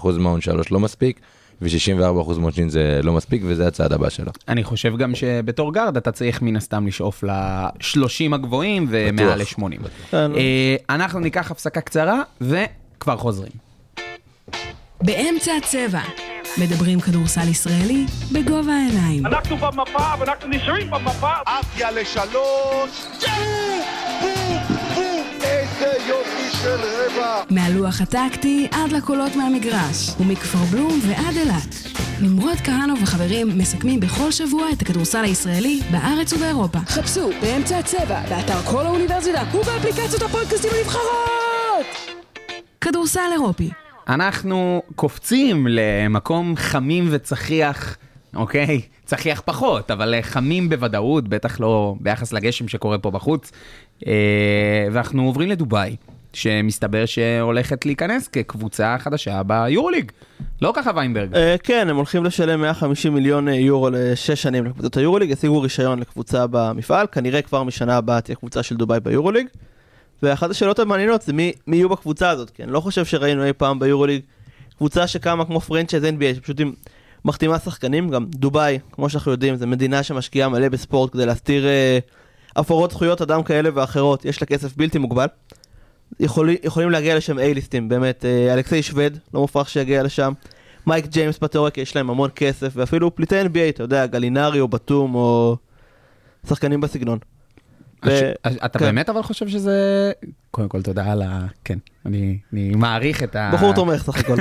29% 0.02 0.08
מהעונש 0.20 0.46
שלוש 0.46 0.72
לא 0.72 0.80
מספיק, 0.80 1.20
ו-64% 1.62 2.02
מהעונשין 2.38 2.70
זה 2.70 3.00
לא 3.04 3.14
מספיק, 3.14 3.42
וזה 3.46 3.68
הצעד 3.68 3.94
הבא 3.94 4.10
שלו. 4.10 4.32
אני 4.48 4.64
חושב 4.64 4.98
גם 4.98 5.16
שבתור 5.16 5.74
גארד 5.74 5.98
אתה 5.98 6.12
צריך 6.12 6.42
מן 6.42 6.56
הסתם 6.56 6.88
לשאוף 6.88 7.24
ל-30 7.24 8.36
הגבוהים 8.36 8.88
ומעל 8.90 9.40
ל-80. 9.40 9.88
כן. 10.12 10.32
אה, 10.36 10.76
אנחנו 10.90 11.20
ניקח 11.20 11.52
הפסקה 11.52 11.82
קצרה 11.82 12.22
וכבר 12.42 13.18
חוזרים. 13.18 13.67
באמצע 15.02 15.52
הצבע. 15.56 16.02
מדברים 16.58 17.00
כדורסל 17.00 17.48
ישראלי 17.48 18.06
בגובה 18.32 18.74
העיניים. 18.74 19.26
אנחנו 19.26 19.58
במפה 19.58 20.14
ואנחנו 20.20 20.50
נשארים 20.50 20.92
במפה. 20.92 21.32
עפיה 21.46 21.92
לשלוש, 21.92 23.06
איזה 25.44 25.94
יופי 26.08 26.58
של 26.62 26.76
רבע. 26.76 27.44
מהלוח 27.50 28.02
הטקטי 28.02 28.68
עד 28.72 28.92
לקולות 28.92 29.36
מהמגרש, 29.36 30.10
ומכפר 30.20 30.58
בלום 30.72 31.00
ועד 31.08 31.36
אילת. 31.38 31.76
נמרוד 32.22 32.58
כהנוב 32.64 33.00
וחברים 33.04 33.58
מסכמים 33.58 34.00
בכל 34.00 34.32
שבוע 34.32 34.72
את 34.72 34.82
הכדורסל 34.82 35.24
הישראלי 35.24 35.82
בארץ 35.92 36.34
ובאירופה. 36.34 36.80
חפשו 36.80 37.30
באמצע 37.42 37.78
הצבע, 37.78 38.22
באתר 38.30 38.62
כל 38.66 38.86
האוניברסיטה 38.86 39.44
ובאפליקציות 39.54 40.22
הפודקאסטים 40.22 40.72
הנבחרות! 40.78 41.86
כדורסל 42.82 43.30
אירופי. 43.34 43.70
אנחנו 44.08 44.82
קופצים 44.96 45.68
למקום 45.70 46.56
חמים 46.56 47.08
וצחיח, 47.12 47.98
אוקיי? 48.36 48.82
צחיח 49.06 49.42
פחות, 49.46 49.92
אבל 49.92 50.14
אה, 50.14 50.22
חמים 50.22 50.70
בוודאות, 50.70 51.28
בטח 51.28 51.60
לא 51.60 51.96
ביחס 52.00 52.34
לגשם 52.34 52.68
שקורה 52.68 52.98
פה 52.98 53.12
בחוץ. 53.12 53.52
אה, 54.08 54.88
ואנחנו 54.92 55.26
עוברים 55.26 55.50
לדובאי, 55.50 55.96
שמסתבר 56.34 57.06
שהולכת 57.06 57.86
להיכנס 57.86 58.28
כקבוצה 58.28 58.96
חדשה 59.00 59.44
ביורוליג. 59.44 60.12
לא 60.62 60.74
ככה 60.76 60.92
ויינברג. 60.96 61.36
אה, 61.36 61.56
כן, 61.64 61.88
הם 61.90 61.96
הולכים 61.96 62.24
לשלם 62.24 62.62
150 62.62 63.14
מיליון 63.14 63.48
יורו 63.48 63.90
לשש 63.90 64.42
שנים 64.42 64.66
לקבוצות 64.66 64.98
היורוליג, 64.98 65.32
השיגו 65.32 65.62
רישיון 65.62 66.00
לקבוצה 66.00 66.46
במפעל, 66.52 67.08
כנראה 67.12 67.42
כבר 67.42 67.64
משנה 67.64 67.98
הבאה 67.98 68.22
תהיה 68.22 68.36
קבוצה 68.36 68.64
של 68.64 68.76
דובאי 68.76 69.00
ביורוליג. 69.00 69.48
ואחת 70.24 70.50
השאלות 70.50 70.80
המעניינות 70.80 71.22
זה 71.22 71.34
מי, 71.34 71.52
מי 71.68 71.76
יהיו 71.76 71.90
בקבוצה 71.90 72.30
הזאת, 72.30 72.50
כי 72.50 72.64
אני 72.64 72.72
לא 72.72 72.80
חושב 72.80 73.06
שראינו 73.06 73.46
אי 73.46 73.54
פעם 73.54 73.80
ביורוליג 73.80 74.22
קבוצה 74.78 75.08
שקמה 75.08 75.46
כמו 75.46 75.60
franchise 75.60 76.04
NBA, 76.04 76.36
שפשוט 76.36 76.60
עם 76.60 76.74
מחתימה 77.26 77.60
שחקנים, 77.60 78.10
גם 78.10 78.26
דובאי, 78.26 78.80
כמו 78.92 79.10
שאנחנו 79.10 79.32
יודעים, 79.32 79.56
זו 79.56 79.68
מדינה 79.68 80.04
שמשקיעה 80.04 80.50
מלא 80.50 80.70
בספורט 80.70 81.14
כדי 81.14 81.26
להסתיר 81.26 81.68
אה, 81.68 82.00
הפרות 82.56 82.92
זכויות 82.92 83.22
אדם 83.22 83.44
כאלה 83.44 83.70
ואחרות, 83.74 84.26
יש 84.26 84.42
לה 84.42 84.48
כסף 84.48 84.78
בלתי 84.78 84.98
מוגבל. 84.98 85.28
יכול, 86.20 86.50
יכולים 86.64 86.92
להגיע 86.92 87.18
לשם 87.18 87.38
A-list 87.38 87.72
ים, 87.72 87.90
באמת, 87.90 88.26
אה, 88.26 88.54
אלכסיי 88.54 88.84
שווד, 88.84 89.18
לא 89.34 89.42
מופרך 89.42 89.70
שיגיע 89.70 90.04
לשם. 90.04 90.34
מייק 90.88 91.06
ג'יימס 91.06 91.40
בתיאוריה, 91.42 91.72
יש 91.78 91.96
להם 91.96 92.10
המון 92.10 92.30
כסף, 92.36 92.72
ואפילו 92.76 93.16
פליטי 93.16 93.42
NBA, 93.42 93.70
אתה 93.70 93.84
יודע, 93.84 94.06
גלינרי 94.06 94.60
או 94.60 94.68
בתום 94.68 95.16
או 95.16 95.58
שחקנים 96.48 96.82
בסגנון. 96.82 97.20
ו- 98.06 98.32
אתה 98.66 98.80
כן. 98.80 98.86
באמת 98.86 99.10
אבל 99.10 99.22
חושב 99.22 99.48
שזה... 99.48 100.12
קודם 100.52 100.70
כל 100.70 100.82
תודה 100.82 101.12
על 101.12 101.22
ה... 101.22 101.46
כן, 101.64 101.78
אני 102.06 102.38
אני 102.54 102.70
מעריך 102.76 103.24
את 103.24 103.36
ה... 103.36 103.52
בחור 103.54 103.74
תומך 103.74 104.04
סך 104.04 104.18
הכל. 104.18 104.36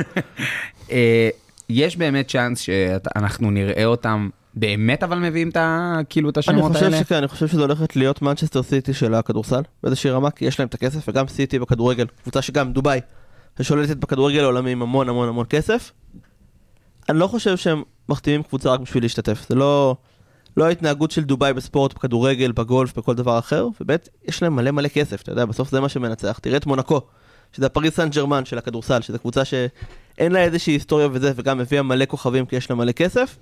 אה, 0.90 1.28
יש 1.68 1.96
באמת 1.96 2.28
צ'אנס 2.28 2.60
שאנחנו 2.60 3.50
נראה 3.50 3.84
אותם 3.84 4.28
באמת 4.54 5.02
אבל 5.02 5.18
מביאים 5.18 5.48
את 5.48 5.56
ה... 5.56 5.98
כאילו 6.08 6.30
את 6.30 6.38
אני 6.38 6.40
השמות 6.40 6.72
חושב 6.72 6.84
האלה? 6.84 6.98
שכן, 6.98 7.14
אני 7.14 7.28
חושב 7.28 7.46
שזו 7.48 7.60
הולכת 7.60 7.96
להיות 7.96 8.22
מנצ'סטר 8.22 8.62
סיטי 8.62 8.94
של 8.94 9.14
הכדורסל, 9.14 9.62
באיזושהי 9.82 10.10
רמה, 10.10 10.30
כי 10.30 10.44
יש 10.44 10.60
להם 10.60 10.68
את 10.68 10.74
הכסף, 10.74 11.08
וגם 11.08 11.28
סיטי 11.28 11.58
בכדורגל, 11.58 12.06
קבוצה 12.22 12.42
שגם 12.42 12.72
דובאי, 12.72 13.00
ששולטת 13.58 13.96
בכדורגל 13.96 14.42
העולמי 14.42 14.70
עם 14.70 14.82
המון 14.82 15.08
המון 15.08 15.28
המון 15.28 15.46
כסף. 15.48 15.92
אני 17.08 17.18
לא 17.18 17.26
חושב 17.26 17.56
שהם 17.56 17.82
מחתימים 18.08 18.42
קבוצה 18.42 18.72
רק 18.72 18.80
בשביל 18.80 19.02
להשתתף, 19.02 19.46
זה 19.48 19.54
לא, 19.54 19.96
לא 20.56 20.64
ההתנהגות 20.64 21.10
של 21.10 21.24
דובאי 21.24 21.52
בספורט, 21.52 21.94
בכדורגל, 21.94 22.52
בגולף, 22.52 22.98
בכל 22.98 23.14
דבר 23.14 23.38
אחר, 23.38 23.68
ובאמת 23.80 24.08
יש 24.28 24.42
להם 24.42 24.56
מלא 24.56 24.70
מלא 24.70 24.88
כסף, 24.88 25.22
אתה 25.22 25.32
יודע, 25.32 25.44
בסוף 25.44 25.70
זה 25.70 25.80
מה 25.80 25.88
שמנצח. 25.88 26.38
תראה 26.42 26.56
את 26.56 26.66
מונקו, 26.66 27.00
שזה 27.52 27.66
הפריס 27.66 27.94
סן 27.96 28.08
ג'רמן 28.10 28.44
של 28.44 28.58
הכדורסל, 28.58 29.00
שזו 29.00 29.18
קבוצה 29.18 29.44
שאין 29.44 30.32
לה 30.32 30.38
איזושהי 30.38 30.72
היסטוריה 30.72 31.08
וזה, 31.12 31.32
וגם 31.36 31.60
הביאה 31.60 31.82
מלא 31.82 32.04
כוכבים 32.04 32.46
כי 32.46 32.56
יש 32.56 32.70
לה 32.70 32.76
מלא 32.76 32.92
כסף. 32.92 33.36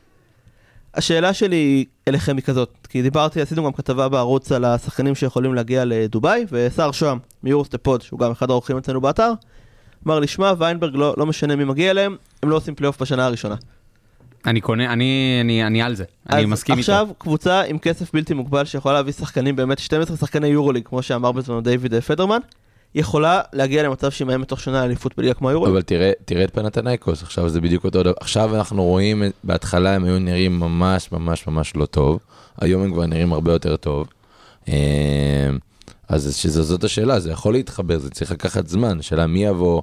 השאלה 0.95 1.35
שלי 1.35 1.85
אליכם 2.09 2.37
היא 2.37 2.45
כזאת, 2.45 2.71
כי 2.89 3.03
דיברתי, 3.03 3.41
עשינו 3.41 3.65
גם 3.65 3.73
כתבה 3.73 4.09
בערוץ 4.09 4.53
על 4.53 4.65
השחקנים 4.65 5.15
שיכולים 5.15 5.55
להגיע 5.55 5.85
לדובאי, 5.85 6.47
ושחר 6.51 6.93
שוהם 6.93 7.19
מיורוסטפ 7.43 7.83
פוד, 7.83 8.03
שהוא 8.03 8.21
גם 8.21 8.31
אחד 8.31 8.51
האורחים 8.51 8.77
אצלנו 8.77 9.01
באתר, 9.01 9.33
אמר 10.07 10.21
לי, 10.21 10.27
שמע, 10.27 10.53
ויינברג 10.59 10.97
לא, 10.97 11.15
לא 11.17 11.27
משנה 11.27 11.57
מי 11.57 11.65
מגיע 11.65 11.91
אליהם, 11.91 12.17
הם 12.43 12.51
לא 12.51 12.57
עושים 12.57 12.75
פלייאוף 12.75 13.03
בשנה 13.03 13.27
הראשונה. 13.27 13.55
אני 14.47 14.61
קונה, 14.61 14.93
אני, 14.93 15.39
אני, 15.41 15.67
אני 15.67 15.83
על 15.83 15.95
זה, 15.95 16.05
אני 16.31 16.41
אז 16.41 16.47
מסכים 16.47 16.79
איתו. 16.79 16.93
עכשיו 16.93 17.09
קבוצה 17.19 17.63
עם 17.63 17.79
כסף 17.79 18.13
בלתי 18.13 18.35
מוגבל 18.35 18.65
שיכולה 18.65 18.95
להביא 18.95 19.13
שחקנים, 19.13 19.57
באמת 19.57 19.79
12 19.79 20.17
שחקני 20.17 20.47
יורוליג, 20.47 20.85
כמו 20.85 21.03
שאמר 21.03 21.33
בזמנו 21.33 21.61
דיוויד 21.61 22.01
פדרמן, 22.01 22.39
יכולה 22.95 23.41
להגיע 23.53 23.83
למצב 23.83 24.11
שהיא 24.11 24.27
מאיימת 24.27 24.49
תוך 24.49 24.61
שנה 24.61 24.85
אליפות 24.85 25.17
בליגה 25.17 25.35
כמו 25.35 25.49
היורוליג. 25.49 25.75
אבל 25.75 25.83
תראה, 25.83 26.13
תראה 26.25 26.45
את 26.45 26.55
פנתנייקוס, 26.55 27.23
עכשיו 27.23 27.49
זה 27.49 27.61
בדיוק 27.61 27.85
אותו 27.85 28.03
דבר. 28.03 28.13
עכשיו 28.21 28.57
אנחנו 28.57 28.85
רואים, 28.85 29.23
בהתחלה 29.45 29.95
הם 29.95 30.05
היו 30.05 30.19
נראים 30.19 30.61
ממש 30.61 31.13
ממש 31.13 31.47
ממש 31.47 31.77
לא 31.77 31.87
טוב, 31.87 32.19
היום 32.61 32.83
הם 32.83 32.93
כבר 32.93 33.07
נראים 33.07 33.33
הרבה 33.33 33.53
יותר 33.53 33.77
טוב. 33.77 34.09
אה, 34.69 34.75
אז 36.09 36.37
שזאת 36.37 36.85
השאלה, 36.85 37.21
זה 37.21 37.31
יכול 37.31 37.53
להתחבר, 37.53 37.99
זה 37.99 38.11
צריך 38.11 38.33
לקחת 38.33 38.69
זמן, 38.69 39.03
שאלה 39.03 39.27
מי 39.27 39.45
יבוא, 39.45 39.83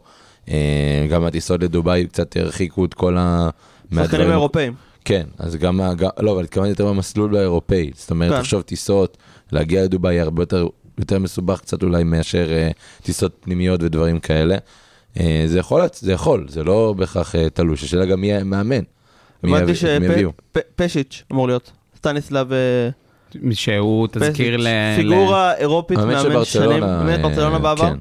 אה, 0.49 1.07
גם 1.09 1.23
הטיסות 1.23 1.63
לדובאי 1.63 2.07
קצת 2.07 2.37
הרחיקו 2.37 2.85
את 2.85 2.93
כל 2.93 3.17
ה... 3.17 3.49
שחקנים 3.95 4.31
אירופאים. 4.31 4.73
כן, 5.05 5.23
אז 5.39 5.55
גם, 5.55 5.79
לא, 6.19 6.31
אבל 6.31 6.43
התכוונתי 6.43 6.69
יותר 6.69 6.87
במסלול 6.87 7.37
האירופאי, 7.37 7.91
זאת 7.95 8.11
אומרת, 8.11 8.31
כן. 8.31 8.39
תחשוב 8.39 8.61
טיסות, 8.61 9.17
להגיע 9.51 9.83
לדובאי 9.83 10.19
הרבה 10.19 10.41
יותר, 10.41 10.67
יותר 10.97 11.19
מסובך 11.19 11.59
קצת 11.59 11.83
אולי 11.83 12.03
מאשר 12.03 12.51
אה, 12.51 12.71
טיסות 13.03 13.37
פנימיות 13.39 13.83
ודברים 13.83 14.19
כאלה. 14.19 14.57
אה, 15.19 15.43
זה 15.45 15.59
יכול, 15.59 15.81
זה 15.93 16.11
יכול, 16.11 16.45
זה 16.49 16.63
לא 16.63 16.93
בהכרח 16.97 17.35
אה, 17.35 17.49
תלוש, 17.49 17.83
השאלה 17.83 18.05
גם 18.05 18.21
מי 18.21 18.33
המאמן. 18.33 18.83
מי 19.43 19.57
הבנתי. 19.57 19.75
שפשיץ' 19.75 21.23
אמור 21.31 21.47
להיות, 21.47 21.71
סטניסלב 21.97 22.51
שהוא 23.51 24.07
תזכיר 24.11 24.57
ל... 24.57 24.67
פיגורה 24.95 25.55
אירופית 25.55 25.97
מאמן 25.97 26.45
שנים, 26.45 26.81
באמת 26.81 27.21
ברצלונה 27.21 27.59
בעבר. 27.59 27.93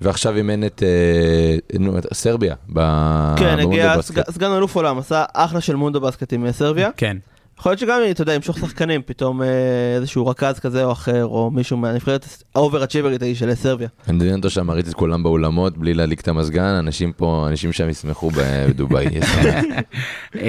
ועכשיו 0.00 0.36
אימן 0.36 0.64
את 0.64 0.82
אה, 0.82 2.00
סרביה. 2.12 2.54
ב- 2.72 3.34
כן, 3.38 3.58
הגיע 3.58 4.02
סגן 4.30 4.52
אלוף 4.52 4.76
עולם, 4.76 4.98
עשה 4.98 5.24
אחלה 5.34 5.60
של 5.60 5.76
מונדו 5.76 6.00
בסקט 6.00 6.32
עם 6.32 6.46
אה, 6.46 6.52
סרביה, 6.52 6.90
כן. 6.96 7.16
יכול 7.58 7.70
להיות 7.70 7.80
שגם, 7.80 8.00
אתה 8.10 8.22
יודע, 8.22 8.34
ימשוך 8.34 8.58
שחקנים, 8.58 9.00
פתאום 9.06 9.42
אה, 9.42 9.48
איזשהו 9.96 10.26
רכז 10.26 10.58
כזה 10.58 10.84
או 10.84 10.92
אחר, 10.92 11.24
או 11.26 11.50
מישהו 11.50 11.76
מהנבחרת 11.76 12.26
האובר-אצ'יברית 12.54 13.22
ההיא 13.22 13.34
של 13.34 13.54
סרביה. 13.54 13.88
אני 14.08 14.16
מדמיין 14.16 14.36
אותו 14.36 14.50
שם 14.50 14.66
מריץ 14.66 14.88
את 14.88 14.94
כולם 14.94 15.22
באולמות 15.22 15.78
בלי 15.78 15.94
להדליק 15.94 16.20
את 16.20 16.28
המזגן, 16.28 16.62
אנשים 16.62 17.12
פה, 17.12 17.46
אנשים 17.48 17.72
שם 17.72 17.88
ישמחו 17.88 18.30
בדובאי. 18.36 19.06
אמ, 20.34 20.40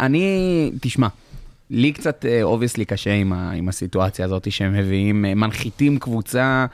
אני, 0.00 0.70
תשמע, 0.80 1.08
לי 1.70 1.92
קצת 1.92 2.24
obviously 2.42 2.84
קשה 2.84 3.12
עם, 3.12 3.68
הסיטואציה 3.68 4.24
הזאת 4.24 4.52
שהם 4.52 4.72
מביאים, 4.72 5.22
מנחיתים 5.22 5.98
קבוצה 5.98 6.66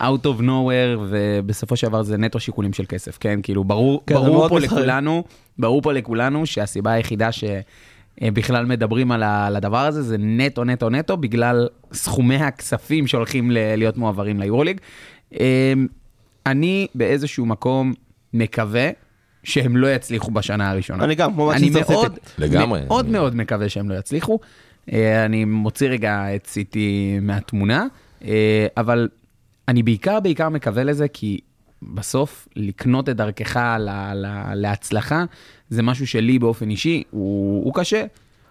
out 0.00 0.24
of 0.24 0.40
nowhere, 0.40 0.98
ובסופו 1.08 1.76
של 1.76 1.86
דבר 1.86 2.02
זה 2.02 2.18
נטו 2.18 2.40
שיקולים 2.40 2.72
של 2.72 2.84
כסף, 2.88 3.18
כן? 3.18 3.40
כאילו, 3.42 3.64
ברור, 3.64 4.02
כן, 4.06 4.14
ברור 4.14 4.48
פה 4.48 4.58
מסחרי. 4.58 4.78
לכולנו, 4.78 5.24
ברור 5.58 5.82
פה 5.82 5.92
לכולנו 5.92 6.46
שהסיבה 6.46 6.92
היחידה 6.92 7.28
שבכלל 7.32 8.66
מדברים 8.66 9.12
על, 9.12 9.22
ה, 9.22 9.46
על 9.46 9.56
הדבר 9.56 9.86
הזה 9.86 10.02
זה 10.02 10.16
נטו, 10.18 10.64
נטו, 10.64 10.90
נטו, 10.90 11.16
בגלל 11.16 11.68
סכומי 11.92 12.36
הכספים 12.36 13.06
שהולכים 13.06 13.50
ל, 13.50 13.76
להיות 13.76 13.96
מועברים 13.96 14.40
ליורוליג. 14.40 14.80
אמ, 15.32 15.86
אני 16.46 16.86
באיזשהו 16.94 17.46
מקום 17.46 17.94
מקווה 18.34 18.90
שהם 19.44 19.76
לא 19.76 19.94
יצליחו 19.94 20.30
בשנה 20.30 20.70
הראשונה. 20.70 21.04
אני 21.04 21.14
גם, 21.14 21.32
כמו 21.32 21.52
אני 21.52 21.70
מאוד. 21.70 22.18
לגמרי. 22.38 22.80
מאוד 22.86 23.08
מאוד 23.08 23.36
מקווה 23.36 23.68
שהם 23.68 23.90
לא 23.90 23.94
יצליחו. 23.94 24.38
אה, 24.92 25.24
אני 25.24 25.44
מוציא 25.44 25.88
רגע 25.88 26.34
את 26.34 26.46
סיטי 26.46 27.18
מהתמונה, 27.22 27.86
אה, 28.24 28.66
אבל 28.76 29.08
אני 29.70 29.82
בעיקר 29.82 30.20
בעיקר 30.20 30.48
מקווה 30.48 30.84
לזה 30.84 31.08
כי 31.08 31.38
בסוף 31.82 32.48
לקנות 32.56 33.08
את 33.08 33.16
דרכך 33.16 33.56
ל- 33.56 33.88
ל- 34.14 34.54
להצלחה 34.54 35.24
זה 35.68 35.82
משהו 35.82 36.06
שלי 36.06 36.38
באופן 36.38 36.70
אישי 36.70 37.02
הוא, 37.10 37.64
הוא 37.64 37.74
קשה. 37.74 38.04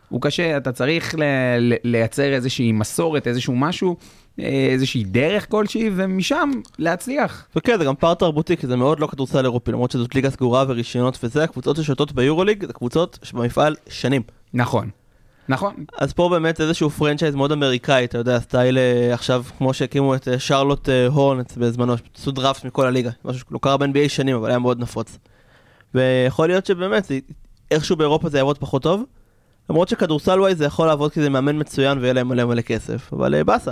הוא 0.09 0.21
קשה, 0.21 0.57
אתה 0.57 0.71
צריך 0.71 1.15
ל- 1.15 1.23
ל- 1.59 1.73
לייצר 1.83 2.33
איזושהי 2.33 2.71
מסורת, 2.71 3.27
איזשהו 3.27 3.55
משהו, 3.55 3.95
אה, 4.39 4.67
איזושהי 4.71 5.03
דרך 5.03 5.51
כלשהי, 5.51 5.89
ומשם 5.95 6.49
להצליח. 6.79 7.47
וכן, 7.55 7.77
זה 7.77 7.85
גם 7.85 7.95
פער 7.95 8.13
תרבותי, 8.13 8.57
כי 8.57 8.67
זה 8.67 8.75
מאוד 8.75 8.99
לא 8.99 9.07
כדורסל 9.07 9.45
אירופי, 9.45 9.71
למרות 9.71 9.91
שזאת 9.91 10.15
ליגה 10.15 10.29
סגורה 10.29 10.65
ורישיונות 10.67 11.19
וזה, 11.23 11.43
הקבוצות 11.43 11.75
ששולטות 11.77 12.11
ביורוליג, 12.11 12.65
זה 12.65 12.73
קבוצות 12.73 13.19
שבמפעל 13.23 13.75
שנים. 13.89 14.21
נכון, 14.53 14.89
נכון. 15.49 15.73
אז 15.97 16.13
פה 16.13 16.29
באמת 16.29 16.61
איזשהו 16.61 16.89
franchise 16.89 17.35
מאוד 17.35 17.51
אמריקאי, 17.51 18.05
אתה 18.05 18.17
יודע, 18.17 18.39
סטייל 18.39 18.77
אה, 18.77 19.13
עכשיו, 19.13 19.43
כמו 19.57 19.73
שהקימו 19.73 20.15
את 20.15 20.27
אה, 20.27 20.39
שרלוט 20.39 20.89
אה, 20.89 21.07
הורנץ 21.07 21.57
בזמנו, 21.57 21.93
עשו 22.17 22.31
דראפט 22.31 22.65
מכל 22.65 22.85
הליגה, 22.85 23.09
משהו 23.25 23.45
שלא 23.49 23.59
קרה 23.61 23.77
ב-NBA 23.77 24.09
שנים, 24.09 24.35
אבל 24.35 24.49
היה 24.49 24.59
מאוד 24.59 24.79
נפוץ. 24.79 25.17
ויכול 25.95 26.47
להיות 26.47 26.65
שבאמת, 26.65 27.11
איכשהו 27.71 27.95
באירופה 27.95 28.29
זה 28.29 28.37
יעבוד 28.37 28.57
פחות 28.57 28.83
טוב, 28.83 29.03
למרות 29.69 29.89
שכדורסל 29.89 30.39
וואי 30.39 30.55
זה 30.55 30.65
יכול 30.65 30.87
לעבוד 30.87 31.11
כי 31.11 31.21
זה 31.21 31.29
מאמן 31.29 31.59
מצוין 31.59 31.97
ויהיה 31.97 32.13
להם 32.13 32.27
מלא 32.27 32.45
מלא 32.45 32.61
כסף, 32.61 33.13
אבל 33.13 33.35
אה, 33.35 33.43
באסה. 33.43 33.71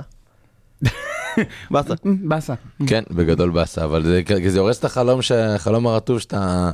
באסה. 1.71 1.93
באסה. 2.03 2.53
כן, 2.87 3.03
בגדול 3.11 3.49
באסה, 3.49 3.83
אבל 3.83 4.03
זה, 4.03 4.21
כי 4.25 4.51
זה 4.51 4.59
הורס 4.59 4.79
את 4.79 4.85
החלום 5.31 5.87
הרטוב 5.87 6.19
שאתה 6.19 6.71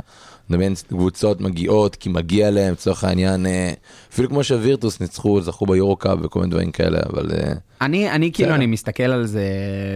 מדמיין 0.50 0.74
קבוצות 0.88 1.42
מגיעות 1.42 1.96
כי 1.96 2.10
מגיע 2.10 2.52
להם, 2.52 2.74
לצורך 2.74 3.04
העניין, 3.04 3.46
אה, 3.46 3.74
אפילו 4.14 4.30
כמו 4.30 4.44
שווירטוס 4.44 5.00
ניצחו, 5.00 5.42
זכו 5.42 5.66
ביורו 5.66 5.96
קאפ 5.96 6.18
וכל 6.22 6.40
מיני 6.40 6.52
דברים 6.52 6.72
כאלה, 6.72 7.00
אבל 7.10 7.32
אה, 7.32 7.54
אני, 7.82 8.12
אני 8.12 8.32
כאילו. 8.32 8.56
אני 8.56 8.66
מסתכל 8.66 9.04
על 9.04 9.26
זה 9.26 9.48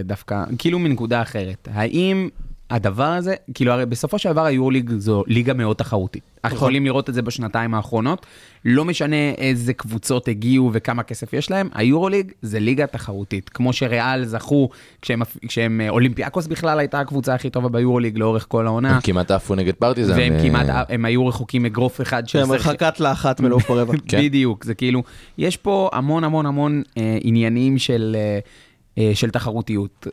דווקא, 0.03 0.43
כאילו 0.57 0.79
מנקודה 0.79 1.21
אחרת. 1.21 1.67
האם 1.71 2.29
הדבר 2.69 3.03
הזה, 3.03 3.35
כאילו 3.53 3.71
הרי 3.71 3.85
בסופו 3.85 4.19
של 4.19 4.31
דבר 4.31 4.45
היורוליג 4.45 4.91
זו 4.97 5.23
ליגה 5.27 5.53
מאוד 5.53 5.75
תחרותית. 5.75 6.23
אנחנו 6.43 6.57
יכולים 6.57 6.85
לראות 6.85 7.09
את 7.09 7.13
זה 7.13 7.21
בשנתיים 7.21 7.73
האחרונות. 7.73 8.25
לא 8.65 8.85
משנה 8.85 9.29
איזה 9.37 9.73
קבוצות 9.73 10.27
הגיעו 10.27 10.69
וכמה 10.73 11.03
כסף 11.03 11.33
יש 11.33 11.51
להם, 11.51 11.69
היורוליג 11.73 12.31
זה 12.41 12.59
ליגה 12.59 12.87
תחרותית. 12.87 13.49
כמו 13.49 13.73
שריאל 13.73 14.25
זכו, 14.25 14.69
כשהם, 15.01 15.21
כשהם 15.47 15.81
אולימפיאקוס 15.89 16.47
בכלל 16.47 16.79
הייתה 16.79 16.99
הקבוצה 16.99 17.33
הכי 17.33 17.49
טובה 17.49 17.69
ביורוליג 17.69 18.17
לאורך 18.17 18.45
כל 18.49 18.67
העונה. 18.67 18.95
הם 18.95 19.01
כמעט 19.01 19.31
עפו 19.31 19.55
נגד 19.55 19.73
פרטיזן. 19.73 20.17
והם 20.17 20.33
אה, 20.33 20.41
כמעט, 20.41 20.85
הם 20.89 21.05
היו 21.05 21.27
רחוקים 21.27 21.65
אגרוף 21.65 22.01
אחד 22.01 22.27
של 22.27 22.39
שהם 22.39 22.51
הרחקת 22.51 22.99
לאחת 22.99 23.39
מלעוף 23.39 23.69
ברבע. 23.69 23.93
כן. 24.07 24.21
בדיוק, 24.21 24.63
זה 24.63 24.73
כאילו, 24.73 25.03
יש 25.37 25.57
פה 25.57 25.89
המון 25.93 26.23
המון 26.23 26.45
המון 26.45 26.83
אה, 26.97 27.17
עניינים 27.21 27.77
של, 27.77 28.15
אה, 28.19 28.39
אה, 28.97 29.11
של 29.15 29.29
תחרותיות. 29.29 30.07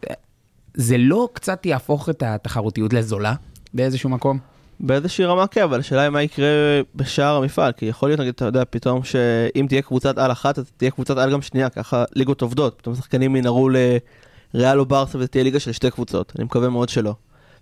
זה 0.75 0.99
לא 0.99 1.29
קצת 1.33 1.67
יהפוך 1.67 2.09
את 2.09 2.23
התחרותיות 2.23 2.93
לזולה 2.93 3.35
באיזשהו 3.75 4.11
מקום? 4.11 4.39
באיזושהי 4.81 5.25
רמה 5.25 5.47
כן, 5.47 5.63
אבל 5.63 5.81
השאלה 5.81 6.03
היא 6.03 6.11
מה 6.11 6.23
יקרה 6.23 6.47
בשאר 6.95 7.37
המפעל, 7.37 7.73
כי 7.73 7.87
יכול 7.87 8.09
להיות, 8.09 8.21
נגיד, 8.21 8.35
אתה 8.37 8.45
יודע, 8.45 8.63
פתאום 8.71 9.05
שאם 9.05 9.67
תהיה 9.69 9.83
קבוצת 9.83 10.19
על 10.19 10.33
אחת, 10.33 10.59
אז 10.59 10.65
תהיה 10.77 10.91
קבוצת 10.91 11.19
על 11.19 11.33
גם 11.33 11.43
שנייה, 11.43 11.69
ככה 11.69 12.05
ליגות 12.15 12.43
עובדות, 12.43 12.75
פתאום 12.79 12.95
שחקנים 12.95 13.37
ינהרו 13.37 13.69
לריאל 13.69 14.81
או 14.81 14.87
ברסה 14.87 15.19
ותהיה 15.19 15.45
ליגה 15.45 15.61
של 15.61 15.73
שתי 15.73 15.91
קבוצות, 15.91 16.33
אני 16.37 16.45
מקווה 16.45 16.69
מאוד 16.69 16.89
שלא. 16.89 17.15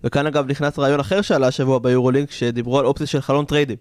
וכאן 0.04 0.26
אגב 0.26 0.50
נכנס 0.50 0.78
רעיון 0.78 1.00
אחר 1.00 1.22
שעלה 1.22 1.46
השבוע 1.46 1.78
ביורוליג, 1.78 2.30
שדיברו 2.30 2.78
על 2.78 2.86
אופציה 2.86 3.06
של 3.06 3.20
חלון 3.20 3.44
טריידים. 3.44 3.76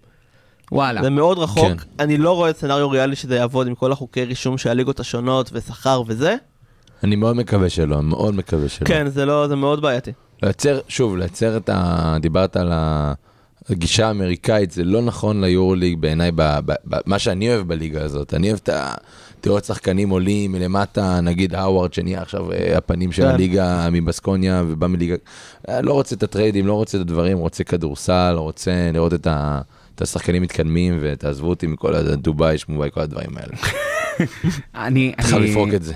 וואלה. 0.72 1.02
זה 1.02 1.10
מאוד 1.10 1.38
רחוק, 1.38 1.64
כן. 1.64 1.88
אני 1.98 2.18
לא 2.18 2.36
רואה 2.36 2.52
scenario 2.52 2.90
ריאלי 2.90 3.16
שזה 3.16 3.36
יעבוד 3.36 3.66
עם 3.66 3.74
כל 3.74 3.92
החוקי 3.92 4.24
רישום 4.24 4.58
של 4.58 4.70
הליגות 4.70 5.00
השונות 5.00 5.50
ושכר 5.52 6.02
וזה. 6.06 6.36
אני 7.04 7.16
מאוד 7.16 7.36
מקווה 7.36 7.68
שלא, 7.68 8.02
מאוד 8.02 8.34
מקווה 8.34 8.68
שלא. 8.68 8.86
כן, 8.86 9.08
זה 9.08 9.24
לא, 9.26 9.48
זה 9.48 9.56
מאוד 9.56 9.82
בעייתי. 9.82 10.12
לייצר, 10.42 10.80
שוב, 10.88 11.16
לייצר 11.16 11.56
את 11.56 11.68
ה... 11.68 12.16
דיברת 12.20 12.56
על 12.56 12.72
ה- 12.72 13.12
הגישה 13.70 14.08
האמריקאית, 14.08 14.70
זה 14.70 14.84
לא 14.84 15.02
נכון 15.02 15.44
ליורוליג 15.44 15.98
בעיניי, 16.00 16.30
ב- 16.34 16.42
ב- 16.64 16.72
ב- 16.88 17.00
מה 17.06 17.18
שאני 17.18 17.54
אוהב 17.54 17.68
בליגה 17.68 18.02
הזאת. 18.02 18.34
אני 18.34 18.48
אוהב 18.48 18.60
את 18.62 18.68
התיאוריות 19.38 19.64
שחקנים 19.64 20.10
עולים 20.10 20.52
מלמטה, 20.52 21.20
נגיד 21.20 21.54
האווארד 21.54 21.92
שנהיה 21.94 22.22
עכשיו 22.22 22.52
אה, 22.52 22.78
הפנים 22.78 23.12
של 23.12 23.22
כן. 23.22 23.28
הליגה 23.28 23.88
מבסקוניה 23.92 24.62
ובא 24.68 24.86
מליגה... 24.86 25.14
אה, 25.68 25.80
לא 25.82 25.92
רוצה 25.92 26.14
את 26.14 26.22
הטריידים, 26.22 26.66
לא 26.66 26.72
רוצה 26.74 26.96
את 26.98 27.02
הדברים, 27.02 27.38
רוצה 27.38 27.64
כדורסל, 27.64 28.34
רוצה 28.36 28.70
לראות 28.92 29.14
את 29.14 29.26
ה... 29.26 29.60
את 29.94 30.02
השחקנים 30.02 30.42
מתקדמים 30.42 30.98
ותעזבו 31.00 31.48
אותי 31.48 31.66
מכל 31.66 31.94
הדובאי, 31.94 32.58
שמובאי, 32.58 32.90
כל 32.90 33.00
הדברים 33.00 33.30
האלה. 33.36 33.56
אני... 34.74 35.12
אני- 35.18 35.50
לפרוק 35.50 35.74
את 35.74 35.82
זה. 35.82 35.94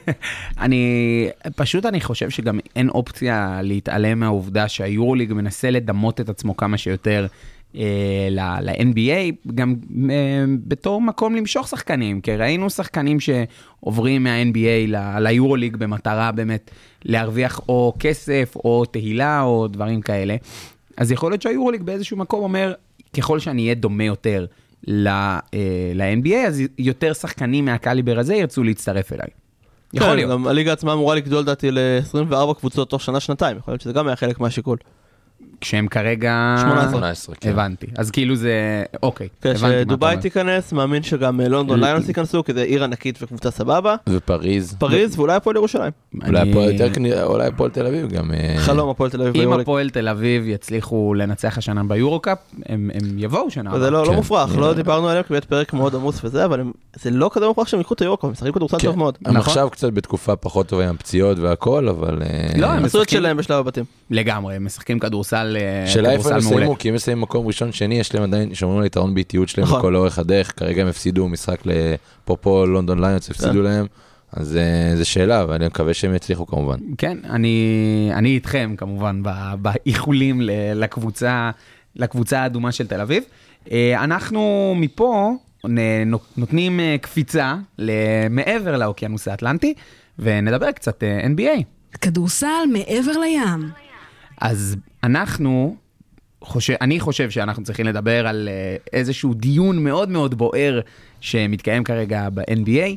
אני, 0.64 1.28
פשוט 1.56 1.86
אני 1.86 2.00
חושב 2.00 2.30
שגם 2.30 2.58
אין 2.76 2.88
אופציה 2.88 3.60
להתעלם 3.62 4.20
מהעובדה 4.20 4.68
שהיורוליג 4.68 5.32
מנסה 5.32 5.70
לדמות 5.70 6.20
את 6.20 6.28
עצמו 6.28 6.56
כמה 6.56 6.78
שיותר 6.78 7.26
אה, 7.76 8.28
ל-NBA, 8.30 9.50
גם 9.54 9.74
אה, 10.10 10.44
בתור 10.66 11.00
מקום 11.00 11.36
למשוך 11.36 11.68
שחקנים, 11.68 12.20
כי 12.20 12.36
ראינו 12.36 12.70
שחקנים 12.70 13.18
שעוברים 13.20 14.22
מה-NBA 14.22 14.96
ליורוליג 15.20 15.76
במטרה 15.76 16.32
באמת 16.32 16.70
להרוויח 17.04 17.60
או 17.68 17.92
כסף 17.98 18.54
או 18.56 18.84
תהילה 18.84 19.42
או 19.42 19.68
דברים 19.68 20.00
כאלה. 20.00 20.36
אז 20.96 21.12
יכול 21.12 21.32
להיות 21.32 21.42
שהיורוליג 21.42 21.82
באיזשהו 21.82 22.16
מקום 22.16 22.42
אומר, 22.42 22.72
ככל 23.16 23.38
שאני 23.38 23.62
אהיה 23.62 23.74
דומה 23.74 24.04
יותר 24.04 24.46
ל-NBA, 24.86 26.46
אז 26.46 26.62
יותר 26.78 27.12
שחקנים 27.12 27.64
מהקליבר 27.64 28.18
הזה 28.18 28.34
ירצו 28.34 28.62
להצטרף 28.62 29.12
אליי. 29.12 29.28
יכול 29.94 30.08
כן, 30.08 30.16
להיות. 30.16 30.30
גם 30.30 30.46
הליגה 30.46 30.72
עצמה 30.72 30.92
אמורה 30.92 31.14
לגדול 31.14 31.40
לדעתי 31.40 31.70
ל-24 31.70 32.54
קבוצות 32.58 32.90
תוך 32.90 33.02
שנה-שנתיים, 33.02 33.56
יכול 33.56 33.72
להיות 33.72 33.80
שזה 33.80 33.92
גם 33.92 34.06
היה 34.06 34.16
חלק 34.16 34.40
מהשיקול. 34.40 34.78
כשהם 35.60 35.88
כרגע... 35.88 36.56
18. 36.60 36.90
18, 36.90 37.34
כן. 37.40 37.50
הבנתי. 37.50 37.86
אז 37.98 38.10
כאילו 38.10 38.36
זה... 38.36 38.52
אוקיי. 39.02 39.28
כן, 39.40 39.48
הבנתי 39.50 39.62
מה 39.66 39.72
אתה 39.72 39.80
שדובאי 39.82 40.10
אומר. 40.10 40.22
תיכנס, 40.22 40.72
מאמין 40.72 41.02
שגם 41.02 41.40
אה, 41.40 41.48
לונדון 41.48 41.80
ליונס 41.84 42.08
ייכנסו, 42.08 42.44
כי 42.44 42.52
זה 42.52 42.62
עיר 42.62 42.84
ענקית 42.84 43.18
וקבוצה 43.22 43.50
סבבה. 43.50 43.96
ופריז. 44.08 44.74
פריז 44.78 45.18
ואולי 45.18 45.34
הפועל 45.34 45.56
ירושלים. 45.56 45.90
אולי 46.26 46.50
הפועל 46.50 46.72
יותר 46.72 46.92
כנראה- 46.94 47.24
אולי 47.24 47.46
הפועל 47.46 47.70
תל 47.70 47.86
אביב 47.86 48.08
גם. 48.12 48.32
אה, 48.34 48.54
חלום 48.58 48.90
הפועל 48.90 49.10
תל 49.10 49.22
אביב 49.22 49.42
אם. 49.42 49.52
הפועל 49.52 49.90
תל 49.90 50.08
אביב 50.08 50.48
יצליחו 50.48 51.14
לנצח 51.14 51.58
השנה 51.58 51.84
ביורו-קאפ, 51.84 52.38
הם 52.66 52.90
הם 52.94 53.18
יבואו 53.18 53.50
שנה 53.50 53.70
הבאה. 53.70 53.90
לא 53.90 54.02
לא 54.02 54.08
כן. 54.08 54.14
מופרך, 54.14 54.56
לא. 54.58 54.74
דיברנו 54.74 55.08
עליהם, 55.08 55.22
כי 55.22 55.32
באמת 55.32 55.44
פרק 55.44 55.72
מאוד 55.72 55.94
עמוס 55.94 56.24
וזה, 56.24 56.44
אבל 56.44 56.62
זה 56.96 57.10
לא 57.10 57.30
כזה 57.32 57.46
מופרך 57.46 57.68
שהם 57.68 57.80
ייקחו 57.80 57.94
את 57.94 58.00
היורוקו, 58.00 58.26
הם 58.26 58.32
משחקים 58.32 58.52
כדורסל 58.52 58.78
כן. 58.78 58.86
טוב 58.88 58.98
מאוד. 58.98 59.18
הם 59.24 59.32
נכון. 59.36 59.48
עכשיו 59.48 59.70
קצת 59.70 59.92
בתקופה 59.92 60.36
פחות 60.36 60.66
טובה 60.66 60.88
עם 60.88 60.94
הפציעות 60.94 61.38
והכל, 61.38 61.88
אבל... 61.88 62.22
אה, 62.22 62.48
לא, 62.60 62.66
הם 62.66 62.84
עשו 62.84 62.98
את 62.98 63.02
משחקים- 63.02 63.18
כדורסל 65.32 65.56
אה, 65.60 65.86
שאלה 65.86 66.10
איפה 66.10 66.28
הם 66.28 66.42
מעולה. 66.42 66.56
יסיימו, 66.56 66.78
כי 66.78 66.90
אם 66.90 66.94
יסיימו 66.94 67.22
מקום 67.22 67.46
ראשון 67.46 67.72
שני, 67.72 67.94
יש 67.94 68.14
להם 68.14 68.22
עדיין, 68.22 68.54
שומרים 68.54 68.78
על 68.78 68.86
יתרון 68.86 69.14
באיטיות 69.14 69.48
שלהם 69.48 69.66
נכון. 69.66 69.78
לכל 69.78 69.96
אורך 69.96 70.18
הדרך, 70.18 70.52
כרגע 70.56 70.82
הם 70.82 70.88
הפסידו 70.88 71.28
משחק 71.28 71.60
לפופו 71.64 72.66
לונדון 72.66 73.04
ליונס, 73.04 73.30
הפסידו 73.30 73.52
כן. 73.52 73.58
להם, 73.58 73.86
אז 74.32 74.56
אה, 74.56 74.96
זה 74.96 75.04
שאלה, 75.04 75.44
ואני 75.48 75.66
מקווה 75.66 75.94
שהם 75.94 76.14
יצליחו 76.14 76.46
כמובן. 76.46 76.78
כן, 76.98 77.18
אני, 77.30 78.10
אני 78.14 78.28
איתכם 78.28 78.74
כמובן 78.78 79.22
באיחולים 79.58 80.40
לקבוצה, 80.74 81.50
לקבוצה 81.96 82.40
האדומה 82.40 82.72
של 82.72 82.86
תל 82.86 83.00
אביב. 83.00 83.24
אה, 83.72 84.04
אנחנו 84.04 84.74
מפה 84.76 85.32
נותנים 86.36 86.80
קפיצה 87.00 87.56
מעבר 88.30 88.76
לאוקיינוס 88.76 89.28
האטלנטי, 89.28 89.74
ונדבר 90.18 90.72
קצת 90.72 91.02
NBA. 91.02 91.62
כדורסל 92.00 92.64
מעבר 92.72 93.12
לים. 93.12 93.91
אז 94.40 94.76
אנחנו 95.04 95.76
חושב, 96.42 96.74
אני 96.80 97.00
חושב 97.00 97.30
שאנחנו 97.30 97.64
צריכים 97.64 97.86
לדבר 97.86 98.26
על 98.26 98.48
אה, 98.48 98.76
איזשהו 98.92 99.34
דיון 99.34 99.84
מאוד 99.84 100.08
מאוד 100.08 100.34
בוער 100.34 100.80
שמתקיים 101.20 101.84
כרגע 101.84 102.28
ב-NBA, 102.34 102.96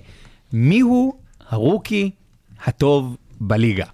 מיהו 0.54 1.18
הרוקי 1.50 2.12
הטוב 2.64 3.18
בליגה. 3.42 3.86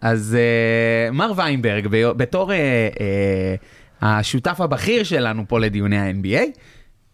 אז 0.00 0.36
אה, 0.38 1.10
מר 1.10 1.32
ויינברג, 1.36 1.86
בתור 1.90 2.52
אה, 2.52 2.88
אה, 3.00 3.54
השותף 4.02 4.60
הבכיר 4.60 5.02
שלנו 5.02 5.44
פה 5.48 5.60
לדיוני 5.60 5.98
ה-NBA, 5.98 6.58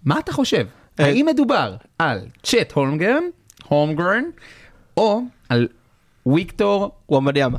מה 0.05 0.19
אתה 0.19 0.33
חושב? 0.33 0.67
האם 0.99 1.27
מדובר 1.27 1.77
על 1.99 2.21
צ'ט 2.43 2.73
הולמגרן, 2.73 3.23
הולמגרן, 3.69 4.25
או 4.97 5.21
על 5.49 5.69
ויקטור. 6.27 6.91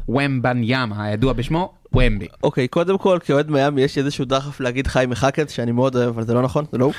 ומבניאמה, 0.10 1.06
הידוע 1.06 1.34
בשמו 1.34 1.74
ומבי? 1.94 2.28
אוקיי, 2.44 2.68
קודם 2.68 2.98
כל, 2.98 3.20
כאוהד 3.26 3.52
מיאמי 3.52 3.82
יש 3.82 3.98
איזשהו 3.98 4.26
דחף 4.26 4.60
להגיד 4.60 4.88
חיים 4.88 5.10
מחקת, 5.10 5.50
שאני 5.50 5.72
מאוד 5.72 5.96
אוהב, 5.96 6.08
אבל 6.08 6.24
זה 6.24 6.34
לא 6.34 6.41
נכון, 6.41 6.66
זה 6.72 6.78
לא 6.78 6.86
הוא. 6.86 6.94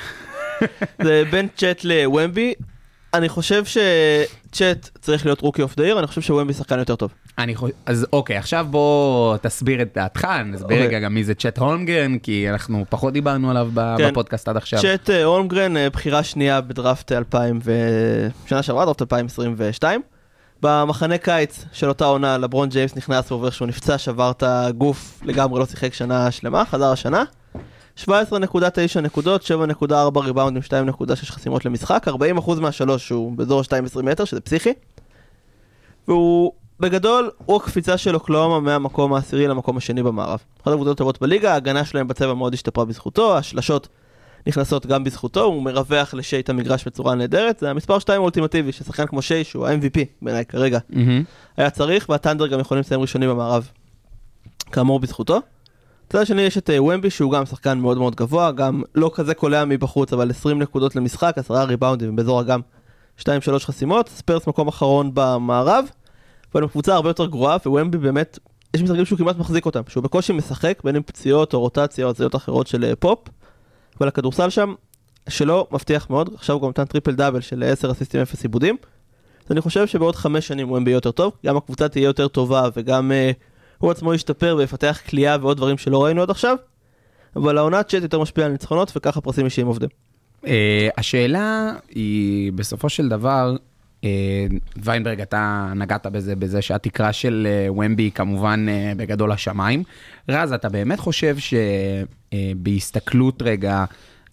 זה 1.05 1.23
בין 1.31 1.47
צ'אט 1.55 1.83
לוומבי. 1.83 2.53
אני 3.13 3.29
חושב 3.29 3.63
שצ'אט 3.65 4.89
צריך 5.01 5.25
להיות 5.25 5.41
rookie 5.41 5.61
of 5.61 5.75
the 5.75 5.83
year, 5.83 5.99
אני 5.99 6.07
חושב 6.07 6.21
שוומבי 6.21 6.53
שחקן 6.53 6.79
יותר 6.79 6.95
טוב. 6.95 7.11
אני 7.37 7.55
חושב, 7.55 7.73
אז 7.85 8.07
אוקיי, 8.13 8.37
עכשיו 8.37 8.67
בוא 8.69 9.37
תסביר 9.37 9.81
את 9.81 9.89
דעתך, 9.95 10.27
נסביר 10.45 10.77
אוקיי. 10.77 10.87
רגע 10.87 10.99
גם 10.99 11.13
מי 11.13 11.23
זה 11.23 11.33
צ'ט 11.33 11.57
הולמגרן, 11.57 12.17
כי 12.17 12.49
אנחנו 12.49 12.85
פחות 12.89 13.13
דיברנו 13.13 13.49
עליו 13.49 13.71
כן. 13.97 14.09
בפודקאסט 14.09 14.47
עד 14.47 14.57
עכשיו. 14.57 14.79
צ'אט 14.81 15.09
אה, 15.09 15.23
הולמגרן, 15.23 15.77
אה, 15.77 15.89
בחירה 15.89 16.23
שנייה 16.23 16.61
בדראפט 16.61 17.11
2000 17.11 17.59
ו... 17.63 17.71
שנה 18.47 18.63
שעברה, 18.63 18.85
דראפט 18.85 19.01
2022. 19.01 20.01
במחנה 20.61 21.17
קיץ 21.17 21.65
של 21.73 21.89
אותה 21.89 22.05
עונה, 22.05 22.37
לברון 22.37 22.69
ג'יימס 22.69 22.95
נכנס 22.95 23.31
ועובר 23.31 23.49
שהוא 23.49 23.67
נפצע, 23.67 23.97
שבר 23.97 24.31
את 24.31 24.43
הגוף 24.43 25.21
לגמרי, 25.25 25.59
לא 25.59 25.65
שיחק 25.65 25.93
שנה 25.93 26.31
שלמה, 26.31 26.65
חזר 26.65 26.91
השנה. 26.91 27.23
17.9 27.99 28.07
נקודות, 29.01 29.43
7.4 29.43 30.19
ריבאונדים, 30.19 30.61
2.6 30.63 31.15
חסימות 31.15 31.65
למשחק, 31.65 32.07
40% 32.07 32.59
מהשלוש 32.59 33.07
שהוא 33.07 33.37
באזור 33.37 33.61
2.20 33.61 34.01
מטר, 34.01 34.25
שזה 34.25 34.41
פסיכי. 34.41 34.73
והוא, 36.07 36.51
בגדול, 36.79 37.31
הוא 37.45 37.57
הקפיצה 37.57 37.97
של 37.97 38.15
אוקלאומה 38.15 38.59
מהמקום 38.59 39.13
העשירי 39.13 39.47
למקום 39.47 39.77
השני 39.77 40.03
במערב. 40.03 40.39
אחת 40.61 40.71
הקבוצות 40.71 40.97
הטובות 40.97 41.21
בליגה, 41.21 41.53
ההגנה 41.53 41.85
שלהם 41.85 42.07
בצבע 42.07 42.33
מאוד 42.33 42.53
השתפרה 42.53 42.85
בזכותו, 42.85 43.37
השלשות 43.37 43.87
נכנסות 44.47 44.85
גם 44.85 45.03
בזכותו, 45.03 45.43
הוא 45.43 45.63
מרווח 45.63 46.13
לשי 46.13 46.39
את 46.39 46.49
המגרש 46.49 46.87
בצורה 46.87 47.15
נהדרת, 47.15 47.59
זה 47.59 47.69
המספר 47.69 47.99
2 47.99 48.21
האולטימטיבי, 48.21 48.71
ששחקן 48.71 49.05
כמו 49.05 49.21
שי, 49.21 49.43
שהוא 49.43 49.67
ה-MVP 49.67 49.99
בעיניי 50.21 50.45
כרגע, 50.45 50.79
מהמם. 50.89 51.23
היה 51.57 51.69
צריך, 51.69 52.09
והטנדר 52.09 52.47
גם 52.47 52.59
יכולים 52.59 52.81
לסיים 52.81 53.01
ראשונים 53.01 53.29
במערב, 53.29 53.69
כאמור 54.71 54.99
בזכותו. 54.99 55.41
מצד 56.07 56.19
השני 56.19 56.41
יש 56.41 56.57
את 56.57 56.69
אה, 56.69 56.83
וומבי 56.83 57.09
שהוא 57.09 57.31
גם 57.31 57.45
שחקן 57.45 57.77
מאוד 57.77 57.97
מאוד 57.97 58.15
גבוה, 58.15 58.51
גם 58.51 58.81
לא 58.95 59.11
כזה 59.13 59.33
קולע 59.33 59.65
מבחוץ, 59.65 60.13
אבל 60.13 60.29
20 60.29 60.61
נקודות 60.61 60.95
למשחק, 60.95 61.33
10 61.37 61.53
ריבאונדים 61.53 62.15
באזור, 62.15 62.41
גם 62.41 62.59
2-3 63.19 63.23
חסימות, 63.59 64.09
ספרס 64.09 64.47
מקום 64.47 64.67
אחרון 64.67 65.11
במערב, 65.13 65.85
אבל 66.53 66.63
הם 66.63 66.69
קבוצה 66.69 66.95
הרבה 66.95 67.09
יותר 67.09 67.25
גרועה, 67.25 67.57
ווומבי 67.65 67.97
באמת, 67.97 68.39
יש 68.75 68.81
משחקים 68.81 69.05
שהוא 69.05 69.17
כמעט 69.17 69.37
מחזיק 69.37 69.65
אותם, 69.65 69.81
שהוא 69.87 70.03
בקושי 70.03 70.33
משחק, 70.33 70.81
בין 70.83 70.95
אם 70.95 71.01
פציעות 71.05 71.53
או 71.53 71.59
רוטציה 71.59 72.05
או 72.05 72.09
הזיות 72.09 72.35
אחרות 72.35 72.67
של 72.67 72.83
אה, 72.83 72.95
פופ, 72.95 73.19
אבל 73.99 74.07
הכדורסל 74.07 74.49
שם 74.49 74.73
שלו 75.29 75.67
מבטיח 75.71 76.09
מאוד, 76.09 76.29
עכשיו 76.35 76.55
הוא 76.55 76.61
גם 76.61 76.69
נתן 76.69 76.85
טריפל 76.85 77.11
דאבל 77.11 77.41
של 77.41 77.63
10 77.67 77.91
אסיסטים 77.91 78.21
0 78.21 78.43
איבודים. 78.43 78.77
אז 79.45 79.51
אני 79.51 79.61
חושב 79.61 79.87
שבעוד 79.87 80.15
חמש 80.15 80.47
שנים 80.47 80.71
וומבי 80.71 80.91
יהיה 80.91 80.97
יותר 80.97 81.11
טוב, 81.11 81.33
גם 81.45 81.57
הקבוצה 81.57 81.89
תהיה 81.89 82.03
יותר 82.03 82.27
טובה 82.27 82.69
וגם 82.75 83.11
אה, 83.11 83.31
הוא 83.77 83.91
עצמו 83.91 84.13
ישתפר 84.13 84.55
ויפתח 84.57 85.01
כליאה 85.09 85.37
ועוד 85.41 85.57
דברים 85.57 85.77
שלא 85.77 86.05
ראינו 86.05 86.21
עד 86.21 86.29
עכשיו. 86.29 86.55
אבל 87.35 87.57
העונת 87.57 87.87
צ'אט 87.87 88.03
יותר 88.03 88.19
משפיעה 88.19 88.45
על 88.45 88.51
ניצחונות 88.51 88.91
וככה 88.95 89.21
פרסים 89.21 89.45
אישיים 89.45 89.67
עובדים. 89.67 89.89
אה, 90.47 90.89
השאלה 90.97 91.73
היא, 91.89 92.53
בסופו 92.53 92.89
של 92.89 93.09
דבר, 93.09 93.55
ויינברג, 94.83 95.21
אתה 95.21 95.71
נגעת 95.75 96.05
בזה, 96.05 96.35
בזה 96.35 96.61
שהתקרה 96.61 97.13
של 97.13 97.47
אה, 97.49 97.71
ומבי 97.71 98.11
כמובן 98.15 98.65
אה, 98.69 98.93
בגדול 98.97 99.31
השמיים. 99.31 99.83
רז, 100.29 100.53
אתה 100.53 100.69
באמת 100.69 100.99
חושב 100.99 101.37
שבהסתכלות 102.31 103.41
רגע 103.41 103.85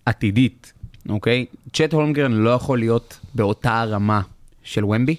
עתידית, 0.07 0.73
אוקיי? 1.09 1.47
צ'ט 1.73 1.93
הולמגרן 1.93 2.33
לא 2.33 2.51
יכול 2.51 2.79
להיות 2.79 3.19
באותה 3.35 3.81
הרמה 3.81 4.21
של 4.63 4.85
ומבי? 4.85 5.17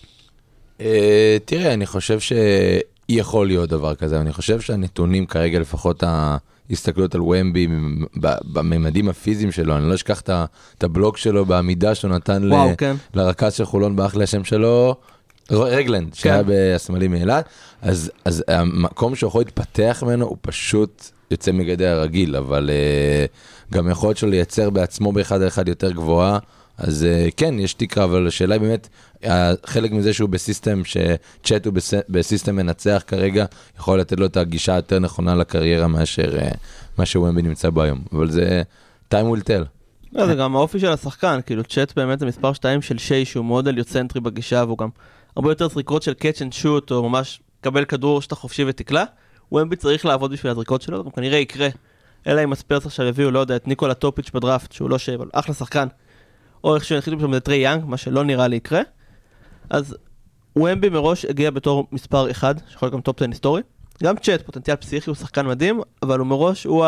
אה, 0.81 1.37
תראה, 1.45 1.73
אני 1.73 1.85
חושב 1.85 2.19
שיכול 2.19 3.47
להיות 3.47 3.69
דבר 3.69 3.95
כזה, 3.95 4.21
אני 4.21 4.33
חושב 4.33 4.61
שהנתונים 4.61 5.25
כרגע, 5.25 5.59
לפחות 5.59 6.03
ההסתכלות 6.69 7.15
על 7.15 7.21
ומבי 7.21 7.67
בממדים 8.43 9.09
הפיזיים 9.09 9.51
שלו, 9.51 9.77
אני 9.77 9.89
לא 9.89 9.95
אשכח 9.95 10.21
את 10.21 10.83
הבלוק 10.83 11.17
שלו 11.17 11.45
בעמידה 11.45 11.95
שהוא 11.95 12.11
נתן 12.11 12.43
ל- 12.43 12.75
כן. 12.77 12.95
לרכז 13.13 13.53
של 13.53 13.65
חולון 13.65 13.95
באח 13.95 14.15
השם 14.23 14.43
שלו, 14.43 14.95
רגלנד, 15.51 16.13
שהיה 16.13 16.43
כן. 16.43 16.49
בסמלים 16.75 17.11
מאילת, 17.11 17.45
אז, 17.81 18.11
אז 18.25 18.43
המקום 18.47 19.15
שהוא 19.15 19.27
יכול 19.27 19.41
להתפתח 19.41 20.03
ממנו 20.05 20.25
הוא 20.25 20.37
פשוט 20.41 21.09
יוצא 21.31 21.51
מגדר 21.51 21.99
הרגיל, 21.99 22.35
אבל 22.35 22.69
uh, 22.69 23.73
גם 23.75 23.89
יכולת 23.89 24.17
שלו 24.17 24.29
לייצר 24.29 24.69
בעצמו 24.69 25.11
באחד 25.11 25.41
על 25.41 25.47
אחד 25.47 25.67
יותר 25.67 25.91
גבוהה. 25.91 26.39
אז 26.77 27.05
uh, 27.05 27.31
כן, 27.37 27.59
יש 27.59 27.73
תקרה, 27.73 28.03
אבל 28.03 28.27
השאלה 28.27 28.55
היא 28.55 28.61
באמת, 28.61 28.89
uh, 29.23 29.27
חלק 29.65 29.91
מזה 29.91 30.13
שהוא 30.13 30.29
בסיסטם, 30.29 30.81
שצ'אט 30.85 31.65
הוא 31.65 31.73
בס, 31.73 31.93
בסיסטם 32.09 32.55
מנצח 32.55 33.03
כרגע, 33.07 33.45
יכול 33.79 33.99
לתת 33.99 34.19
לו 34.19 34.25
את 34.25 34.37
הגישה 34.37 34.73
היותר 34.73 34.99
נכונה 34.99 35.35
לקריירה 35.35 35.87
מאשר 35.87 36.37
uh, 36.39 36.57
מה 36.97 37.05
שוומבי 37.05 37.41
נמצא 37.41 37.69
בו 37.69 37.81
היום. 37.81 38.01
אבל 38.13 38.31
זה 38.31 38.61
time 39.11 39.15
will 39.15 39.43
tell. 39.43 39.65
לא, 40.13 40.25
זה 40.25 40.35
גם 40.35 40.55
האופי 40.55 40.79
של 40.79 40.89
השחקן, 40.89 41.39
כאילו 41.45 41.63
צ'אט 41.63 41.95
באמת 41.95 42.19
זה 42.19 42.25
מספר 42.25 42.53
2 42.53 42.81
של 42.81 42.97
שי 42.97 43.25
שהוא 43.25 43.45
מאוד 43.45 43.67
אליוצנטרי 43.67 44.21
בגישה 44.21 44.63
והוא 44.67 44.77
גם 44.77 44.89
הרבה 45.35 45.51
יותר 45.51 45.69
זריקות 45.69 46.03
של 46.03 46.13
catch 46.21 46.37
and 46.37 46.63
shoot 46.63 46.91
או 46.91 47.09
ממש 47.09 47.39
קבל 47.61 47.85
כדור 47.85 48.21
שאתה 48.21 48.35
חופשי 48.35 48.63
ותקלע. 48.67 49.03
ומבי 49.51 49.75
צריך 49.75 50.05
לעבוד 50.05 50.31
בשביל 50.31 50.51
הזריקות 50.51 50.81
שלו, 50.81 51.03
זה 51.03 51.09
כנראה 51.15 51.37
יקרה. 51.37 51.67
אלא 52.27 52.43
אם 52.43 52.51
הספרס 52.51 52.85
עכשיו 52.85 53.05
יביאו, 53.05 53.31
לא 53.31 53.39
יודע, 53.39 53.55
את 53.55 53.67
ניקולה 53.67 53.93
טופיץ' 53.93 54.31
בדראפט, 54.33 54.71
שהוא 54.71 54.89
לא 54.89 54.97
שי, 54.97 55.15
אבל 55.15 55.29
אחלה 55.33 55.55
שחקן. 55.55 55.87
או 56.63 56.75
איך 56.75 56.85
שהנחיתו 56.85 57.19
שם 57.19 57.33
זה 57.33 57.39
טרי 57.39 57.55
יאנג, 57.55 57.83
מה 57.85 57.97
שלא 57.97 58.23
נראה 58.23 58.47
לי 58.47 58.55
יקרה. 58.55 58.81
אז 59.69 59.95
וומבי 60.55 60.89
מראש 60.89 61.25
הגיע 61.25 61.51
בתור 61.51 61.87
מספר 61.91 62.31
1, 62.31 62.61
שיכול 62.69 62.85
להיות 62.85 62.93
גם 62.93 63.01
top 63.01 63.21
10 63.21 63.25
היסטורי. 63.25 63.61
גם 64.03 64.15
צ'אט, 64.17 64.41
פוטנציאל 64.41 64.75
פסיכי, 64.75 65.09
הוא 65.09 65.15
שחקן 65.15 65.47
מדהים, 65.47 65.81
אבל 66.03 66.19
הוא 66.19 66.27
מראש, 66.27 66.63
הוא 66.63 66.85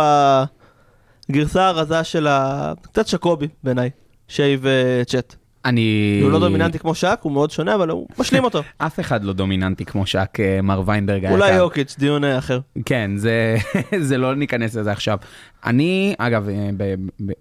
הגרסה 1.29 1.67
הרזה 1.67 2.03
של 2.03 2.27
ה... 2.27 2.73
קצת 2.81 3.07
שאק 3.07 3.27
קובי 3.27 3.47
בעיניי, 3.63 3.89
שי 4.27 4.57
וצ'אט. 4.61 5.35
אני... 5.65 6.19
הוא 6.23 6.31
לא 6.31 6.39
דומיננטי 6.39 6.79
כמו 6.79 6.95
שאק, 6.95 7.21
הוא 7.21 7.31
מאוד 7.31 7.51
שונה, 7.51 7.75
אבל 7.75 7.89
הוא 7.89 8.07
משלים 8.19 8.43
אותו. 8.43 8.61
אף 8.77 8.99
אחד 8.99 9.23
לא 9.23 9.33
דומיננטי 9.33 9.85
כמו 9.85 10.05
שאק 10.05 10.37
אה, 10.39 10.61
מר 10.61 10.81
ויינברג. 10.85 11.25
אולי 11.25 11.55
יוקיץ', 11.55 11.95
דיון 11.99 12.23
אה, 12.23 12.37
אחר. 12.37 12.59
כן, 12.85 13.11
זה, 13.15 13.57
זה 14.07 14.17
לא 14.17 14.35
ניכנס 14.35 14.75
לזה 14.75 14.91
עכשיו. 14.91 15.17
אני, 15.65 16.15
אגב, 16.17 16.49
אה, 16.49 16.95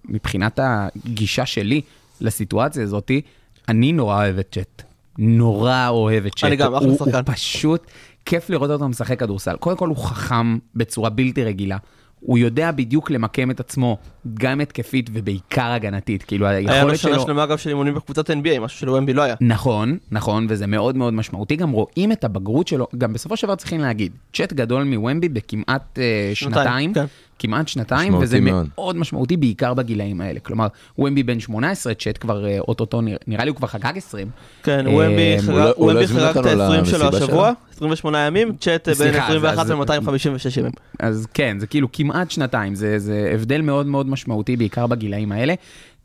מבחינת 0.04 0.60
הגישה 0.62 1.46
שלי 1.46 1.80
לסיטואציה 2.24 2.82
הזאתי, 2.82 3.20
אני 3.68 3.92
נורא 3.92 4.16
אוהב 4.16 4.38
את 4.38 4.48
צ'אט. 4.52 4.82
נורא 5.18 5.88
אוהב 5.88 6.26
את 6.26 6.32
צ'אט. 6.34 6.44
אני 6.44 6.56
גם, 6.56 6.74
אחלה 6.74 6.94
שחקן. 6.94 7.16
הוא 7.16 7.22
פשוט, 7.34 7.86
כיף 8.24 8.50
לראות 8.50 8.70
אותו 8.70 8.88
משחק 8.88 9.20
כדורסל. 9.20 9.56
קודם 9.56 9.76
כל 9.76 9.88
הוא 9.88 9.96
חכם 9.96 10.58
בצורה 10.74 11.10
בלתי 11.10 11.44
רגילה. 11.44 11.76
הוא 12.20 12.38
יודע 12.38 12.70
בדיוק 12.70 13.10
למקם 13.10 13.50
את 13.50 13.60
עצמו, 13.60 13.98
גם 14.34 14.60
התקפית 14.60 15.10
ובעיקר 15.12 15.72
הגנתית. 15.72 16.22
כאילו 16.22 16.46
היה 16.46 16.60
לו 16.60 16.68
היכולת 16.72 16.98
שנה 16.98 17.12
שלו... 17.14 17.22
שלמה 17.22 17.44
אגב 17.44 17.58
של 17.58 17.70
אימונים 17.70 17.94
בקבוצת 17.94 18.30
NBA, 18.30 18.60
משהו 18.60 18.78
שלוומבי 18.78 19.12
לא 19.12 19.22
היה. 19.22 19.34
נכון, 19.40 19.98
נכון, 20.10 20.46
וזה 20.48 20.66
מאוד 20.66 20.96
מאוד 20.96 21.14
משמעותי. 21.14 21.56
גם 21.56 21.70
רואים 21.70 22.12
את 22.12 22.24
הבגרות 22.24 22.68
שלו, 22.68 22.86
גם 22.98 23.12
בסופו 23.12 23.36
של 23.36 23.46
דבר 23.46 23.56
צריכים 23.56 23.80
להגיד, 23.80 24.12
צ'אט 24.32 24.52
גדול 24.52 24.82
מוומבי 24.84 25.28
בכמעט 25.28 25.98
אה, 25.98 26.30
שנתיים, 26.34 26.94
כן. 26.94 27.04
כמעט 27.38 27.68
שנתיים, 27.68 28.00
משמעותי 28.08 28.24
וזה 28.24 28.40
מאוד. 28.40 28.66
מאוד 28.74 28.96
משמעותי, 28.96 29.36
בעיקר 29.36 29.74
בגילאים 29.74 30.20
האלה. 30.20 30.40
כלומר, 30.40 30.66
וומבי 30.98 31.22
בן 31.22 31.40
18, 31.40 31.94
צ'אט 31.94 32.18
כבר 32.20 32.46
אה, 32.46 32.58
אוטוטו, 32.60 33.00
נראה- 33.00 33.16
נראה 33.26 33.44
לי 33.44 33.50
הוא 33.50 33.56
כבר 33.56 33.68
חגג 33.68 33.92
20. 33.96 34.28
כן, 34.62 34.86
אה, 34.86 34.92
וומבי 34.92 35.36
חגג- 35.40 35.48
לא- 35.50 35.64
לא 35.94 36.06
חגג 36.06 36.16
את 36.30 36.36
אותנו 36.36 36.62
ה-20 36.62 36.84
שלו 36.84 37.08
השבוע, 37.08 37.26
שלו? 37.26 37.76
28 37.76 38.18
ימים, 38.26 38.52
צ'אט 38.60 38.88
בין 38.88 38.94
סליחה, 38.94 39.24
21 39.26 39.58
אז- 39.58 39.70
ל-256 39.70 40.58
ימים. 40.60 40.72
אז 41.00 41.26
כן, 41.34 41.56
זה 41.60 41.66
כאילו 41.66 41.88
כמעט 41.92 42.30
שנתיים, 42.30 42.74
זה, 42.74 42.98
זה 42.98 43.30
הבדל 43.34 43.60
מאוד 43.60 43.86
מאוד 43.86 44.06
משמעותי, 44.14 44.56
בעיקר 44.56 44.86
בגילאים 44.86 45.32
האלה, 45.32 45.54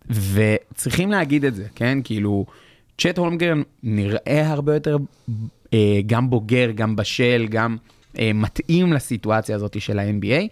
וצריכים 0.10 1.12
להגיד 1.12 1.46
את 1.46 1.56
זה, 1.56 1.66
כן? 1.76 1.98
כאילו, 2.04 2.46
צ'ט 2.98 3.18
הולמגרן 3.18 3.62
נראה 3.84 4.48
הרבה 4.52 4.74
יותר 4.74 4.98
אה, 5.74 6.00
גם 6.06 6.30
בוגר, 6.30 6.72
גם 6.76 6.96
בשל, 6.96 7.48
גם 7.50 7.78
אה, 8.20 8.32
מתאים 8.34 8.94
לסיטואציה 8.94 9.56
הזאת 9.56 9.82
של 9.82 10.00
ה-NBA. 10.00 10.48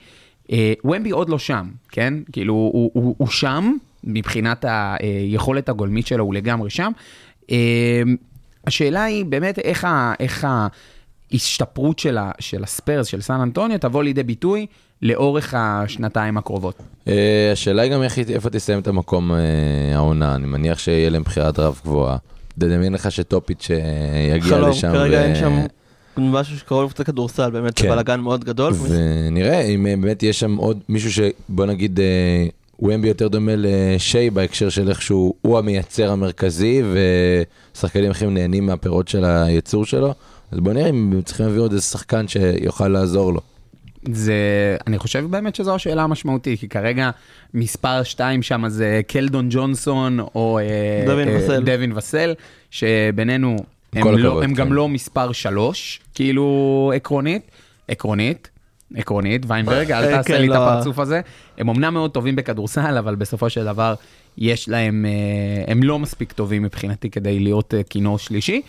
אה, 0.52 0.74
ומבי 0.84 1.10
עוד 1.10 1.30
לא 1.30 1.40
שם, 1.40 1.70
כן? 1.92 2.14
כאילו, 2.32 2.54
הוא, 2.54 2.92
הוא, 2.94 3.16
הוא 3.18 3.28
שם, 3.28 3.74
מבחינת 4.04 4.66
היכולת 4.68 5.70
הגולמית 5.70 6.08
שלו, 6.08 6.24
הוא 6.24 6.34
לגמרי 6.34 6.70
שם. 6.70 6.92
אה, 7.52 8.02
השאלה 8.68 9.04
היא 9.04 9.26
באמת 9.26 9.60
איך, 9.60 9.86
ה, 9.86 10.14
איך 10.20 10.48
ההשתפרות 11.32 12.00
של, 12.00 12.18
ה, 12.18 12.32
של 12.40 12.64
הספיירס, 12.64 13.08
של 13.08 13.22
סן 13.22 13.40
אנטוניו, 13.40 13.80
תבוא 13.80 14.04
לידי 14.04 14.24
ביטוי 14.24 14.66
לאורך 15.02 15.54
השנתיים 15.58 16.38
הקרובות. 16.38 16.76
אה, 17.08 17.50
השאלה 17.52 17.82
היא 17.82 17.92
גם 17.92 18.04
איך, 18.04 18.20
איפה 18.20 18.50
תסיים 18.50 18.80
את 18.80 18.88
המקום 18.88 19.32
אה, 19.32 19.38
העונה, 19.96 20.36
אני 20.36 20.48
מניח 20.48 20.80
שיהיה 20.80 21.10
להם 21.10 21.24
בחירת 21.24 21.56
דראפט 21.56 21.84
גבוהה. 21.84 22.18
תדמיין 22.60 22.94
לך 22.94 23.12
שטופיץ' 23.12 23.68
אה, 23.72 24.36
יגיע 24.36 24.56
חלום, 24.56 24.70
לשם. 24.70 24.92
כרגע 24.92 25.18
ו- 25.18 25.22
אין 25.22 25.36
שם 25.36 25.60
משהו 26.18 26.58
שקרוב 26.58 26.84
לקבוצת 26.84 27.06
כדורסל, 27.06 27.50
באמת 27.50 27.78
זה 27.78 27.84
כן. 27.84 27.90
בלאגן 27.90 28.20
מאוד 28.20 28.44
גדול. 28.44 28.74
ונראה 28.74 29.62
אם 29.62 29.84
באמת 30.02 30.24
יש 30.24 30.40
שם 30.40 30.56
עוד 30.56 30.80
מישהו 30.90 31.12
שבוא 31.12 31.66
נגיד 31.66 32.00
אה, 32.00 32.48
ומבי 32.80 33.08
יותר 33.08 33.28
דומה 33.28 33.52
לשי 33.58 34.30
בהקשר 34.30 34.70
של 34.70 34.90
איכשהו 34.90 35.34
הוא 35.42 35.58
המייצר 35.58 36.12
המרכזי 36.12 36.84
ושחקנים 37.74 38.12
אחרים 38.12 38.34
נהנים 38.34 38.66
מהפירות 38.66 39.08
של 39.08 39.26
הייצור 39.26 39.86
שלו. 39.86 40.14
אז 40.52 40.60
בוא 40.60 40.74
נראה 40.74 40.90
אם 40.90 41.22
צריכים 41.26 41.46
להביא 41.46 41.62
עוד 41.62 41.72
איזה 41.72 41.84
שחקן 41.84 42.28
שיוכל 42.28 42.88
לעזור 42.88 43.34
לו. 43.34 43.42
זה, 44.16 44.78
אני 44.88 44.98
חושב 44.98 45.26
באמת 45.30 45.56
שזו 45.56 45.76
השאלה 45.76 46.04
המשמעותית, 46.04 46.60
כי 46.60 46.68
כרגע 46.68 47.10
מספר 47.54 48.04
2 48.04 48.42
שם 48.42 48.64
זה 48.68 49.02
קלדון 49.08 49.48
ג'ונסון 49.52 50.20
או 50.20 50.60
אה, 50.60 51.04
דווין 51.06 51.28
אה, 51.28 51.38
וסל. 51.38 51.64
דווין 51.64 51.92
וסל, 51.98 52.34
שבינינו 52.72 53.56
הם, 53.94 54.08
לא, 54.08 54.28
הכבוד, 54.28 54.44
הם 54.44 54.54
גם 54.54 54.68
כן. 54.68 54.74
לא 54.74 54.90
מספר 54.90 55.32
3, 55.32 56.00
כאילו 56.14 56.92
עקרונית, 56.96 57.52
עקרונית. 57.88 58.50
עקרונית, 58.96 59.42
ויינברג, 59.48 59.92
אל 59.92 60.04
אה, 60.04 60.12
תעשה 60.12 60.28
כן, 60.28 60.42
לי 60.42 60.48
את 60.48 60.54
לא. 60.54 60.56
הפרצוף 60.56 61.00
הזה. 61.00 61.22
הם 61.58 61.70
אמנם 61.70 61.94
מאוד 61.94 62.12
טובים 62.12 62.36
בכדורסל, 62.36 62.98
אבל 62.98 63.16
בסופו 63.16 63.50
של 63.50 63.66
דבר 63.66 63.94
יש 64.38 64.70
להם, 64.70 65.06
אה, 65.06 65.72
הם 65.72 65.84
לא 65.84 66.00
מספיק 66.00 66.32
טובים 66.32 66.64
מבחינתי 66.64 67.10
כדי 67.10 67.40
להיות 67.40 67.74
אה, 67.74 67.84
כינור 67.84 68.20
שלישי. 68.20 68.62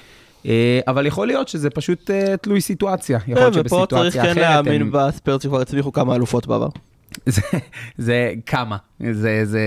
אה, 0.47 0.81
אבל 0.87 1.07
יכול 1.07 1.27
להיות 1.27 1.49
שזה 1.49 1.71
פשוט 1.71 2.11
אה, 2.11 2.37
תלוי 2.37 2.61
סיטואציה. 2.61 3.19
יכול 3.29 3.43
להיות 3.43 3.55
כן, 3.55 3.61
ופה 3.61 3.87
צריך 3.89 4.03
שבסיטואציה 4.03 4.23
כן 4.23 4.31
אחרת 4.31 4.67
להאמין. 4.67 4.91
בספיירס 4.93 5.43
שכבר 5.43 5.61
הצליחו 5.61 5.93
כמה 5.93 6.15
אלופות 6.15 6.47
בעבר. 6.47 6.69
זה, 7.27 7.43
זה 7.99 8.33
כמה, 8.47 8.77
זה, 9.13 9.41
זה 9.45 9.61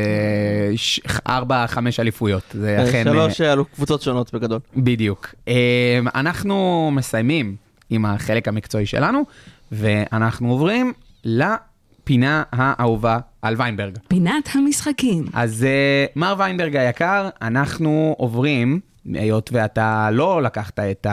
ש... 0.76 0.99
ארבע, 1.28 1.67
חמש 1.67 1.99
אליפויות, 1.99 2.43
זה 2.53 2.84
אכן... 2.84 3.03
שלוש 3.03 3.41
אה, 3.41 3.53
אלו 3.53 3.65
קבוצות 3.65 4.01
שונות 4.01 4.34
בגדול. 4.34 4.59
בדיוק. 4.76 5.36
אה, 5.47 5.99
אנחנו 6.15 6.89
מסיימים 6.93 7.55
עם 7.89 8.05
החלק 8.05 8.47
המקצועי 8.47 8.86
שלנו, 8.86 9.24
ואנחנו 9.72 10.51
עוברים 10.51 10.93
לפינה 11.24 12.43
האהובה 12.51 13.19
על 13.41 13.55
ויינברג. 13.57 13.97
פינת 14.07 14.49
המשחקים. 14.53 15.26
אז 15.34 15.63
אה, 15.63 16.05
מר 16.15 16.36
ויינברג 16.38 16.76
היקר, 16.76 17.30
אנחנו 17.41 18.15
עוברים, 18.17 18.80
היות 19.06 19.49
ואתה 19.54 20.10
לא 20.12 20.43
לקחת 20.43 20.80
את 20.80 21.08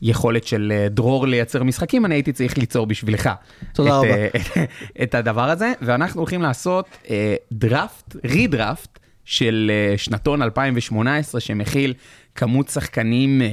היכולת 0.00 0.46
של 0.46 0.72
אה, 0.74 0.88
דרור 0.88 1.26
לייצר 1.26 1.62
משחקים, 1.62 2.04
אני 2.06 2.14
הייתי 2.14 2.32
צריך 2.32 2.58
ליצור 2.58 2.86
בשבילך. 2.86 3.30
תודה 3.72 3.90
את, 3.90 3.94
רבה. 3.94 4.08
אה, 4.08 4.64
את 5.02 5.14
הדבר 5.14 5.50
הזה, 5.50 5.72
ואנחנו 5.82 6.20
הולכים 6.20 6.42
לעשות 6.42 6.86
אה, 7.10 7.34
דראפט, 7.52 8.16
רידראפט 8.24 8.98
של 9.24 9.70
אה, 9.74 9.98
שנתון 9.98 10.42
2018, 10.42 11.40
שמכיל 11.40 11.94
כמות 12.34 12.68
שחקנים 12.68 13.42
אה, 13.42 13.48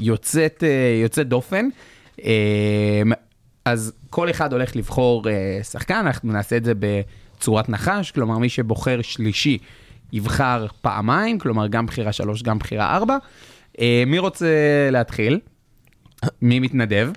יוצאת, 0.00 0.64
אה, 0.66 1.00
יוצאת 1.02 1.28
דופן. 1.28 1.68
אה, 2.24 3.02
אז 3.64 3.92
כל 4.10 4.30
אחד 4.30 4.52
הולך 4.52 4.76
לבחור 4.76 5.28
אה, 5.28 5.60
שחקן, 5.62 5.94
אנחנו 5.94 6.32
נעשה 6.32 6.56
את 6.56 6.64
זה 6.64 6.72
בצורת 6.78 7.68
נחש, 7.68 8.10
כלומר 8.10 8.38
מי 8.38 8.48
שבוחר 8.48 9.02
שלישי 9.02 9.58
יבחר 10.12 10.66
פעמיים, 10.80 11.38
כלומר 11.38 11.66
גם 11.66 11.86
בחירה 11.86 12.12
שלוש, 12.12 12.42
גם 12.42 12.58
בחירה 12.58 12.96
ארבע. 12.96 13.16
אה, 13.80 14.02
מי 14.06 14.18
רוצה 14.18 14.46
להתחיל? 14.90 15.40
מי 16.42 16.60
מתנדב? 16.60 17.10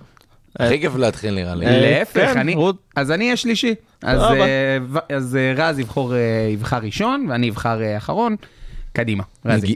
הכי 0.60 0.80
כיף 0.80 0.96
להתחיל 0.96 1.36
נראה 1.36 1.56
לי. 1.56 1.66
להפך, 1.66 2.32
כן, 2.34 2.40
אני. 2.40 2.56
אז 2.96 3.12
אני 3.12 3.26
אהיה 3.26 3.38
שלישי. 3.38 3.76
אז. 4.02 4.22
אה, 4.22 4.78
אה, 5.12 5.54
רז 5.56 5.80
יבחור, 5.80 6.14
יבחר 6.54 6.78
ראשון, 6.78 7.26
ואני 7.30 7.50
אבחר 7.50 7.98
אחרון. 7.98 8.36
קדימה, 8.94 9.24
רזי. 9.46 9.76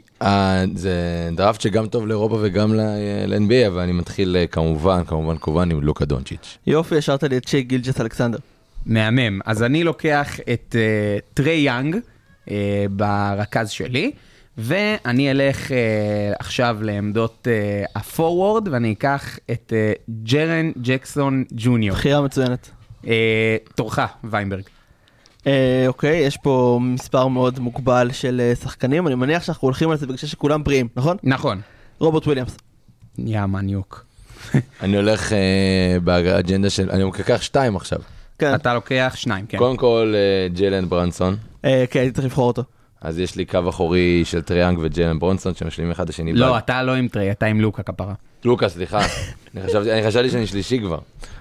זה 0.76 0.94
דראפט 1.36 1.62
שגם 1.62 1.88
טוב 1.88 2.08
לאירופה 2.08 2.38
וגם 2.42 2.74
ל-NBA, 2.74 3.68
אבל 3.68 3.82
אני 3.82 3.92
מתחיל 3.92 4.38
כמובן, 4.52 5.04
כמובן, 5.04 5.38
כמובן 5.38 5.72
עם 5.72 5.82
לוקה 5.82 6.06
דונצ'יץ'. 6.06 6.58
יופי, 6.68 6.98
השארת 6.98 7.24
לי 7.24 7.38
את 7.38 7.48
שי 7.48 7.62
גילג'ס 7.62 8.02
אלכסנדר. 8.02 8.38
מהמם. 8.86 9.40
אז 9.46 9.64
אני 9.64 9.84
לוקח 9.84 10.40
את 10.54 10.76
טרי 11.34 11.56
יאנג 11.56 11.96
כרכז 12.92 13.70
שלי, 13.70 14.12
ואני 14.58 15.32
אלך 15.32 15.68
אה, 15.68 15.72
עכשיו 16.40 16.78
לעמדות 16.82 17.48
אה, 17.48 17.92
הפורוורד, 17.96 18.68
ואני 18.68 18.94
אקח 18.94 19.40
את 19.52 19.74
אה, 19.74 20.12
ג'רן 20.24 20.72
ג'קסון 20.82 21.44
ג'וניור. 21.52 21.96
בחירה 21.96 22.22
מצוינת. 22.22 22.70
אה, 23.04 23.08
תורך, 23.76 24.00
ויינברג. 24.24 24.64
אה, 25.48 25.84
אוקיי, 25.88 26.18
יש 26.18 26.38
פה 26.38 26.80
מספר 26.82 27.28
מאוד 27.28 27.60
מוגבל 27.60 28.10
של 28.12 28.42
אה, 28.44 28.56
שחקנים, 28.56 29.08
אני 29.08 29.16
מניח 29.16 29.44
שאנחנו 29.44 29.66
הולכים 29.66 29.90
על 29.90 29.98
זה 29.98 30.06
בגלל 30.06 30.18
שכולם 30.18 30.64
בריאים, 30.64 30.88
נכון? 30.96 31.18
נכון. 31.24 31.62
רוברט 32.00 32.26
וויליאמס. 32.26 32.58
יא 33.18 33.46
מניוק. 33.46 34.06
אני 34.84 34.98
הולך 34.98 35.34
אה, 35.34 36.00
באג'נדה 36.04 36.70
של, 36.70 36.92
אני 36.92 37.10
אקח 37.10 37.42
שתיים 37.42 37.76
עכשיו. 37.76 38.00
כן, 38.40 38.56
אתה 38.56 38.74
לוקח 38.74 39.14
שניים, 39.16 39.46
כן. 39.46 39.58
קודם 39.58 39.78
כל 39.78 40.14
אה, 40.16 40.48
ג'לן 40.54 40.90
ברונסון, 40.90 41.38
אה, 41.66 41.86
כן, 41.90 42.00
הייתי 42.00 42.14
צריך 42.14 42.26
לבחור 42.26 42.48
אותו. 42.48 42.64
אז 43.02 43.20
יש 43.20 43.36
לי 43.36 43.46
קו 43.46 43.70
אחורי 43.70 44.22
של 44.26 44.42
טרי 44.42 44.58
יאנג 44.58 44.80
וג'לן 44.82 45.20
ברונסון 45.20 45.56
שמשלימים 45.56 45.92
אחד 45.92 46.04
את 46.04 46.10
השני. 46.10 46.34
לא, 46.34 46.58
אתה 46.58 46.84
לא 46.84 46.96
עם 46.96 47.08
טרי, 47.08 47.32
אתה 47.32 47.46
עם 47.46 47.62
לוקה 47.62 47.84
כפרה. 47.84 48.14
לוקה, 48.46 48.70
סליחה. 48.70 49.00
אני 49.56 49.68
חשבתי 49.68 49.94
אני 49.94 50.08
חשבתי 50.08 50.30
שאני 50.30 50.48
שלישי 50.48 50.80
כבר. 50.80 51.00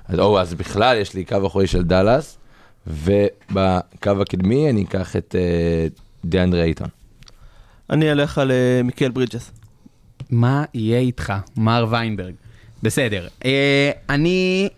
אז, 0.08 0.18
או, 0.18 0.40
אז 0.40 0.54
בכלל 0.54 0.96
יש 0.96 1.14
לי 1.14 1.24
קו 1.24 1.46
אחורי 1.46 1.66
של 1.66 1.82
דאלאס, 1.82 2.38
ובקו 2.86 4.22
הקדמי 4.22 4.70
אני 4.70 4.84
אקח 4.84 5.16
את 5.16 5.34
אה, 5.38 5.86
דיאנדרה 6.24 6.62
אייטון. 6.62 6.88
אני 7.90 8.12
אלך 8.12 8.38
על 8.38 8.50
אה, 8.50 8.80
מיקל 8.84 9.10
ברידג'ס. 9.10 9.50
מה 10.30 10.64
יהיה 10.74 10.98
איתך, 10.98 11.32
מר 11.56 11.86
ויינברג? 11.90 12.34
בסדר. 12.82 13.28
אני 14.08 14.68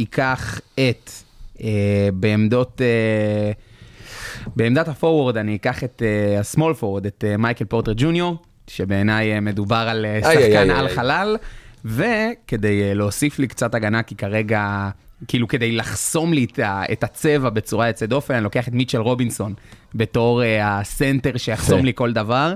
אקח 0.00 0.60
את, 0.74 1.10
בעמדות, 2.14 2.80
בעמדת 4.56 4.88
הפורוורד 4.88 5.36
אני 5.36 5.56
אקח 5.56 5.84
את 5.84 6.02
אה, 6.06 6.40
ה 6.40 6.46
small 6.46 6.74
forward, 6.74 7.06
את 7.06 7.24
אה, 7.26 7.36
מייקל 7.36 7.64
פורטר 7.64 7.92
ג'וניור, 7.96 8.36
שבעיניי 8.66 9.34
אה, 9.34 9.40
מדובר 9.40 9.86
על 9.90 10.06
אה, 10.06 10.20
שחקן 10.22 10.70
על. 10.70 10.88
חלל, 10.88 11.36
וכדי 11.84 12.82
אה, 12.82 12.94
להוסיף 12.94 13.38
לי 13.38 13.46
קצת 13.48 13.74
הגנה, 13.74 14.02
כי 14.02 14.14
כרגע... 14.14 14.90
כאילו 15.28 15.48
כדי 15.48 15.72
לחסום 15.72 16.32
לי 16.32 16.46
את, 16.92 17.04
הצבע 17.04 17.50
בצורה 17.50 17.88
יוצאת 17.88 18.08
דופן, 18.08 18.34
אני 18.34 18.44
לוקח 18.44 18.68
את 18.68 18.72
מיטשל 18.72 19.00
רובינסון 19.00 19.54
בתור 19.94 20.42
אה, 20.42 20.78
הסנטר 20.78 21.36
שיחסום. 21.36 21.84
לי 21.84 21.92
כל 21.94 22.12
דבר. 22.12 22.54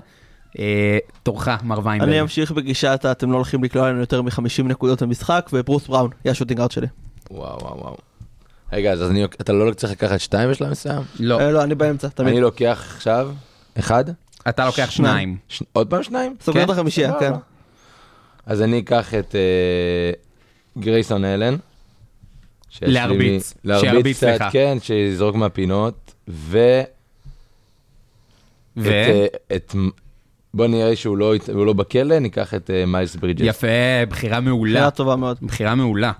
אה, 0.58 0.98
תורך, 1.22 1.48
מר 1.62 1.80
ויינברג. 1.84 2.08
אני 2.08 2.20
אמשיך 2.20 2.52
בגישת 2.52 3.06
אתם 3.10 3.30
לא 3.30 3.36
הולכים 3.36 3.64
לקלוע 3.64 3.88
לנו 3.90 4.00
יותר 4.00 4.22
מ-50 4.22 4.62
נקודות 4.64 5.02
במשחק, 5.02 5.50
וברוס 5.52 5.86
בראון 5.86 6.10
יהיה 6.24 6.32
ה 6.32 6.35
shooting 6.35 6.60
guard 6.60 6.70
שלי. 6.70 6.86
וואו, 7.30 7.58
וואו, 7.60 7.78
וואו. 7.78 7.96
רגע, 8.74 8.92
אז 8.92 9.10
אני, 9.10 9.24
אתה 9.24 9.52
לא 9.52 9.74
צריך 9.74 9.92
לקחת 9.92 10.20
שתיים 10.20 10.50
בשלב 10.50 10.70
מסוים? 10.70 11.02
לא, 11.20 11.40
אה, 11.40 11.50
לא, 11.50 11.62
אני 11.62 11.74
באמצע, 11.74 12.08
תמיד. 12.08 12.28
אני 12.28 12.40
לוקח 12.40 12.84
עכשיו 12.96 13.30
אחד, 13.78 14.04
אתה 14.48 14.66
לוקח 14.66 14.90
שניים. 14.90 15.36
ש... 15.48 15.62
עוד 15.72 15.90
פעם 15.90 16.02
שניים? 16.02 16.36
סוגר 16.40 16.60
כן, 16.60 16.64
את 16.64 16.70
החמישייה. 16.70 17.12
כן. 17.20 17.32
אז 18.46 18.62
אני 18.62 18.78
אקח 18.78 19.14
את 19.14 19.34
אה, 19.34 20.10
גרייסון 20.78 21.24
אלן. 21.24 21.56
להרביץ, 22.82 23.54
להרביץ 23.64 24.16
קצת. 24.16 24.38
כן, 24.52 24.78
שיזרוק 24.82 25.36
מהפינות, 25.36 26.14
ו... 26.28 26.58
ו? 28.76 28.88
את, 28.88 28.88
אה, 28.88 29.26
את... 29.56 29.74
בוא 30.54 30.66
נראה 30.66 30.96
שהוא 30.96 31.16
לא, 31.16 31.34
לא 31.48 31.72
בכלא, 31.72 32.18
ניקח 32.18 32.54
את 32.54 32.70
מיילס 32.86 33.16
ברידג'ס. 33.16 33.46
יפה, 33.46 33.66
בחירה 34.08 34.40
מעולה. 34.40 34.72
בחירה 34.72 34.90
טובה 34.90 35.16
מאוד. 35.16 35.38
בחירה 35.42 35.74
מעולה. 35.74 36.12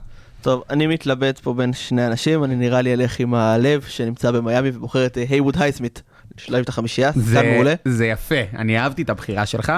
טוב, 0.45 0.62
אני 0.70 0.86
מתלבט 0.86 1.38
פה 1.38 1.55
בין 1.55 1.72
שני 1.72 2.07
אנשים, 2.07 2.45
אני 2.45 2.57
נראה 2.57 2.82
לי 2.82 2.95
אלך 2.95 3.20
עם 3.20 3.34
הלב 3.34 3.84
שנמצא 3.88 4.30
במיאמי 4.30 4.70
ובוחר 4.74 5.07
את 5.07 5.16
הייווד 5.16 5.57
הייסמית. 5.59 6.03
לשלב 6.38 6.62
את 6.62 6.68
החמישייה, 6.68 7.12
שחקן 7.12 7.49
מעולה. 7.55 7.74
זה 7.84 8.07
יפה, 8.07 8.40
אני 8.55 8.78
אהבתי 8.78 9.03
את 9.03 9.11
הבחירה 9.11 9.47
שלך, 9.47 9.72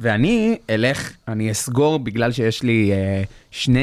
ואני 0.00 0.56
אלך, 0.70 1.12
אני 1.28 1.50
אסגור 1.50 1.98
בגלל 1.98 2.32
שיש 2.32 2.62
לי 2.62 2.92
אה, 2.92 3.22
שני 3.50 3.80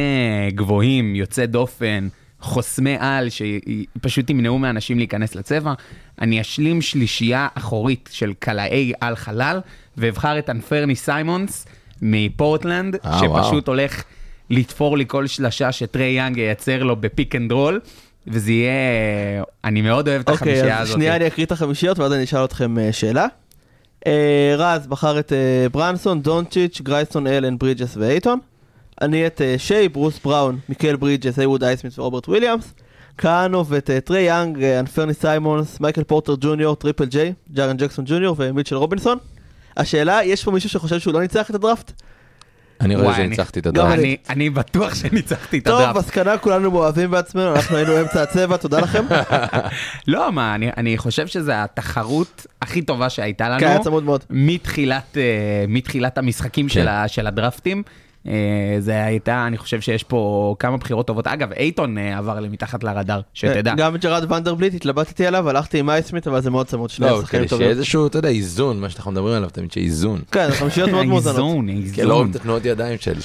גבוהים, 0.56 1.16
יוצאי 1.16 1.48
דופן, 1.48 2.08
חוסמי 2.40 2.96
על, 3.00 3.28
שפשוט 3.30 4.30
ימנעו 4.30 4.60
מאנשים 4.60 4.98
להיכנס 4.98 5.36
לצבע. 5.36 5.74
אני 6.22 6.42
אשלים 6.42 6.82
שלישייה 6.82 7.48
אחורית 7.54 8.10
של 8.12 8.34
קלעי 8.40 8.94
על 9.02 9.16
חלל, 9.16 9.60
ואבחר 9.98 10.40
את 10.40 10.50
אנפרני 10.50 10.96
סיימונס 10.96 11.66
מפורטלנד, 12.02 12.96
אה, 13.06 13.20
שפשוט 13.20 13.70
וואו. 13.70 13.80
הולך 13.80 14.04
לתפור 14.50 14.98
לי 14.98 15.06
כל 15.08 15.28
שלשה 15.28 15.72
שטרי 15.72 16.06
יאנג 16.06 16.38
ייצר 16.38 16.84
לו 16.84 16.96
ב 16.96 17.04
pick 17.04 17.36
and 17.36 17.52
roll. 17.52 17.80
וזה 18.28 18.52
יהיה, 18.52 19.44
אני 19.64 19.82
מאוד 19.82 20.08
אוהב 20.08 20.22
את 20.22 20.30
אוקיי, 20.30 20.52
החמישייה 20.52 20.78
אז 20.80 20.88
הזאת. 20.88 20.96
שנייה 20.96 21.16
אני 21.16 21.28
אקריא 21.28 21.46
את 21.46 21.52
החמישיות 21.52 22.00
ואז 22.00 22.14
אני 22.14 22.24
אשאל 22.24 22.46
אתכם 22.46 22.80
אה, 22.80 22.94
שאלה. 22.94 23.28
אה, 24.08 24.56
רז 24.58 24.88
בחר 24.88 25.20
את 25.20 25.34
אה, 25.34 25.70
ברונסון, 25.72 26.22
דונצ'יץ', 26.22 26.82
גרייסון 26.82 27.28
אלן, 27.28 27.58
ברידג'ס 27.58 27.98
ואייטון. 27.98 28.40
אני 29.02 29.28
את 29.28 29.42
אה, 29.42 29.56
שי, 29.58 29.90
ברוס 29.90 30.20
בראון, 30.26 30.60
מיקל 30.70 30.96
ברידג'ס, 30.96 31.40
הייווד 31.40 31.64
הייסמית 31.64 32.00
ורוברט 32.00 32.28
וויליאמס. 32.28 32.74
כהנוב 33.18 33.74
אה, 33.74 33.80
טרי 33.80 34.22
יאנג, 34.22 34.64
אנפרני 34.64 35.14
סיימונס, 35.14 35.80
מייקל 35.80 36.04
פורטר 36.04 36.36
ג'וניור, 36.40 36.76
טריפל 36.76 37.06
ג'יי, 37.06 37.34
ג'ארן 37.54 37.78
ג'קסון 37.78 38.06
ג'וניור 38.08 38.36
ומיטשל 38.40 38.76
רובינסון. 38.76 39.18
השאלה, 39.78 40.24
יש 40.24 40.44
פה 40.44 40.52
מישהו 40.52 40.70
שחושב 40.70 41.00
שהוא 41.00 41.14
לא 41.14 41.22
ניצח 41.22 41.50
את 41.50 41.56
הדראפט? 41.56 41.92
אני 42.82 42.96
רואה 42.96 43.16
שניצחתי 43.16 43.60
את 43.60 43.66
הדראפט. 43.66 43.94
אני- 44.00 44.18
אני 44.30 44.50
בטוח 44.50 44.96
שניצחתי 44.96 45.58
את 45.58 45.66
טוב, 45.66 45.80
הדראפט. 45.82 45.98
מסקנה, 46.00 46.38
כולנו 46.38 46.72
מאוהבים 46.72 47.12
בעצמנו, 47.12 47.56
אנחנו 47.56 47.78
היינו 47.78 48.02
אמצע 48.02 48.22
הצבע, 48.24 48.58
תודה 48.58 48.80
לכם. 48.80 49.06
לא, 50.08 50.32
מה, 50.32 50.56
אני- 50.56 50.70
אני 50.78 50.98
חושב 50.98 51.28
שזו 51.28 51.52
התחרות 51.52 52.46
הכי 52.62 52.82
טובה 52.82 53.10
שהייתה 53.10 53.50
לנו. 53.50 53.60
כן, 53.60 53.68
היה 53.68 53.80
צמוד 53.80 54.04
מאוד. 54.04 54.24
מתחילת, 54.30 55.18
אה, 55.18 55.24
המשחקים 56.18 56.70
של, 56.70 56.86
כן. 56.86 57.08
של 57.08 57.28
הדרפטים. 57.28 57.84
אה, 58.28 58.76
זה 58.80 59.04
הייתה, 59.06 59.48
אני 59.48 59.58
חושב 59.58 59.82
שיש 59.82 60.04
פה 60.04 60.56
כמה 60.60 60.78
בחירות 60.78 61.08
טובות. 61.08 61.28
אגב, 61.28 61.52
אייטון 61.52 61.98
אה, 61.98 62.18
עבר 62.18 62.40
לי 62.40 62.50
מתחת 62.50 62.84
לרדאר, 62.84 63.22
שתדע. 63.34 63.74
גם 63.78 63.98
ג'רד 63.98 64.32
ונדרבליט, 64.32 64.74
התלבטתי 64.74 65.26
עליו, 65.26 65.50
הלכתי 65.50 65.80
עם 65.80 65.90
אייסמית, 65.90 66.28
אבל 66.28 66.42
זה 66.42 66.50
מאוד 66.50 66.68
צמוד, 66.68 66.90
שני 66.90 67.06
לא, 67.06 67.18
השחקנים 67.20 67.42
כדי 67.42 67.50
טובים. 67.50 67.66
שיהיה 67.66 67.78
איזשהו, 67.78 68.08
אתה 68.08 68.18
יודע, 68.18 68.30
איזון, 68.30 68.80
מה 68.80 68.90
שאנחנו 68.90 69.12
מדברים 69.12 69.36
עליו 69.36 69.50
תמיד, 69.50 69.72
שיהיה 69.72 69.86
איזון. 69.90 70.22
כן, 70.32 70.52
חמישיות 70.52 70.90
מאוד 70.90 71.06
מאוזנות. 71.06 71.36
איזון, 71.36 71.94
כי 71.94 72.04
לא 72.04 72.14
רואים 72.14 72.28
איזון. 72.28 72.32
את 72.32 72.36
התנועות 72.36 72.66
ידיים 72.66 72.98
שלי. 73.00 73.16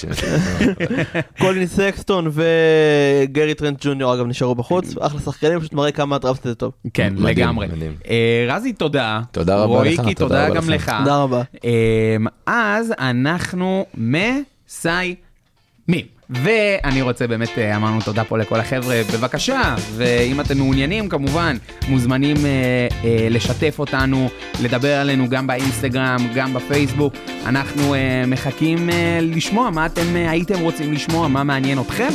קולין 1.40 1.66
סקסטון 1.66 2.30
וגרי 2.32 3.55
טרנט 3.55 3.78
ג'וניור 3.86 4.14
אגב 4.14 4.26
נשארו 4.26 4.55
בחוץ, 4.55 4.94
אחלה 5.01 5.20
שחקנים, 5.20 5.61
פשוט 5.61 5.72
מראה 5.72 5.92
כמה 5.92 6.16
הדראפט 6.16 6.46
הזה 6.46 6.55
טוב. 6.55 6.72
כן, 6.94 7.14
לגמרי. 7.18 7.68
אה, 8.09 8.46
רזי, 8.48 8.72
תודה. 8.72 9.20
תודה 9.32 9.62
רבה 9.62 9.84
לך, 9.84 10.01
כי 10.07 10.14
תודה 10.14 10.51
גם. 10.51 10.70
לך. 10.70 10.92
תודה 10.98 11.22
רבה. 11.22 11.42
אז 12.46 12.92
אנחנו 12.98 13.86
מסיימים. 14.70 16.04
ואני 16.30 17.02
רוצה 17.02 17.26
באמת, 17.26 17.58
אה, 17.58 17.76
אמרנו 17.76 18.00
תודה 18.00 18.24
פה 18.24 18.38
לכל 18.38 18.60
החבר'ה, 18.60 19.02
בבקשה, 19.12 19.74
ואם 19.96 20.40
אתם 20.40 20.58
מעוניינים 20.58 21.08
כמובן, 21.08 21.56
מוזמנים 21.88 22.36
אה, 22.36 22.88
אה, 23.04 23.28
לשתף 23.30 23.78
אותנו, 23.78 24.28
לדבר 24.62 24.94
עלינו 24.96 25.28
גם 25.28 25.46
באינסטגרם, 25.46 26.16
גם 26.34 26.54
בפייסבוק. 26.54 27.14
אנחנו 27.46 27.94
אה, 27.94 28.24
מחכים 28.26 28.90
אה, 28.90 29.18
לשמוע 29.22 29.70
מה 29.70 29.86
אתם 29.86 30.16
אה, 30.16 30.30
הייתם 30.30 30.60
רוצים 30.60 30.92
לשמוע, 30.92 31.28
מה 31.28 31.44
מעניין 31.44 31.80
אתכם. 31.80 32.10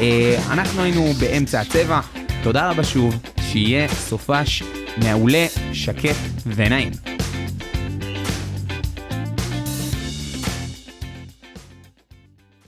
אה, 0.00 0.38
אנחנו 0.50 0.82
היינו 0.82 1.12
באמצע 1.20 1.60
הצבע, 1.60 2.00
תודה 2.42 2.70
רבה 2.70 2.84
שוב, 2.84 3.22
שיהיה 3.40 3.88
סופש 3.88 4.62
מעולה, 5.02 5.46
שקט 5.72 6.16
ונעים. 6.46 6.90